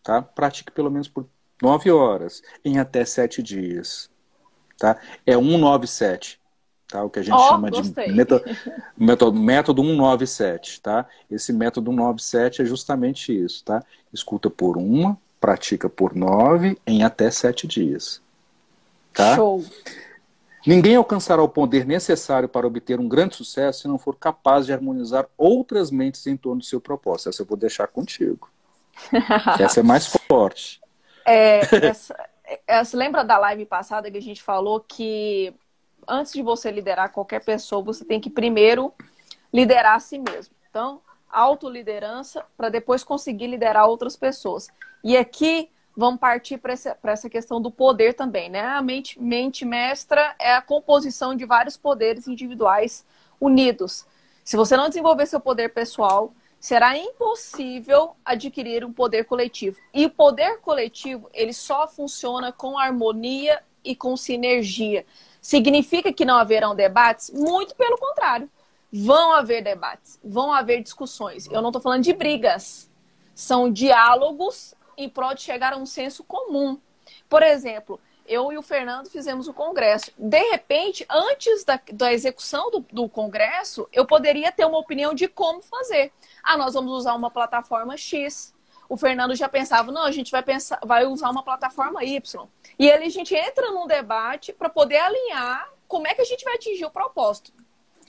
Tá? 0.00 0.22
Pratique 0.22 0.70
pelo 0.70 0.88
menos 0.88 1.08
por 1.08 1.26
nove 1.60 1.90
horas, 1.90 2.44
em 2.64 2.78
até 2.78 3.04
sete 3.04 3.42
dias. 3.42 4.08
Tá? 4.78 5.00
É 5.26 5.32
197. 5.32 6.40
Tá? 6.86 7.02
O 7.02 7.10
que 7.10 7.18
a 7.18 7.22
gente 7.22 7.34
oh, 7.34 7.48
chama 7.48 7.70
gostei. 7.70 8.06
de 8.06 8.12
método, 8.14 8.44
método, 8.96 9.40
método 9.40 9.82
197. 9.82 10.80
Tá? 10.80 11.08
Esse 11.28 11.52
método 11.52 11.90
197 11.90 12.62
é 12.62 12.64
justamente 12.64 13.36
isso. 13.36 13.64
Tá? 13.64 13.82
Escuta 14.12 14.48
por 14.48 14.76
uma, 14.76 15.18
pratica 15.40 15.88
por 15.88 16.14
nove, 16.14 16.78
em 16.86 17.02
até 17.02 17.32
sete 17.32 17.66
dias. 17.66 18.22
Tá? 19.12 19.34
Show! 19.34 19.64
Ninguém 20.66 20.96
alcançará 20.96 21.42
o 21.42 21.48
poder 21.48 21.84
necessário 21.84 22.48
para 22.48 22.66
obter 22.66 22.98
um 22.98 23.06
grande 23.06 23.36
sucesso 23.36 23.82
se 23.82 23.88
não 23.88 23.98
for 23.98 24.16
capaz 24.16 24.64
de 24.64 24.72
harmonizar 24.72 25.26
outras 25.36 25.90
mentes 25.90 26.26
em 26.26 26.36
torno 26.36 26.60
do 26.60 26.64
seu 26.64 26.80
propósito. 26.80 27.28
Essa 27.28 27.42
eu 27.42 27.46
vou 27.46 27.56
deixar 27.56 27.86
contigo. 27.86 28.50
essa 29.60 29.80
é 29.80 29.82
mais 29.82 30.06
forte. 30.06 30.80
É, 31.26 31.60
essa, 31.86 32.14
essa, 32.66 32.96
lembra 32.98 33.24
da 33.24 33.38
live 33.38 33.64
passada 33.64 34.10
que 34.10 34.18
a 34.18 34.20
gente 34.20 34.42
falou 34.42 34.78
que 34.78 35.54
antes 36.06 36.34
de 36.34 36.42
você 36.42 36.70
liderar 36.70 37.12
qualquer 37.12 37.42
pessoa, 37.42 37.82
você 37.82 38.04
tem 38.04 38.20
que 38.20 38.28
primeiro 38.28 38.92
liderar 39.50 39.96
a 39.96 40.00
si 40.00 40.18
mesmo. 40.18 40.54
Então, 40.68 41.00
autoliderança 41.30 42.44
para 42.58 42.68
depois 42.68 43.02
conseguir 43.02 43.46
liderar 43.46 43.88
outras 43.88 44.16
pessoas. 44.16 44.68
E 45.02 45.16
aqui 45.16 45.70
vamos 45.96 46.20
partir 46.20 46.58
para 46.58 46.72
essa, 46.72 46.96
essa 47.04 47.30
questão 47.30 47.60
do 47.60 47.70
poder 47.70 48.14
também, 48.14 48.48
né? 48.48 48.60
A 48.60 48.82
mente, 48.82 49.20
mente 49.20 49.64
mestra 49.64 50.34
é 50.38 50.54
a 50.54 50.62
composição 50.62 51.34
de 51.34 51.44
vários 51.44 51.76
poderes 51.76 52.26
individuais 52.26 53.04
unidos. 53.40 54.06
Se 54.44 54.56
você 54.56 54.76
não 54.76 54.88
desenvolver 54.88 55.26
seu 55.26 55.40
poder 55.40 55.70
pessoal, 55.72 56.32
será 56.58 56.96
impossível 56.96 58.16
adquirir 58.24 58.84
um 58.84 58.92
poder 58.92 59.24
coletivo. 59.24 59.78
E 59.92 60.06
o 60.06 60.10
poder 60.10 60.60
coletivo, 60.60 61.28
ele 61.32 61.52
só 61.52 61.86
funciona 61.86 62.52
com 62.52 62.78
harmonia 62.78 63.62
e 63.84 63.94
com 63.94 64.16
sinergia. 64.16 65.06
Significa 65.40 66.12
que 66.12 66.24
não 66.24 66.36
haverão 66.36 66.74
debates? 66.74 67.30
Muito 67.30 67.74
pelo 67.74 67.98
contrário. 67.98 68.50
Vão 68.90 69.32
haver 69.32 69.62
debates, 69.62 70.18
vão 70.24 70.52
haver 70.52 70.82
discussões. 70.82 71.46
Eu 71.50 71.60
não 71.60 71.70
estou 71.70 71.82
falando 71.82 72.02
de 72.02 72.12
brigas. 72.12 72.90
São 73.34 73.70
diálogos 73.70 74.74
em 74.96 75.08
prol 75.08 75.34
de 75.34 75.42
chegar 75.42 75.72
a 75.72 75.76
um 75.76 75.86
senso 75.86 76.24
comum. 76.24 76.78
Por 77.28 77.42
exemplo, 77.42 78.00
eu 78.26 78.52
e 78.52 78.58
o 78.58 78.62
Fernando 78.62 79.10
fizemos 79.10 79.48
o 79.48 79.54
congresso. 79.54 80.10
De 80.16 80.42
repente, 80.50 81.04
antes 81.10 81.64
da, 81.64 81.80
da 81.92 82.12
execução 82.12 82.70
do, 82.70 82.80
do, 82.90 83.08
congresso, 83.08 83.88
eu 83.92 84.06
poderia 84.06 84.50
ter 84.50 84.64
uma 84.64 84.78
opinião 84.78 85.14
de 85.14 85.28
como 85.28 85.62
fazer. 85.62 86.12
Ah, 86.42 86.56
nós 86.56 86.74
vamos 86.74 86.92
usar 86.92 87.14
uma 87.14 87.30
plataforma 87.30 87.96
X. 87.96 88.54
O 88.88 88.96
Fernando 88.96 89.34
já 89.34 89.48
pensava, 89.48 89.92
não, 89.92 90.04
a 90.04 90.10
gente 90.10 90.30
vai 90.30 90.42
pensar, 90.42 90.78
vai 90.84 91.06
usar 91.06 91.30
uma 91.30 91.42
plataforma 91.42 92.04
Y. 92.04 92.48
E 92.78 92.90
aí 92.90 93.04
a 93.04 93.08
gente 93.08 93.34
entra 93.34 93.70
num 93.70 93.86
debate 93.86 94.52
para 94.52 94.68
poder 94.68 94.98
alinhar 94.98 95.70
como 95.86 96.06
é 96.06 96.14
que 96.14 96.20
a 96.20 96.24
gente 96.24 96.44
vai 96.44 96.54
atingir 96.54 96.84
o 96.84 96.90
propósito. 96.90 97.52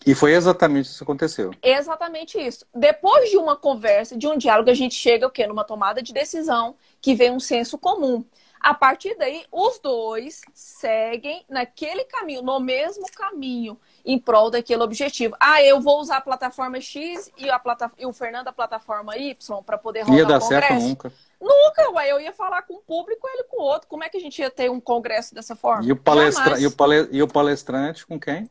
E 0.05 0.13
foi 0.13 0.33
exatamente 0.33 0.85
isso 0.85 0.97
que 0.97 1.03
aconteceu. 1.03 1.51
Exatamente 1.63 2.39
isso. 2.39 2.65
Depois 2.73 3.29
de 3.29 3.37
uma 3.37 3.55
conversa, 3.55 4.15
de 4.17 4.27
um 4.27 4.37
diálogo, 4.37 4.69
a 4.69 4.73
gente 4.73 4.95
chega 4.95 5.25
o 5.25 5.31
quê? 5.31 5.47
Numa 5.47 5.63
tomada 5.63 6.01
de 6.01 6.13
decisão 6.13 6.75
que 7.01 7.15
vem 7.15 7.31
um 7.31 7.39
senso 7.39 7.77
comum. 7.77 8.23
A 8.65 8.73
partir 8.73 9.15
daí, 9.15 9.45
os 9.51 9.77
dois 9.77 10.41
seguem 10.51 11.45
naquele 11.47 12.03
caminho, 12.05 12.41
no 12.41 12.59
mesmo 12.59 13.05
caminho, 13.15 13.79
em 14.03 14.17
prol 14.17 14.49
daquele 14.49 14.81
objetivo. 14.81 15.35
Ah, 15.39 15.61
eu 15.61 15.79
vou 15.79 15.99
usar 15.99 16.17
a 16.17 16.21
plataforma 16.21 16.81
X 16.81 17.31
e, 17.37 17.47
a 17.47 17.59
plata... 17.59 17.91
e 17.95 18.07
o 18.07 18.11
Fernando 18.11 18.47
a 18.47 18.51
plataforma 18.51 19.15
Y 19.17 19.61
para 19.63 19.77
poder 19.77 20.01
rodar 20.01 20.17
ia 20.17 20.25
dar 20.25 20.37
o 20.37 20.41
congresso. 20.41 20.67
certo 20.67 20.81
nunca. 20.81 21.13
Nunca, 21.39 21.91
ué. 21.91 22.11
Eu 22.11 22.19
ia 22.19 22.33
falar 22.33 22.63
com 22.63 22.75
um 22.77 22.81
público 22.81 23.27
ele 23.27 23.43
com 23.43 23.61
o 23.61 23.65
outro. 23.65 23.87
Como 23.87 24.03
é 24.03 24.09
que 24.09 24.17
a 24.17 24.21
gente 24.21 24.39
ia 24.39 24.49
ter 24.49 24.71
um 24.71 24.79
congresso 24.79 25.35
dessa 25.35 25.55
forma? 25.55 25.85
E 25.85 25.91
o, 25.91 25.95
palestra... 25.95 26.59
e 26.59 26.65
o, 26.65 26.71
pale... 26.71 27.07
e 27.11 27.21
o 27.21 27.27
palestrante 27.27 28.03
com 28.03 28.19
quem? 28.19 28.49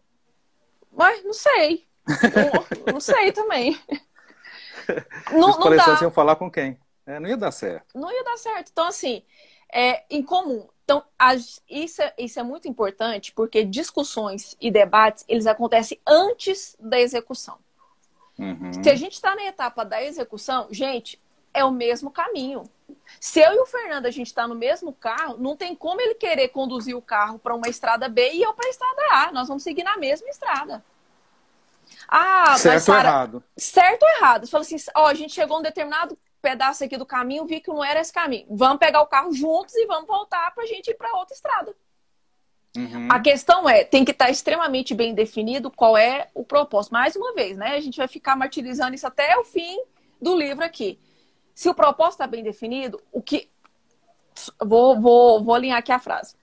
Mas 0.97 1.24
não 1.24 1.32
sei. 1.32 1.86
não, 2.07 2.95
não 2.95 3.01
sei 3.01 3.32
também. 3.32 3.78
Não, 5.32 5.49
Os 5.49 5.57
palestrantes 5.57 6.03
iam 6.03 6.11
falar 6.11 6.36
com 6.36 6.51
quem? 6.51 6.78
É, 7.07 7.18
não 7.18 7.26
ia 7.26 7.38
dar 7.38 7.53
certo. 7.53 7.99
Não 7.99 8.12
ia 8.12 8.22
dar 8.22 8.36
certo. 8.36 8.68
Então, 8.70 8.86
assim, 8.86 9.22
é 9.72 10.05
em 10.11 10.22
comum. 10.22 10.68
Então, 10.84 11.03
as, 11.18 11.62
isso, 11.68 12.03
é, 12.03 12.12
isso 12.18 12.38
é 12.38 12.42
muito 12.42 12.68
importante 12.68 13.32
porque 13.32 13.64
discussões 13.64 14.55
e 14.61 14.70
debates, 14.70 15.24
eles 15.26 15.47
acontecem 15.47 15.99
antes 16.07 16.76
da 16.78 17.01
execução. 17.01 17.59
Uhum. 18.38 18.82
Se 18.82 18.90
a 18.90 18.95
gente 18.95 19.12
está 19.12 19.34
na 19.34 19.45
etapa 19.45 19.84
da 19.84 20.03
execução, 20.03 20.68
gente, 20.70 21.20
é 21.55 21.65
o 21.65 21.71
mesmo 21.71 22.11
caminho. 22.11 22.65
Se 23.21 23.41
eu 23.41 23.53
e 23.55 23.59
o 23.59 23.67
Fernando 23.67 24.07
a 24.07 24.11
gente 24.11 24.27
está 24.27 24.47
no 24.47 24.55
mesmo 24.55 24.93
carro, 24.93 25.39
não 25.39 25.57
tem 25.57 25.75
como 25.75 26.01
ele 26.01 26.15
querer 26.17 26.49
conduzir 26.49 26.97
o 26.97 27.01
carro 27.01 27.39
para 27.39 27.55
uma 27.55 27.69
estrada 27.69 28.09
B 28.09 28.33
e 28.33 28.43
eu 28.43 28.53
para 28.53 28.67
a 28.67 28.71
estrada 28.71 29.03
A. 29.13 29.33
Nós 29.33 29.49
vamos 29.49 29.63
seguir 29.63 29.85
na 29.85 29.97
mesma 29.97 30.29
estrada. 30.29 30.85
Ah, 32.09 32.57
certo 32.59 32.75
mas 32.75 32.83
Sarah, 32.83 32.99
ou 32.99 33.07
errado? 33.07 33.45
Certo 33.57 34.03
ou 34.03 34.09
errado? 34.09 34.47
Você 34.47 34.51
fala 34.51 34.63
assim, 34.63 34.77
ó, 34.97 35.07
a 35.07 35.15
gente 35.15 35.33
chegou 35.33 35.57
a 35.57 35.61
um 35.61 35.63
determinado 35.63 36.19
pedaço 36.43 36.85
aqui 36.85 36.97
do 36.97 37.07
caminho, 37.07 37.47
vi 37.47 37.61
que 37.61 37.71
não 37.71 37.83
era 37.83 38.01
esse 38.01 38.13
caminho. 38.13 38.47
Vamos 38.51 38.79
pegar 38.79 39.01
o 39.01 39.07
carro 39.07 39.33
juntos 39.33 39.75
e 39.75 39.87
vamos 39.87 40.07
voltar 40.07 40.55
para 40.55 40.65
a 40.65 40.67
gente 40.67 40.91
ir 40.91 40.95
para 40.95 41.17
outra 41.17 41.35
estrada. 41.35 41.75
Uhum. 42.77 43.09
A 43.11 43.21
questão 43.21 43.69
é, 43.69 43.85
tem 43.85 44.05
que 44.05 44.11
estar 44.11 44.27
tá 44.27 44.31
extremamente 44.31 44.95
bem 44.95 45.15
definido 45.15 45.71
qual 45.71 45.97
é 45.97 46.29
o 46.35 46.45
propósito. 46.45 46.93
Mais 46.93 47.15
uma 47.15 47.33
vez, 47.33 47.57
né? 47.57 47.77
A 47.77 47.81
gente 47.81 47.97
vai 47.97 48.09
ficar 48.09 48.37
martirizando 48.37 48.95
isso 48.95 49.07
até 49.07 49.39
o 49.39 49.45
fim 49.45 49.81
do 50.21 50.37
livro 50.37 50.65
aqui. 50.65 50.99
Se 51.55 51.69
o 51.69 51.75
propósito 51.75 52.15
está 52.15 52.27
bem 52.27 52.43
definido, 52.43 53.01
o 53.13 53.23
que. 53.23 53.49
Vou, 54.61 55.01
vou, 55.01 55.43
vou 55.43 55.55
alinhar 55.55 55.79
aqui 55.79 55.93
a 55.93 55.99
frase. 55.99 56.35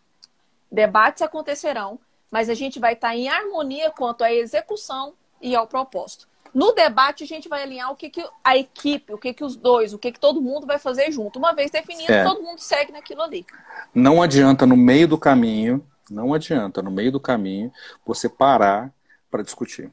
Debates 0.72 1.22
acontecerão, 1.22 2.00
mas 2.32 2.50
a 2.50 2.54
gente 2.54 2.80
vai 2.80 2.94
estar 2.94 3.10
tá 3.10 3.16
em 3.16 3.28
harmonia 3.28 3.92
quanto 3.92 4.24
à 4.24 4.32
execução 4.32 5.14
e 5.42 5.54
ao 5.56 5.68
propósito. 5.68 6.30
No 6.54 6.74
debate, 6.74 7.24
a 7.24 7.28
gente 7.28 7.48
vai 7.50 7.64
alinhar 7.64 7.92
o 7.92 7.96
que, 7.96 8.10
que 8.10 8.26
a 8.44 8.58
equipe, 8.58 9.14
o 9.14 9.18
que, 9.18 9.34
que 9.34 9.44
os 9.44 9.56
dois, 9.56 9.94
o 9.94 9.98
que, 10.00 10.12
que 10.12 10.20
todo 10.20 10.42
mundo 10.42 10.66
vai 10.66 10.78
fazer 10.80 11.12
junto. 11.12 11.40
Uma 11.40 11.54
vez 11.54 11.72
definido, 11.72 12.12
É. 12.12 12.24
todo 12.24 12.42
mundo 12.42 12.60
segue 12.60 12.92
naquilo 12.92 13.22
ali. 13.22 13.46
Não 13.94 14.22
adianta 14.22 14.66
no 14.66 14.76
meio 14.76 15.08
do 15.08 15.18
caminho, 15.18 15.86
não 16.10 16.34
adianta 16.34 16.82
no 16.82 16.92
meio 16.92 17.12
do 17.12 17.20
caminho 17.20 17.72
você 18.06 18.28
parar 18.28 18.94
para 19.30 19.44
discutir. 19.44 19.92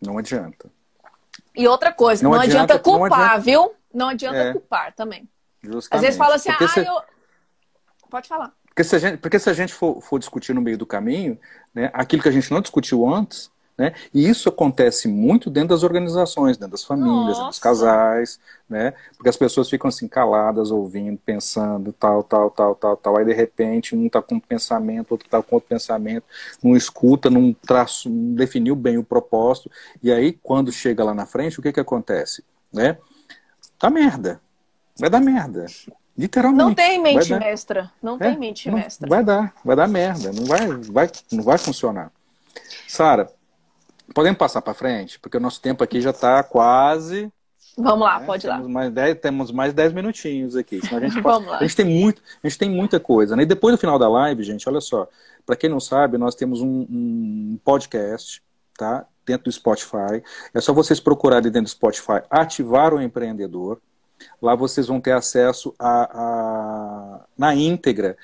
Não 0.00 0.16
adianta. 0.16 0.70
E 1.56 1.66
outra 1.66 1.92
coisa, 1.92 2.22
Não 2.22 2.30
não, 2.30 2.40
adianta, 2.40 2.74
adianta- 2.74 2.90
não 2.90 2.98
culpar, 2.98 3.20
adianta- 3.32 3.40
viu? 3.40 3.74
Não 3.92 4.08
adianta 4.08 4.38
É. 4.38 4.52
culpar 4.52 4.92
também. 4.94 5.28
Justamente. 5.62 5.88
Às 5.94 6.00
vezes 6.00 6.16
fala 6.18 6.34
assim, 6.36 6.50
Porque 6.50 6.64
ah, 6.64 6.68
se- 6.68 6.86
eu. 6.86 7.00
Pode 8.10 8.28
falar. 8.28 8.52
Porque 8.66 8.84
se 8.84 8.96
a 8.96 8.98
gente, 8.98 9.18
porque 9.18 9.38
se 9.38 9.50
a 9.50 9.52
gente 9.52 9.74
for, 9.74 10.00
for 10.00 10.18
discutir 10.18 10.54
no 10.54 10.60
meio 10.60 10.78
do 10.78 10.86
caminho, 10.86 11.38
né, 11.74 11.90
aquilo 11.92 12.22
que 12.22 12.28
a 12.28 12.32
gente 12.32 12.50
não 12.50 12.60
discutiu 12.60 13.06
antes, 13.06 13.50
Né? 13.78 13.94
E 14.12 14.28
isso 14.28 14.46
acontece 14.50 15.08
muito 15.08 15.48
dentro 15.48 15.70
das 15.70 15.82
organizações, 15.82 16.58
dentro 16.58 16.72
das 16.72 16.84
famílias, 16.84 17.28
dentro 17.38 17.46
dos 17.48 17.58
casais, 17.58 18.38
né? 18.68 18.92
Porque 19.16 19.30
as 19.30 19.38
pessoas 19.38 19.70
ficam 19.70 19.88
assim 19.88 20.06
caladas, 20.06 20.70
ouvindo, 20.70 21.18
pensando, 21.24 21.90
tal, 21.90 22.22
tal, 22.22 22.50
tal, 22.50 22.74
tal, 22.74 22.94
tal. 22.98 23.16
Aí 23.16 23.24
de 23.24 23.32
repente 23.32 23.96
um 23.96 24.04
está 24.06 24.20
com 24.20 24.34
um 24.34 24.40
pensamento, 24.40 25.12
outro 25.12 25.26
está 25.26 25.42
com 25.42 25.54
outro 25.56 25.70
pensamento, 25.70 26.24
não 26.62 26.76
escuta, 26.76 27.30
não 27.30 27.54
traço, 27.54 28.10
não 28.10 28.34
definiu 28.34 28.76
bem 28.76 28.98
o 28.98 29.04
propósito. 29.04 29.70
E 30.02 30.12
aí 30.12 30.34
quando 30.42 30.70
chega 30.70 31.02
lá 31.02 31.14
na 31.14 31.24
frente, 31.24 31.58
o 31.58 31.62
que 31.62 31.72
que 31.72 31.80
acontece, 31.80 32.44
né? 32.70 32.98
Tá 33.80 33.88
merda, 33.88 34.42
vai 34.98 35.08
dar 35.08 35.20
merda. 35.20 35.64
Literalmente. 36.16 36.62
Não 36.62 36.74
tem 36.74 37.00
mente 37.02 37.34
mestra. 37.34 37.90
Não 38.02 38.16
é, 38.16 38.18
tem 38.18 38.38
mente 38.38 38.70
não, 38.70 38.76
mestra. 38.76 39.08
Vai 39.08 39.24
dar, 39.24 39.54
vai 39.64 39.74
dar 39.74 39.88
merda. 39.88 40.30
Não 40.34 40.44
vai, 40.44 40.68
vai, 40.68 41.10
não 41.32 41.42
vai 41.42 41.56
funcionar. 41.56 42.12
Sara, 42.86 43.32
podemos 44.14 44.36
passar 44.38 44.60
para 44.60 44.74
frente? 44.74 45.18
Porque 45.18 45.38
o 45.38 45.40
nosso 45.40 45.62
tempo 45.62 45.82
aqui 45.82 45.98
já 45.98 46.10
está 46.10 46.42
quase. 46.42 47.32
Vamos 47.74 48.00
lá, 48.00 48.20
né? 48.20 48.26
pode 48.26 48.46
temos 48.46 48.66
lá. 48.66 48.68
Mais 48.68 48.92
dez, 48.92 49.18
temos 49.18 49.50
mais 49.50 49.72
10 49.72 49.94
minutinhos 49.94 50.56
aqui. 50.56 50.78
A 50.92 51.00
gente, 51.00 51.18
Vamos 51.22 51.48
lá. 51.48 51.56
a 51.56 51.62
gente 51.62 51.76
tem 51.76 51.86
muito, 51.86 52.20
a 52.44 52.48
gente 52.48 52.58
tem 52.58 52.68
muita 52.68 53.00
coisa. 53.00 53.34
Né? 53.34 53.44
E 53.44 53.46
depois 53.46 53.74
do 53.74 53.78
final 53.78 53.98
da 53.98 54.10
live, 54.10 54.42
gente, 54.42 54.68
olha 54.68 54.82
só. 54.82 55.08
Para 55.46 55.56
quem 55.56 55.70
não 55.70 55.80
sabe, 55.80 56.18
nós 56.18 56.34
temos 56.34 56.60
um, 56.60 56.86
um 56.90 57.58
podcast, 57.64 58.42
tá? 58.76 59.06
Dentro 59.24 59.44
do 59.44 59.52
Spotify. 59.52 60.22
É 60.52 60.60
só 60.60 60.72
vocês 60.72 60.98
procurarem 60.98 61.50
dentro 61.50 61.62
do 61.62 61.70
Spotify 61.70 62.22
ativar 62.30 62.94
o 62.94 63.00
empreendedor. 63.00 63.80
Lá 64.40 64.54
vocês 64.54 64.86
vão 64.86 65.00
ter 65.00 65.12
acesso 65.12 65.74
a, 65.78 66.10
a 66.12 67.20
na 67.38 67.54
íntegra 67.54 68.16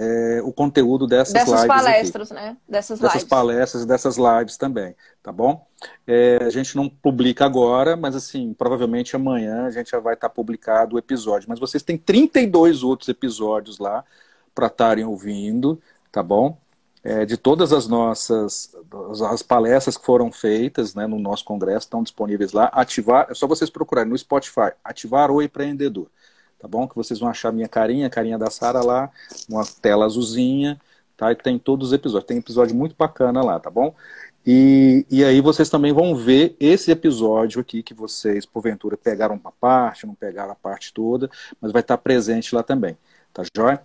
é, 0.00 0.40
o 0.42 0.50
conteúdo 0.50 1.06
dessas, 1.06 1.34
dessas 1.34 1.62
lives. 1.62 1.66
palestras, 1.66 2.32
aqui. 2.32 2.40
né? 2.40 2.56
Dessas, 2.66 2.98
dessas 2.98 3.14
lives. 3.16 3.28
palestras, 3.28 3.84
dessas 3.84 4.16
lives 4.16 4.56
também, 4.56 4.94
tá 5.22 5.30
bom? 5.30 5.66
É, 6.06 6.38
a 6.42 6.48
gente 6.48 6.74
não 6.74 6.88
publica 6.88 7.44
agora, 7.44 7.96
mas 7.96 8.16
assim, 8.16 8.54
provavelmente 8.54 9.14
amanhã 9.14 9.66
a 9.66 9.70
gente 9.70 9.90
já 9.90 9.98
vai 9.98 10.14
estar 10.14 10.30
publicado 10.30 10.96
o 10.96 10.98
episódio. 10.98 11.48
Mas 11.50 11.58
vocês 11.58 11.82
têm 11.82 11.98
32 11.98 12.82
outros 12.82 13.10
episódios 13.10 13.78
lá 13.78 14.02
para 14.54 14.68
estarem 14.68 15.04
ouvindo, 15.04 15.80
tá 16.10 16.22
bom? 16.22 16.58
É, 17.02 17.24
de 17.24 17.38
todas 17.38 17.72
as 17.72 17.88
nossas 17.88 18.76
as 19.30 19.42
palestras 19.42 19.96
que 19.96 20.04
foram 20.04 20.30
feitas 20.30 20.94
né, 20.94 21.06
no 21.06 21.18
nosso 21.18 21.44
congresso 21.44 21.86
estão 21.86 22.02
disponíveis 22.02 22.52
lá. 22.52 22.66
Ativar, 22.72 23.26
é 23.30 23.34
só 23.34 23.46
vocês 23.46 23.70
procurarem 23.70 24.10
no 24.10 24.18
Spotify, 24.18 24.72
ativar 24.84 25.30
o 25.30 25.40
empreendedor 25.40 26.08
tá 26.60 26.68
bom? 26.68 26.86
Que 26.86 26.94
vocês 26.94 27.18
vão 27.18 27.28
achar 27.28 27.50
minha 27.50 27.66
carinha, 27.66 28.06
a 28.06 28.10
carinha 28.10 28.38
da 28.38 28.50
Sara 28.50 28.84
lá, 28.84 29.10
uma 29.48 29.64
tela 29.64 30.04
azulzinha, 30.04 30.78
tá? 31.16 31.32
E 31.32 31.34
tem 31.34 31.58
todos 31.58 31.88
os 31.88 31.92
episódios. 31.94 32.28
Tem 32.28 32.36
episódio 32.36 32.76
muito 32.76 32.94
bacana 32.96 33.42
lá, 33.42 33.58
tá 33.58 33.70
bom? 33.70 33.94
E, 34.46 35.06
e 35.10 35.24
aí 35.24 35.40
vocês 35.40 35.68
também 35.68 35.92
vão 35.92 36.14
ver 36.14 36.56
esse 36.60 36.90
episódio 36.90 37.60
aqui 37.60 37.82
que 37.82 37.94
vocês, 37.94 38.46
porventura, 38.46 38.96
pegaram 38.96 39.34
uma 39.34 39.52
parte, 39.52 40.06
não 40.06 40.14
pegaram 40.14 40.52
a 40.52 40.54
parte 40.54 40.92
toda, 40.92 41.30
mas 41.60 41.72
vai 41.72 41.80
estar 41.80 41.98
presente 41.98 42.54
lá 42.54 42.62
também, 42.62 42.96
tá 43.32 43.42
joia? 43.54 43.82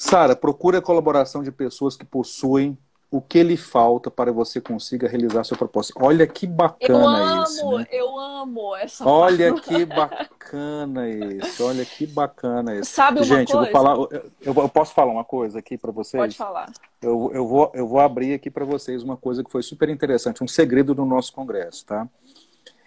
Sara, 0.00 0.34
procure 0.34 0.78
a 0.78 0.80
colaboração 0.80 1.42
de 1.42 1.52
pessoas 1.52 1.94
que 1.94 2.06
possuem 2.06 2.76
o 3.10 3.20
que 3.20 3.42
lhe 3.42 3.56
falta 3.58 4.10
para 4.10 4.32
você 4.32 4.58
consiga 4.58 5.06
realizar 5.06 5.44
seu 5.44 5.58
propósito. 5.58 5.98
Olha 6.00 6.26
que 6.26 6.46
bacana 6.46 6.88
eu 6.88 7.06
amo, 7.06 7.42
isso. 7.42 7.76
Né? 7.76 7.86
Eu 7.92 8.18
amo 8.18 8.76
essa 8.76 9.06
Olha 9.06 9.52
que 9.52 9.84
bacana 9.84 11.06
isso. 11.06 11.62
Olha 11.62 11.84
que 11.84 12.06
bacana 12.06 12.76
isso. 12.76 12.92
Sabe 12.92 13.18
uma 13.18 13.26
Gente, 13.26 13.52
coisa? 13.52 13.68
eu 13.68 13.72
vou 13.72 13.82
falar. 13.82 14.08
Eu, 14.40 14.54
eu 14.54 14.68
posso 14.70 14.94
falar 14.94 15.12
uma 15.12 15.24
coisa 15.24 15.58
aqui 15.58 15.76
para 15.76 15.92
vocês? 15.92 16.18
Pode 16.18 16.36
falar. 16.36 16.72
Eu, 17.02 17.30
eu, 17.34 17.46
vou, 17.46 17.70
eu 17.74 17.86
vou 17.86 18.00
abrir 18.00 18.32
aqui 18.32 18.50
para 18.50 18.64
vocês 18.64 19.02
uma 19.02 19.18
coisa 19.18 19.44
que 19.44 19.52
foi 19.52 19.62
super 19.62 19.90
interessante, 19.90 20.42
um 20.42 20.48
segredo 20.48 20.94
do 20.94 21.04
nosso 21.04 21.30
congresso, 21.30 21.84
tá? 21.84 22.08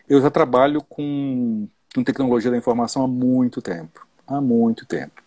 Eu 0.09 0.19
já 0.19 0.31
trabalho 0.31 0.81
com, 0.89 1.67
com 1.93 2.03
tecnologia 2.03 2.49
da 2.49 2.57
informação 2.57 3.03
há 3.03 3.07
muito 3.07 3.61
tempo. 3.61 4.03
Há 4.27 4.39
muito 4.39 4.85
tempo 4.85 5.23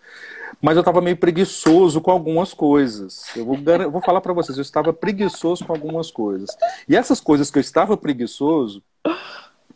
mas 0.61 0.76
eu 0.76 0.80
estava 0.80 1.01
meio 1.01 1.16
preguiçoso 1.16 2.01
com 2.01 2.11
algumas 2.11 2.55
coisas. 2.55 3.24
Eu 3.36 3.44
vou, 3.44 3.57
vou 3.90 4.01
falar 4.01 4.20
para 4.20 4.32
vocês, 4.32 4.57
eu 4.57 4.62
estava 4.62 4.92
preguiçoso 4.92 5.64
com 5.64 5.72
algumas 5.72 6.11
coisas. 6.11 6.51
E 6.88 6.97
essas 6.97 7.20
coisas 7.20 7.51
que 7.51 7.59
eu 7.59 7.61
estava 7.61 7.97
preguiçoso, 7.97 8.82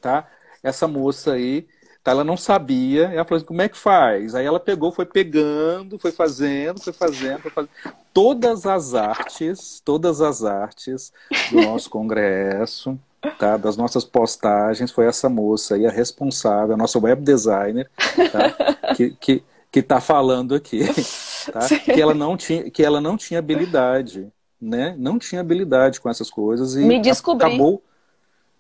tá? 0.01 0.27
Essa 0.63 0.87
moça 0.87 1.33
aí, 1.33 1.67
tá, 2.03 2.11
ela 2.11 2.25
não 2.25 2.37
sabia, 2.37 3.05
ela 3.05 3.25
falou 3.25 3.37
assim, 3.37 3.47
como 3.47 3.63
é 3.63 3.69
que 3.69 3.77
faz? 3.77 4.35
Aí 4.35 4.45
ela 4.45 4.61
pegou, 4.61 4.93
foi 4.93 5.07
pegando, 5.07 5.99
foi 5.99 6.13
fazendo, 6.13 6.81
foi 6.81 6.93
fazendo, 6.93 7.41
foi 7.41 7.51
fazendo. 7.51 7.71
Todas 8.13 8.67
as 8.67 8.95
artes, 8.95 9.81
todas 9.85 10.21
as 10.21 10.45
artes 10.45 11.13
do 11.51 11.61
nosso 11.63 11.89
congresso, 11.89 12.99
tá, 13.39 13.57
das 13.57 13.77
nossas 13.77 14.05
postagens, 14.05 14.91
foi 14.91 15.07
essa 15.07 15.29
moça 15.29 15.75
aí, 15.75 15.87
a 15.87 15.91
responsável, 15.91 16.75
a 16.75 16.79
nossa 16.79 16.99
web 16.99 17.23
designer, 17.23 17.89
tá, 18.33 18.77
que, 18.95 19.11
que, 19.11 19.43
que 19.71 19.81
está 19.81 20.01
falando 20.01 20.55
aqui, 20.55 20.81
tá? 21.53 21.61
que 21.69 22.01
ela 22.01 22.15
não 22.15 22.37
tinha, 22.37 22.71
que 22.71 22.83
ela 22.83 23.01
não 23.01 23.17
tinha 23.17 23.39
habilidade, 23.39 24.33
né? 24.61 24.95
Não 24.99 25.19
tinha 25.19 25.41
habilidade 25.41 26.01
com 26.01 26.09
essas 26.09 26.31
coisas 26.31 26.75
e 26.75 26.81
Me 26.81 27.01
descobri. 27.01 27.47
acabou 27.47 27.83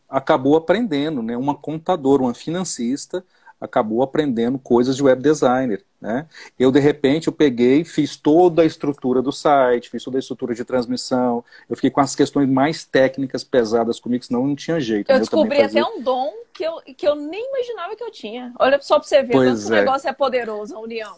acabou 0.08 0.56
aprendendo, 0.56 1.22
né? 1.22 1.36
Uma 1.36 1.54
contadora, 1.54 2.22
uma 2.22 2.34
financista 2.34 3.24
acabou 3.60 4.02
aprendendo 4.02 4.58
coisas 4.58 4.96
de 4.96 5.02
web 5.02 5.22
designer, 5.22 5.84
né? 6.00 6.26
Eu 6.58 6.72
de 6.72 6.80
repente 6.80 7.28
eu 7.28 7.32
peguei, 7.32 7.84
fiz 7.84 8.16
toda 8.16 8.62
a 8.62 8.64
estrutura 8.64 9.20
do 9.20 9.30
site, 9.30 9.90
fiz 9.90 10.02
toda 10.02 10.16
a 10.16 10.20
estrutura 10.20 10.54
de 10.54 10.64
transmissão, 10.64 11.44
eu 11.68 11.76
fiquei 11.76 11.90
com 11.90 12.00
as 12.00 12.16
questões 12.16 12.48
mais 12.48 12.84
técnicas 12.84 13.44
pesadas 13.44 14.00
comigo, 14.00 14.24
senão 14.24 14.46
não 14.46 14.56
tinha 14.56 14.80
jeito. 14.80 15.10
Eu 15.10 15.14
né? 15.14 15.20
descobri 15.20 15.60
fazia... 15.60 15.82
até 15.82 15.92
um 15.92 16.02
dom 16.02 16.32
que 16.54 16.64
eu, 16.64 16.80
que 16.96 17.06
eu 17.06 17.14
nem 17.14 17.46
imaginava 17.48 17.94
que 17.94 18.02
eu 18.02 18.10
tinha. 18.10 18.52
Olha 18.58 18.80
só 18.80 18.98
para 18.98 19.08
você 19.08 19.22
ver, 19.22 19.32
Pois 19.32 19.64
tanto 19.64 19.74
é. 19.74 19.76
o 19.76 19.80
negócio 19.84 20.08
é 20.08 20.12
poderoso, 20.12 20.74
a 20.74 20.80
união. 20.80 21.16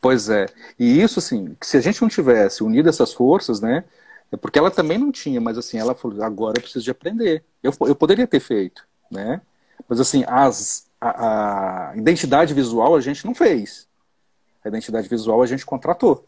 Pois 0.00 0.28
é. 0.28 0.46
E 0.78 1.02
isso, 1.02 1.18
assim, 1.18 1.56
se 1.60 1.76
a 1.76 1.80
gente 1.80 2.00
não 2.00 2.08
tivesse 2.08 2.62
unido 2.62 2.88
essas 2.88 3.12
forças, 3.12 3.60
né? 3.60 3.84
É 4.30 4.36
porque 4.36 4.58
ela 4.58 4.70
também 4.70 4.98
não 4.98 5.10
tinha, 5.10 5.40
mas 5.40 5.58
assim, 5.58 5.78
ela 5.78 5.94
falou, 5.94 6.22
agora 6.22 6.58
eu 6.58 6.62
preciso 6.62 6.84
de 6.84 6.90
aprender. 6.90 7.42
Eu, 7.62 7.72
eu 7.80 7.96
poderia 7.96 8.26
ter 8.26 8.40
feito, 8.40 8.86
né? 9.10 9.40
Mas 9.88 10.00
assim, 10.00 10.24
as, 10.26 10.87
a, 11.00 11.90
a 11.90 11.96
identidade 11.96 12.54
visual 12.54 12.94
a 12.94 13.00
gente 13.00 13.24
não 13.24 13.34
fez. 13.34 13.86
A 14.64 14.68
identidade 14.68 15.08
visual 15.08 15.42
a 15.42 15.46
gente 15.46 15.64
contratou. 15.64 16.24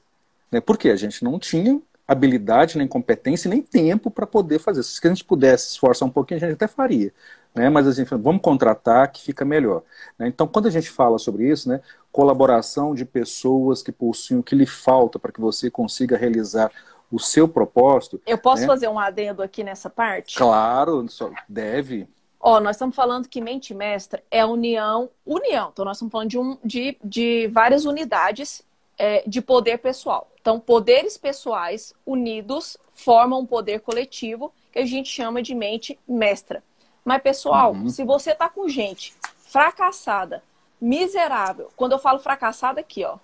Né? 0.50 0.60
Por 0.60 0.78
quê? 0.78 0.90
A 0.90 0.96
gente 0.96 1.24
não 1.24 1.38
tinha 1.38 1.80
habilidade, 2.06 2.76
nem 2.76 2.88
competência, 2.88 3.48
nem 3.48 3.62
tempo 3.62 4.10
para 4.10 4.26
poder 4.26 4.58
fazer. 4.58 4.82
Se 4.82 5.00
a 5.04 5.08
gente 5.08 5.24
pudesse 5.24 5.68
esforçar 5.68 6.08
um 6.08 6.10
pouquinho, 6.10 6.38
a 6.38 6.40
gente 6.40 6.54
até 6.54 6.66
faria. 6.66 7.12
Né? 7.54 7.68
Mas 7.68 7.86
assim, 7.86 8.04
vamos 8.04 8.42
contratar 8.42 9.10
que 9.10 9.22
fica 9.22 9.44
melhor. 9.44 9.82
Né? 10.18 10.28
Então, 10.28 10.46
quando 10.46 10.66
a 10.66 10.70
gente 10.70 10.90
fala 10.90 11.18
sobre 11.18 11.48
isso, 11.48 11.68
né, 11.68 11.80
colaboração 12.10 12.94
de 12.94 13.04
pessoas 13.04 13.82
que 13.82 13.92
possuem 13.92 14.40
o 14.40 14.42
que 14.42 14.54
lhe 14.54 14.66
falta 14.66 15.18
para 15.18 15.32
que 15.32 15.40
você 15.40 15.70
consiga 15.70 16.16
realizar 16.16 16.70
o 17.10 17.18
seu 17.18 17.48
propósito. 17.48 18.20
Eu 18.26 18.38
posso 18.38 18.62
né? 18.62 18.68
fazer 18.68 18.88
um 18.88 18.98
adendo 18.98 19.42
aqui 19.42 19.64
nessa 19.64 19.90
parte? 19.90 20.36
Claro, 20.36 21.08
só 21.08 21.30
deve. 21.48 22.08
Ó, 22.40 22.58
nós 22.58 22.76
estamos 22.76 22.96
falando 22.96 23.28
que 23.28 23.40
mente 23.40 23.74
mestra 23.74 24.22
é 24.30 24.44
união, 24.44 25.10
união. 25.26 25.68
Então, 25.72 25.84
nós 25.84 25.98
estamos 25.98 26.10
falando 26.10 26.30
de, 26.30 26.38
um, 26.38 26.56
de, 26.64 26.96
de 27.04 27.48
várias 27.48 27.84
unidades 27.84 28.62
é, 28.98 29.22
de 29.26 29.42
poder 29.42 29.78
pessoal. 29.78 30.30
Então, 30.40 30.58
poderes 30.58 31.18
pessoais 31.18 31.92
unidos 32.06 32.78
formam 32.94 33.40
um 33.40 33.46
poder 33.46 33.80
coletivo 33.80 34.52
que 34.72 34.78
a 34.78 34.86
gente 34.86 35.10
chama 35.10 35.42
de 35.42 35.54
mente 35.54 35.98
mestra. 36.08 36.62
Mas, 37.04 37.22
pessoal, 37.22 37.72
Uhum. 37.72 37.88
se 37.90 38.04
você 38.04 38.34
tá 38.34 38.48
com 38.48 38.68
gente 38.68 39.14
fracassada, 39.38 40.42
miserável, 40.80 41.70
quando 41.76 41.92
eu 41.92 41.98
falo 41.98 42.18
fracassada 42.18 42.80
aqui, 42.80 43.04
ó, 43.04 43.18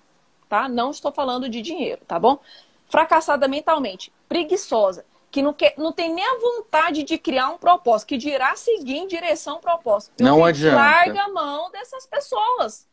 tá? 0.48 0.68
Não 0.68 0.90
estou 0.90 1.10
falando 1.10 1.48
de 1.48 1.62
dinheiro, 1.62 2.02
tá 2.06 2.18
bom? 2.18 2.38
Fracassada 2.88 3.48
mentalmente, 3.48 4.12
preguiçosa, 4.28 5.04
que 5.36 5.42
não, 5.42 5.52
quer, 5.52 5.74
não 5.76 5.92
tem 5.92 6.14
nem 6.14 6.24
a 6.24 6.38
vontade 6.38 7.02
de 7.02 7.18
criar 7.18 7.50
um 7.50 7.58
propósito, 7.58 8.08
que 8.08 8.16
dirá 8.16 8.56
seguir 8.56 8.96
em 8.96 9.06
direção 9.06 9.56
ao 9.56 9.60
propósito. 9.60 10.14
Meu 10.18 10.28
Não 10.28 10.36
filho, 10.36 10.46
adianta. 10.46 10.76
Larga 10.76 11.22
a 11.24 11.28
mão 11.28 11.70
dessas 11.70 12.06
pessoas. 12.06 12.88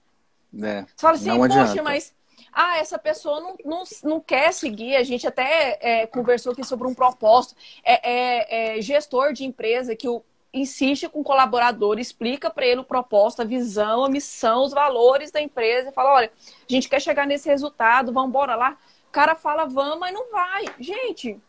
Né? 0.52 0.86
Você 0.90 0.94
fala 0.98 1.16
assim, 1.16 1.30
Não 1.30 1.38
poxa, 1.38 1.62
adianta. 1.62 1.84
mas 1.84 2.14
ah, 2.52 2.78
essa 2.80 3.00
pessoa 3.00 3.40
não, 3.40 3.56
não, 3.64 3.84
não 4.04 4.20
quer 4.20 4.52
seguir. 4.52 4.98
A 4.98 5.04
gente 5.04 5.26
até 5.26 5.80
é, 5.80 6.06
conversou 6.06 6.52
aqui 6.52 6.66
sobre 6.66 6.86
um 6.86 6.94
propósito. 6.94 7.56
É, 7.82 8.74
é- 8.74 8.78
é 8.78 8.82
gestor 8.82 9.32
de 9.32 9.46
empresa 9.46 9.96
que 9.96 10.10
o, 10.10 10.22
insiste 10.54 11.08
com 11.08 11.22
o 11.22 11.24
colaborador, 11.24 11.98
explica 11.98 12.50
para 12.50 12.66
ele 12.66 12.82
o 12.82 12.84
propósito, 12.84 13.42
a 13.42 13.46
visão, 13.46 14.04
a 14.04 14.10
missão, 14.10 14.64
os 14.64 14.74
valores 14.74 15.32
da 15.32 15.42
empresa 15.42 15.92
e 15.92 15.94
fala: 15.94 16.12
olha, 16.14 16.28
a 16.30 16.72
gente 16.72 16.90
quer 16.90 17.02
chegar 17.02 17.26
nesse 17.26 17.48
resultado, 17.48 18.12
vamos 18.12 18.28
embora 18.28 18.54
lá. 18.54 18.78
O 19.08 19.12
cara 19.14 19.34
fala, 19.34 19.64
vamos, 19.66 19.98
mas 20.00 20.14
não 20.14 20.30
vai. 20.30 20.66
Gente, 20.78 21.40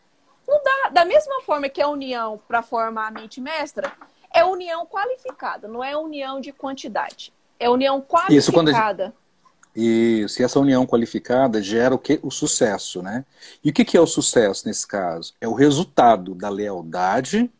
não 0.47 0.61
dá. 0.63 0.89
Da 0.89 1.05
mesma 1.05 1.41
forma 1.41 1.69
que 1.69 1.81
a 1.81 1.87
união 1.87 2.39
para 2.47 2.61
formar 2.61 3.07
a 3.07 3.11
mente 3.11 3.41
mestra, 3.41 3.91
é 4.33 4.43
união 4.43 4.85
qualificada, 4.85 5.67
não 5.67 5.83
é 5.83 5.95
união 5.95 6.41
de 6.41 6.51
quantidade. 6.51 7.33
É 7.59 7.69
união 7.69 8.05
Isso, 8.29 8.51
quando 8.51 8.67
gente- 8.67 8.75
qualificada. 8.75 9.13
Isso, 9.75 10.41
e 10.41 10.45
essa 10.45 10.59
união 10.59 10.85
qualificada 10.85 11.61
gera 11.61 11.93
o 11.93 11.99
que? 11.99 12.19
O 12.23 12.31
sucesso, 12.31 13.01
né? 13.01 13.25
E 13.63 13.69
o 13.69 13.73
que 13.73 13.83
que 13.83 13.97
é 13.97 13.99
o 14.01 14.07
sucesso 14.07 14.65
nesse 14.67 14.87
caso? 14.87 15.33
É 15.41 15.47
o 15.47 15.53
resultado 15.53 16.33
da 16.33 16.47
lealdade, 16.47 17.51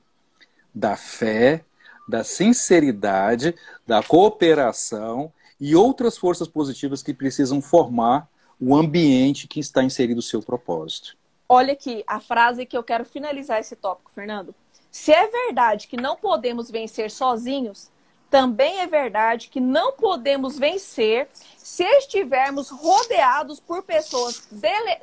da 0.74 0.96
fé, 0.96 1.64
da 2.08 2.24
sinceridade, 2.24 3.54
da 3.86 4.02
cooperação 4.02 5.32
e 5.60 5.76
outras 5.76 6.18
forças 6.18 6.48
positivas 6.48 7.04
que 7.04 7.14
precisam 7.14 7.62
formar 7.62 8.30
o 8.60 8.76
ambiente 8.76 9.48
que 9.48 9.60
está 9.60 9.84
inserido 9.84 10.20
o 10.20 10.24
seu 10.24 10.42
propósito. 10.42 11.18
Olha 11.48 11.74
aqui 11.74 12.04
a 12.08 12.20
frase 12.20 12.66
que 12.66 12.78
eu 12.78 12.84
quero 12.84 13.06
finalizar 13.06 13.60
esse 13.60 13.76
tópico, 13.76 14.12
Fernando. 14.12 14.54
Se 14.90 15.12
é 15.12 15.28
verdade 15.28 15.88
que 15.88 15.98
não 15.98 16.16
podemos 16.16 16.72
vencer 16.72 17.12
sozinhos, 17.12 17.92
também 18.30 18.80
é 18.80 18.88
verdade 18.88 19.50
que 19.50 19.60
não 19.60 19.94
podemos 19.94 20.58
vencer 20.58 21.28
se 21.58 21.84
estivermos 21.84 22.70
rodeados 22.70 23.60
por 23.60 23.84
pessoas 23.84 24.48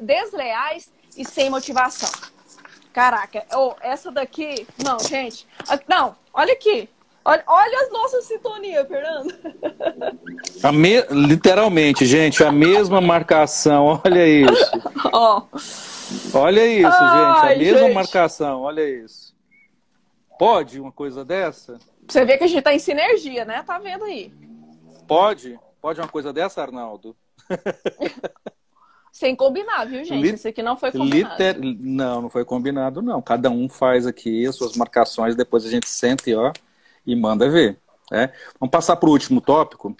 desleais 0.00 0.92
e 1.16 1.24
sem 1.24 1.48
motivação. 1.48 2.10
Caraca, 2.92 3.44
oh, 3.54 3.74
essa 3.80 4.10
daqui. 4.10 4.66
Não, 4.84 4.98
gente. 4.98 5.46
Não, 5.88 6.16
olha 6.34 6.52
aqui. 6.52 6.88
Olha, 7.24 7.44
olha 7.46 7.82
as 7.82 7.92
nossas 7.92 8.24
sintonias, 8.24 8.86
Fernando. 8.88 9.32
Me... 10.74 11.02
Literalmente, 11.10 12.04
gente, 12.04 12.42
a 12.42 12.50
mesma 12.50 13.00
marcação. 13.00 14.00
Olha 14.04 14.26
isso. 14.26 14.72
Oh. 15.14 15.42
Olha 16.34 16.66
isso, 16.66 16.88
Ai, 16.88 17.54
gente. 17.54 17.54
A 17.54 17.58
mesma 17.58 17.86
gente. 17.86 17.94
marcação. 17.94 18.62
Olha 18.62 18.88
isso. 18.88 19.34
Pode 20.38 20.80
uma 20.80 20.92
coisa 20.92 21.24
dessa? 21.24 21.78
Você 22.08 22.24
vê 22.24 22.36
que 22.36 22.44
a 22.44 22.46
gente 22.46 22.62
tá 22.62 22.74
em 22.74 22.78
sinergia, 22.78 23.44
né? 23.44 23.62
Tá 23.62 23.78
vendo 23.78 24.04
aí. 24.04 24.32
Pode? 25.06 25.58
Pode 25.80 26.00
uma 26.00 26.08
coisa 26.08 26.32
dessa, 26.32 26.62
Arnaldo? 26.62 27.16
Sem 29.12 29.36
combinar, 29.36 29.84
viu, 29.84 30.02
gente? 30.04 30.22
Lit... 30.22 30.34
Isso 30.36 30.48
aqui 30.48 30.62
não 30.62 30.76
foi 30.76 30.90
combinado. 30.90 31.34
Liter... 31.34 31.58
Não, 31.80 32.22
não 32.22 32.28
foi 32.30 32.44
combinado, 32.44 33.02
não. 33.02 33.20
Cada 33.20 33.50
um 33.50 33.68
faz 33.68 34.06
aqui 34.06 34.46
as 34.46 34.56
suas 34.56 34.74
marcações, 34.74 35.36
depois 35.36 35.66
a 35.66 35.70
gente 35.70 35.88
senta 35.88 36.30
e, 36.30 36.34
ó, 36.34 36.50
e 37.06 37.14
manda 37.14 37.48
ver. 37.50 37.78
Né? 38.10 38.32
Vamos 38.58 38.70
passar 38.70 38.96
para 38.96 39.08
o 39.08 39.12
último 39.12 39.40
tópico. 39.40 39.94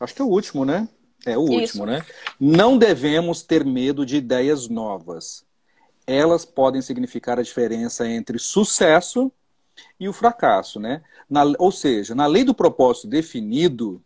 Acho 0.00 0.14
que 0.14 0.22
é 0.22 0.24
o 0.24 0.28
último, 0.28 0.64
né? 0.64 0.88
É 1.26 1.36
o 1.36 1.40
último, 1.40 1.62
Isso. 1.62 1.86
né? 1.86 2.04
Não 2.38 2.76
devemos 2.76 3.42
ter 3.42 3.64
medo 3.64 4.04
de 4.04 4.16
ideias 4.16 4.68
novas. 4.68 5.44
Elas 6.06 6.44
podem 6.44 6.82
significar 6.82 7.38
a 7.38 7.42
diferença 7.42 8.06
entre 8.08 8.38
sucesso 8.38 9.32
e 9.98 10.08
o 10.08 10.12
fracasso, 10.12 10.78
né? 10.78 11.02
Na, 11.28 11.42
ou 11.58 11.72
seja, 11.72 12.14
na 12.14 12.26
lei 12.26 12.44
do 12.44 12.54
propósito 12.54 13.06
definido, 13.06 14.02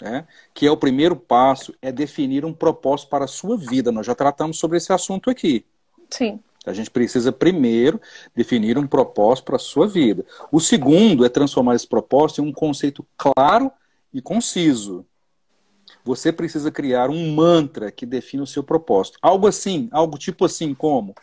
né, 0.00 0.26
que 0.54 0.66
é 0.66 0.70
o 0.70 0.76
primeiro 0.76 1.16
passo, 1.16 1.74
é 1.80 1.90
definir 1.90 2.44
um 2.44 2.52
propósito 2.52 3.08
para 3.08 3.24
a 3.24 3.28
sua 3.28 3.56
vida. 3.56 3.92
Nós 3.92 4.06
já 4.06 4.14
tratamos 4.14 4.58
sobre 4.58 4.76
esse 4.76 4.92
assunto 4.92 5.30
aqui. 5.30 5.64
Sim. 6.10 6.40
A 6.66 6.72
gente 6.72 6.90
precisa 6.90 7.32
primeiro 7.32 8.00
definir 8.34 8.76
um 8.76 8.86
propósito 8.86 9.46
para 9.46 9.56
a 9.56 9.60
sua 9.60 9.86
vida. 9.86 10.24
O 10.52 10.60
segundo 10.60 11.24
é 11.24 11.28
transformar 11.28 11.74
esse 11.74 11.86
propósito 11.86 12.42
em 12.42 12.46
um 12.48 12.52
conceito 12.52 13.06
claro 13.16 13.70
e 14.12 14.20
conciso. 14.20 15.06
Você 16.04 16.32
precisa 16.32 16.70
criar 16.70 17.10
um 17.10 17.34
mantra 17.34 17.90
que 17.90 18.04
defina 18.04 18.42
o 18.42 18.46
seu 18.46 18.62
propósito. 18.62 19.18
Algo 19.22 19.46
assim, 19.46 19.88
algo 19.92 20.18
tipo 20.18 20.44
assim 20.44 20.74
como 20.74 21.14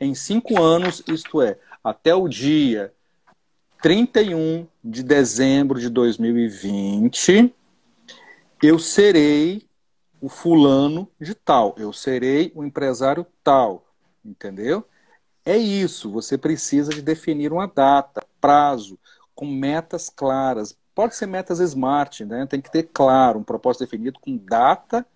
em 0.00 0.14
cinco 0.14 0.60
anos, 0.60 1.02
isto 1.06 1.42
é, 1.42 1.58
até 1.84 2.14
o 2.14 2.26
dia 2.26 2.92
31 3.82 4.66
de 4.82 5.02
dezembro 5.02 5.78
de 5.78 5.90
2020, 5.90 7.54
eu 8.62 8.78
serei 8.78 9.68
o 10.20 10.28
fulano 10.28 11.08
de 11.20 11.34
tal, 11.34 11.74
eu 11.78 11.92
serei 11.92 12.50
o 12.54 12.64
empresário 12.64 13.26
tal, 13.44 13.86
entendeu? 14.24 14.86
É 15.44 15.56
isso, 15.56 16.10
você 16.10 16.36
precisa 16.36 16.90
de 16.92 17.00
definir 17.00 17.52
uma 17.52 17.66
data, 17.66 18.24
prazo, 18.40 18.98
com 19.34 19.46
metas 19.46 20.10
claras. 20.10 20.76
Pode 20.94 21.14
ser 21.14 21.26
metas 21.26 21.60
smart, 21.60 22.24
né? 22.24 22.46
Tem 22.46 22.60
que 22.60 22.70
ter 22.70 22.82
claro, 22.92 23.38
um 23.38 23.44
propósito 23.44 23.84
definido 23.84 24.20
com 24.20 24.36
data, 24.36 25.06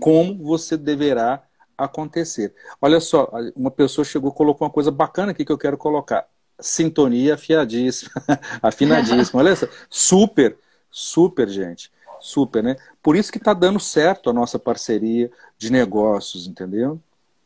como 0.00 0.36
você 0.42 0.76
deverá 0.76 1.44
acontecer. 1.84 2.54
Olha 2.80 3.00
só, 3.00 3.30
uma 3.56 3.70
pessoa 3.70 4.04
chegou, 4.04 4.32
colocou 4.32 4.66
uma 4.66 4.72
coisa 4.72 4.90
bacana 4.90 5.32
aqui 5.32 5.44
que 5.44 5.52
eu 5.52 5.58
quero 5.58 5.76
colocar 5.76 6.26
sintonia 6.60 7.34
afiadíssima, 7.34 8.10
afinadíssima. 8.62 9.40
Olha 9.40 9.56
só, 9.56 9.66
super, 9.88 10.56
super, 10.90 11.48
gente. 11.48 11.90
Super, 12.20 12.62
né? 12.62 12.76
Por 13.02 13.16
isso 13.16 13.32
que 13.32 13.38
está 13.38 13.54
dando 13.54 13.80
certo 13.80 14.28
a 14.28 14.32
nossa 14.32 14.58
parceria 14.58 15.30
de 15.56 15.72
negócios, 15.72 16.46
entendeu? 16.46 17.00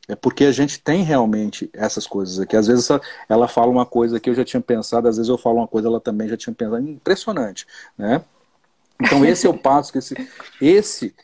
É 0.08 0.14
porque 0.14 0.44
a 0.44 0.52
gente 0.52 0.80
tem 0.80 1.02
realmente 1.02 1.70
essas 1.72 2.06
coisas 2.06 2.38
aqui. 2.38 2.56
Às 2.56 2.66
vezes 2.66 2.88
ela 3.28 3.48
fala 3.48 3.70
uma 3.70 3.86
coisa 3.86 4.20
que 4.20 4.28
eu 4.28 4.34
já 4.34 4.44
tinha 4.44 4.60
pensado, 4.60 5.08
às 5.08 5.16
vezes 5.16 5.30
eu 5.30 5.38
falo 5.38 5.58
uma 5.58 5.68
coisa 5.68 5.88
ela 5.88 6.00
também 6.00 6.28
já 6.28 6.36
tinha 6.36 6.52
pensado. 6.52 6.86
Impressionante, 6.86 7.66
né? 7.96 8.22
Então 9.00 9.24
esse 9.24 9.46
é 9.46 9.50
o 9.50 9.56
passo 9.56 9.92
que 9.92 9.98
esse, 9.98 10.14
esse 10.60 11.14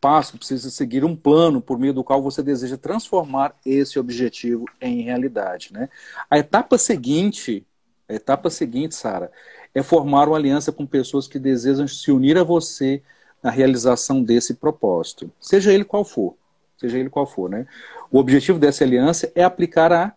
passo 0.00 0.36
precisa 0.36 0.70
seguir 0.70 1.04
um 1.04 1.16
plano 1.16 1.60
por 1.60 1.78
meio 1.78 1.92
do 1.92 2.04
qual 2.04 2.22
você 2.22 2.42
deseja 2.42 2.76
transformar 2.76 3.54
esse 3.64 3.98
objetivo 3.98 4.64
em 4.80 5.02
realidade. 5.02 5.72
Né? 5.72 5.88
A 6.30 6.38
etapa 6.38 6.78
seguinte, 6.78 7.66
a 8.08 8.14
etapa 8.14 8.50
seguinte, 8.50 8.94
Sara, 8.94 9.30
é 9.74 9.82
formar 9.82 10.28
uma 10.28 10.36
aliança 10.36 10.72
com 10.72 10.86
pessoas 10.86 11.26
que 11.26 11.38
desejam 11.38 11.86
se 11.86 12.10
unir 12.10 12.38
a 12.38 12.44
você 12.44 13.02
na 13.42 13.50
realização 13.50 14.22
desse 14.22 14.54
propósito, 14.54 15.30
seja 15.40 15.72
ele 15.72 15.84
qual 15.84 16.04
for, 16.04 16.34
seja 16.76 16.98
ele 16.98 17.08
qual 17.08 17.26
for, 17.26 17.48
né? 17.48 17.66
O 18.10 18.18
objetivo 18.18 18.58
dessa 18.58 18.82
aliança 18.82 19.30
é 19.34 19.44
aplicar 19.44 19.92
a, 19.92 20.12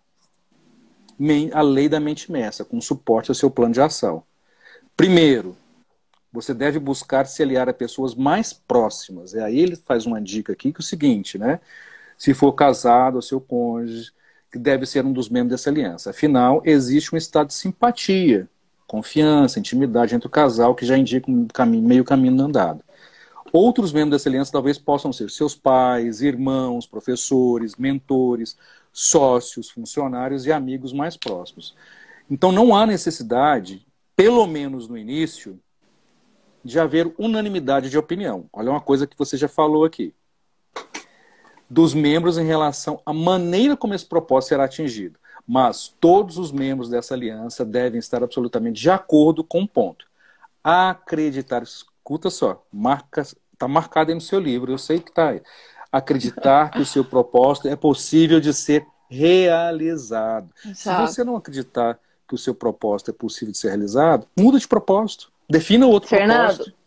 a 1.53 1.61
lei 1.61 1.87
da 1.87 1.99
mente 1.99 2.25
imersa, 2.29 2.65
com 2.65 2.81
suporte 2.81 3.29
ao 3.29 3.35
seu 3.35 3.51
plano 3.51 3.73
de 3.73 3.81
ação. 3.81 4.23
Primeiro, 4.97 5.55
você 6.31 6.53
deve 6.53 6.79
buscar 6.79 7.25
se 7.25 7.43
aliar 7.43 7.67
a 7.67 7.73
pessoas 7.73 8.15
mais 8.15 8.53
próximas. 8.53 9.33
E 9.33 9.39
aí 9.39 9.59
ele 9.59 9.75
faz 9.75 10.05
uma 10.05 10.21
dica 10.21 10.53
aqui 10.53 10.71
que 10.71 10.79
é 10.79 10.83
o 10.83 10.83
seguinte, 10.83 11.37
né? 11.37 11.59
Se 12.17 12.33
for 12.33 12.53
casado, 12.53 13.21
seu 13.21 13.41
cônjuge, 13.41 14.11
que 14.51 14.59
deve 14.59 14.85
ser 14.85 15.05
um 15.05 15.13
dos 15.13 15.29
membros 15.29 15.51
dessa 15.59 15.69
aliança. 15.69 16.11
Afinal, 16.11 16.61
existe 16.65 17.13
um 17.13 17.17
estado 17.17 17.47
de 17.47 17.53
simpatia, 17.53 18.47
confiança, 18.87 19.59
intimidade 19.59 20.13
entre 20.13 20.27
o 20.27 20.31
casal 20.31 20.75
que 20.75 20.85
já 20.85 20.97
indica 20.97 21.31
um 21.31 21.47
caminho, 21.47 21.87
meio 21.87 22.03
caminho 22.03 22.41
andado. 22.41 22.83
Outros 23.53 23.91
membros 23.91 24.11
dessa 24.11 24.29
aliança 24.29 24.51
talvez 24.51 24.77
possam 24.77 25.11
ser 25.11 25.29
seus 25.29 25.55
pais, 25.55 26.21
irmãos, 26.21 26.85
professores, 26.85 27.75
mentores, 27.75 28.57
sócios, 28.93 29.69
funcionários 29.69 30.45
e 30.45 30.51
amigos 30.51 30.93
mais 30.93 31.17
próximos. 31.17 31.75
Então 32.29 32.51
não 32.51 32.75
há 32.75 32.85
necessidade, 32.85 33.85
pelo 34.15 34.47
menos 34.47 34.87
no 34.87 34.97
início, 34.97 35.59
de 36.63 36.79
haver 36.79 37.13
unanimidade 37.17 37.89
de 37.89 37.97
opinião. 37.97 38.45
Olha 38.53 38.71
uma 38.71 38.81
coisa 38.81 39.07
que 39.07 39.17
você 39.17 39.37
já 39.37 39.47
falou 39.47 39.85
aqui. 39.85 40.13
Dos 41.69 41.93
membros 41.93 42.37
em 42.37 42.45
relação 42.45 43.01
à 43.05 43.13
maneira 43.13 43.77
como 43.77 43.93
esse 43.93 44.05
propósito 44.05 44.49
será 44.49 44.65
atingido. 44.65 45.19
Mas 45.47 45.93
todos 45.99 46.37
os 46.37 46.51
membros 46.51 46.89
dessa 46.89 47.13
aliança 47.13 47.65
devem 47.65 47.99
estar 47.99 48.23
absolutamente 48.23 48.81
de 48.81 48.89
acordo 48.89 49.43
com 49.43 49.59
o 49.59 49.61
um 49.63 49.67
ponto. 49.67 50.05
Acreditar, 50.63 51.63
escuta 51.63 52.29
só, 52.29 52.63
marca, 52.71 53.21
está 53.21 53.67
marcado 53.67 54.11
aí 54.11 54.15
no 54.15 54.21
seu 54.21 54.39
livro, 54.39 54.71
eu 54.71 54.77
sei 54.77 54.99
que 54.99 55.09
está 55.09 55.29
aí. 55.29 55.41
Acreditar 55.91 56.71
que 56.71 56.81
o 56.81 56.85
seu 56.85 57.03
propósito 57.03 57.67
é 57.67 57.75
possível 57.75 58.39
de 58.39 58.53
ser 58.53 58.85
realizado. 59.09 60.49
Exato. 60.65 60.77
Se 60.77 61.13
você 61.13 61.23
não 61.23 61.35
acreditar 61.35 61.99
que 62.27 62.35
o 62.35 62.37
seu 62.37 62.55
propósito 62.55 63.11
é 63.11 63.13
possível 63.13 63.51
de 63.51 63.57
ser 63.57 63.69
realizado, 63.69 64.25
muda 64.39 64.57
de 64.57 64.67
propósito. 64.67 65.30
Defina 65.51 65.85
o 65.85 65.89
outro 65.89 66.09
Fernando, 66.09 66.55
propósito. 66.55 66.77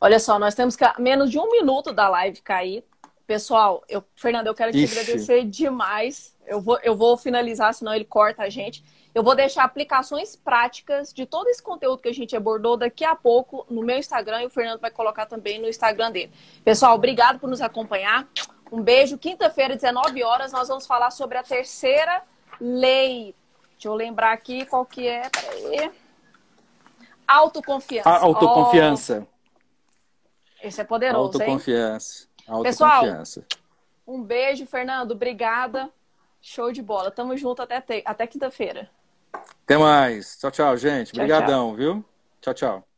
olha 0.00 0.18
só, 0.18 0.38
nós 0.38 0.54
temos 0.54 0.76
menos 0.98 1.30
de 1.30 1.38
um 1.38 1.50
minuto 1.50 1.92
da 1.92 2.08
live 2.08 2.40
cair. 2.40 2.84
Pessoal, 3.26 3.82
eu, 3.88 4.04
Fernando, 4.14 4.46
eu 4.46 4.54
quero 4.54 4.70
te 4.70 4.84
Ixi. 4.84 4.98
agradecer 4.98 5.44
demais. 5.44 6.34
Eu 6.46 6.60
vou, 6.60 6.78
eu 6.82 6.94
vou 6.94 7.16
finalizar, 7.16 7.74
senão 7.74 7.92
ele 7.92 8.04
corta 8.04 8.44
a 8.44 8.48
gente. 8.48 8.84
Eu 9.12 9.22
vou 9.22 9.34
deixar 9.34 9.64
aplicações 9.64 10.36
práticas 10.36 11.12
de 11.12 11.26
todo 11.26 11.48
esse 11.48 11.62
conteúdo 11.62 12.02
que 12.02 12.08
a 12.08 12.14
gente 12.14 12.36
abordou 12.36 12.76
daqui 12.76 13.04
a 13.04 13.16
pouco 13.16 13.66
no 13.68 13.82
meu 13.82 13.98
Instagram 13.98 14.42
e 14.42 14.46
o 14.46 14.50
Fernando 14.50 14.80
vai 14.80 14.90
colocar 14.90 15.26
também 15.26 15.58
no 15.60 15.66
Instagram 15.68 16.12
dele. 16.12 16.30
Pessoal, 16.64 16.94
obrigado 16.94 17.40
por 17.40 17.48
nos 17.50 17.60
acompanhar. 17.60 18.28
Um 18.70 18.80
beijo. 18.82 19.18
Quinta-feira, 19.18 19.74
19 19.74 20.22
horas, 20.22 20.52
nós 20.52 20.68
vamos 20.68 20.86
falar 20.86 21.10
sobre 21.10 21.38
a 21.38 21.42
terceira 21.42 22.22
lei. 22.60 23.34
Deixa 23.72 23.88
eu 23.88 23.94
lembrar 23.94 24.32
aqui 24.32 24.64
qual 24.66 24.84
que 24.84 25.08
é. 25.08 25.28
Peraí. 25.30 25.90
Autoconfiança. 27.26 28.08
A 28.08 28.18
autoconfiança. 28.18 29.26
Oh, 29.30 30.66
esse 30.66 30.80
é 30.80 30.84
poderoso, 30.84 31.24
autoconfiança. 31.24 32.24
hein? 32.24 32.28
Autoconfiança. 32.46 33.40
Pessoal, 33.42 33.60
um 34.06 34.22
beijo, 34.22 34.66
Fernando. 34.66 35.12
Obrigada. 35.12 35.90
Show 36.40 36.70
de 36.70 36.82
bola. 36.82 37.10
Tamo 37.10 37.36
junto 37.36 37.62
até, 37.62 37.80
te... 37.80 38.02
até 38.04 38.26
quinta-feira. 38.26 38.88
Até 39.32 39.76
mais. 39.76 40.38
Tchau, 40.38 40.50
tchau, 40.50 40.76
gente. 40.76 41.12
Obrigadão, 41.12 41.74
viu? 41.74 42.04
Tchau, 42.40 42.54
tchau. 42.54 42.88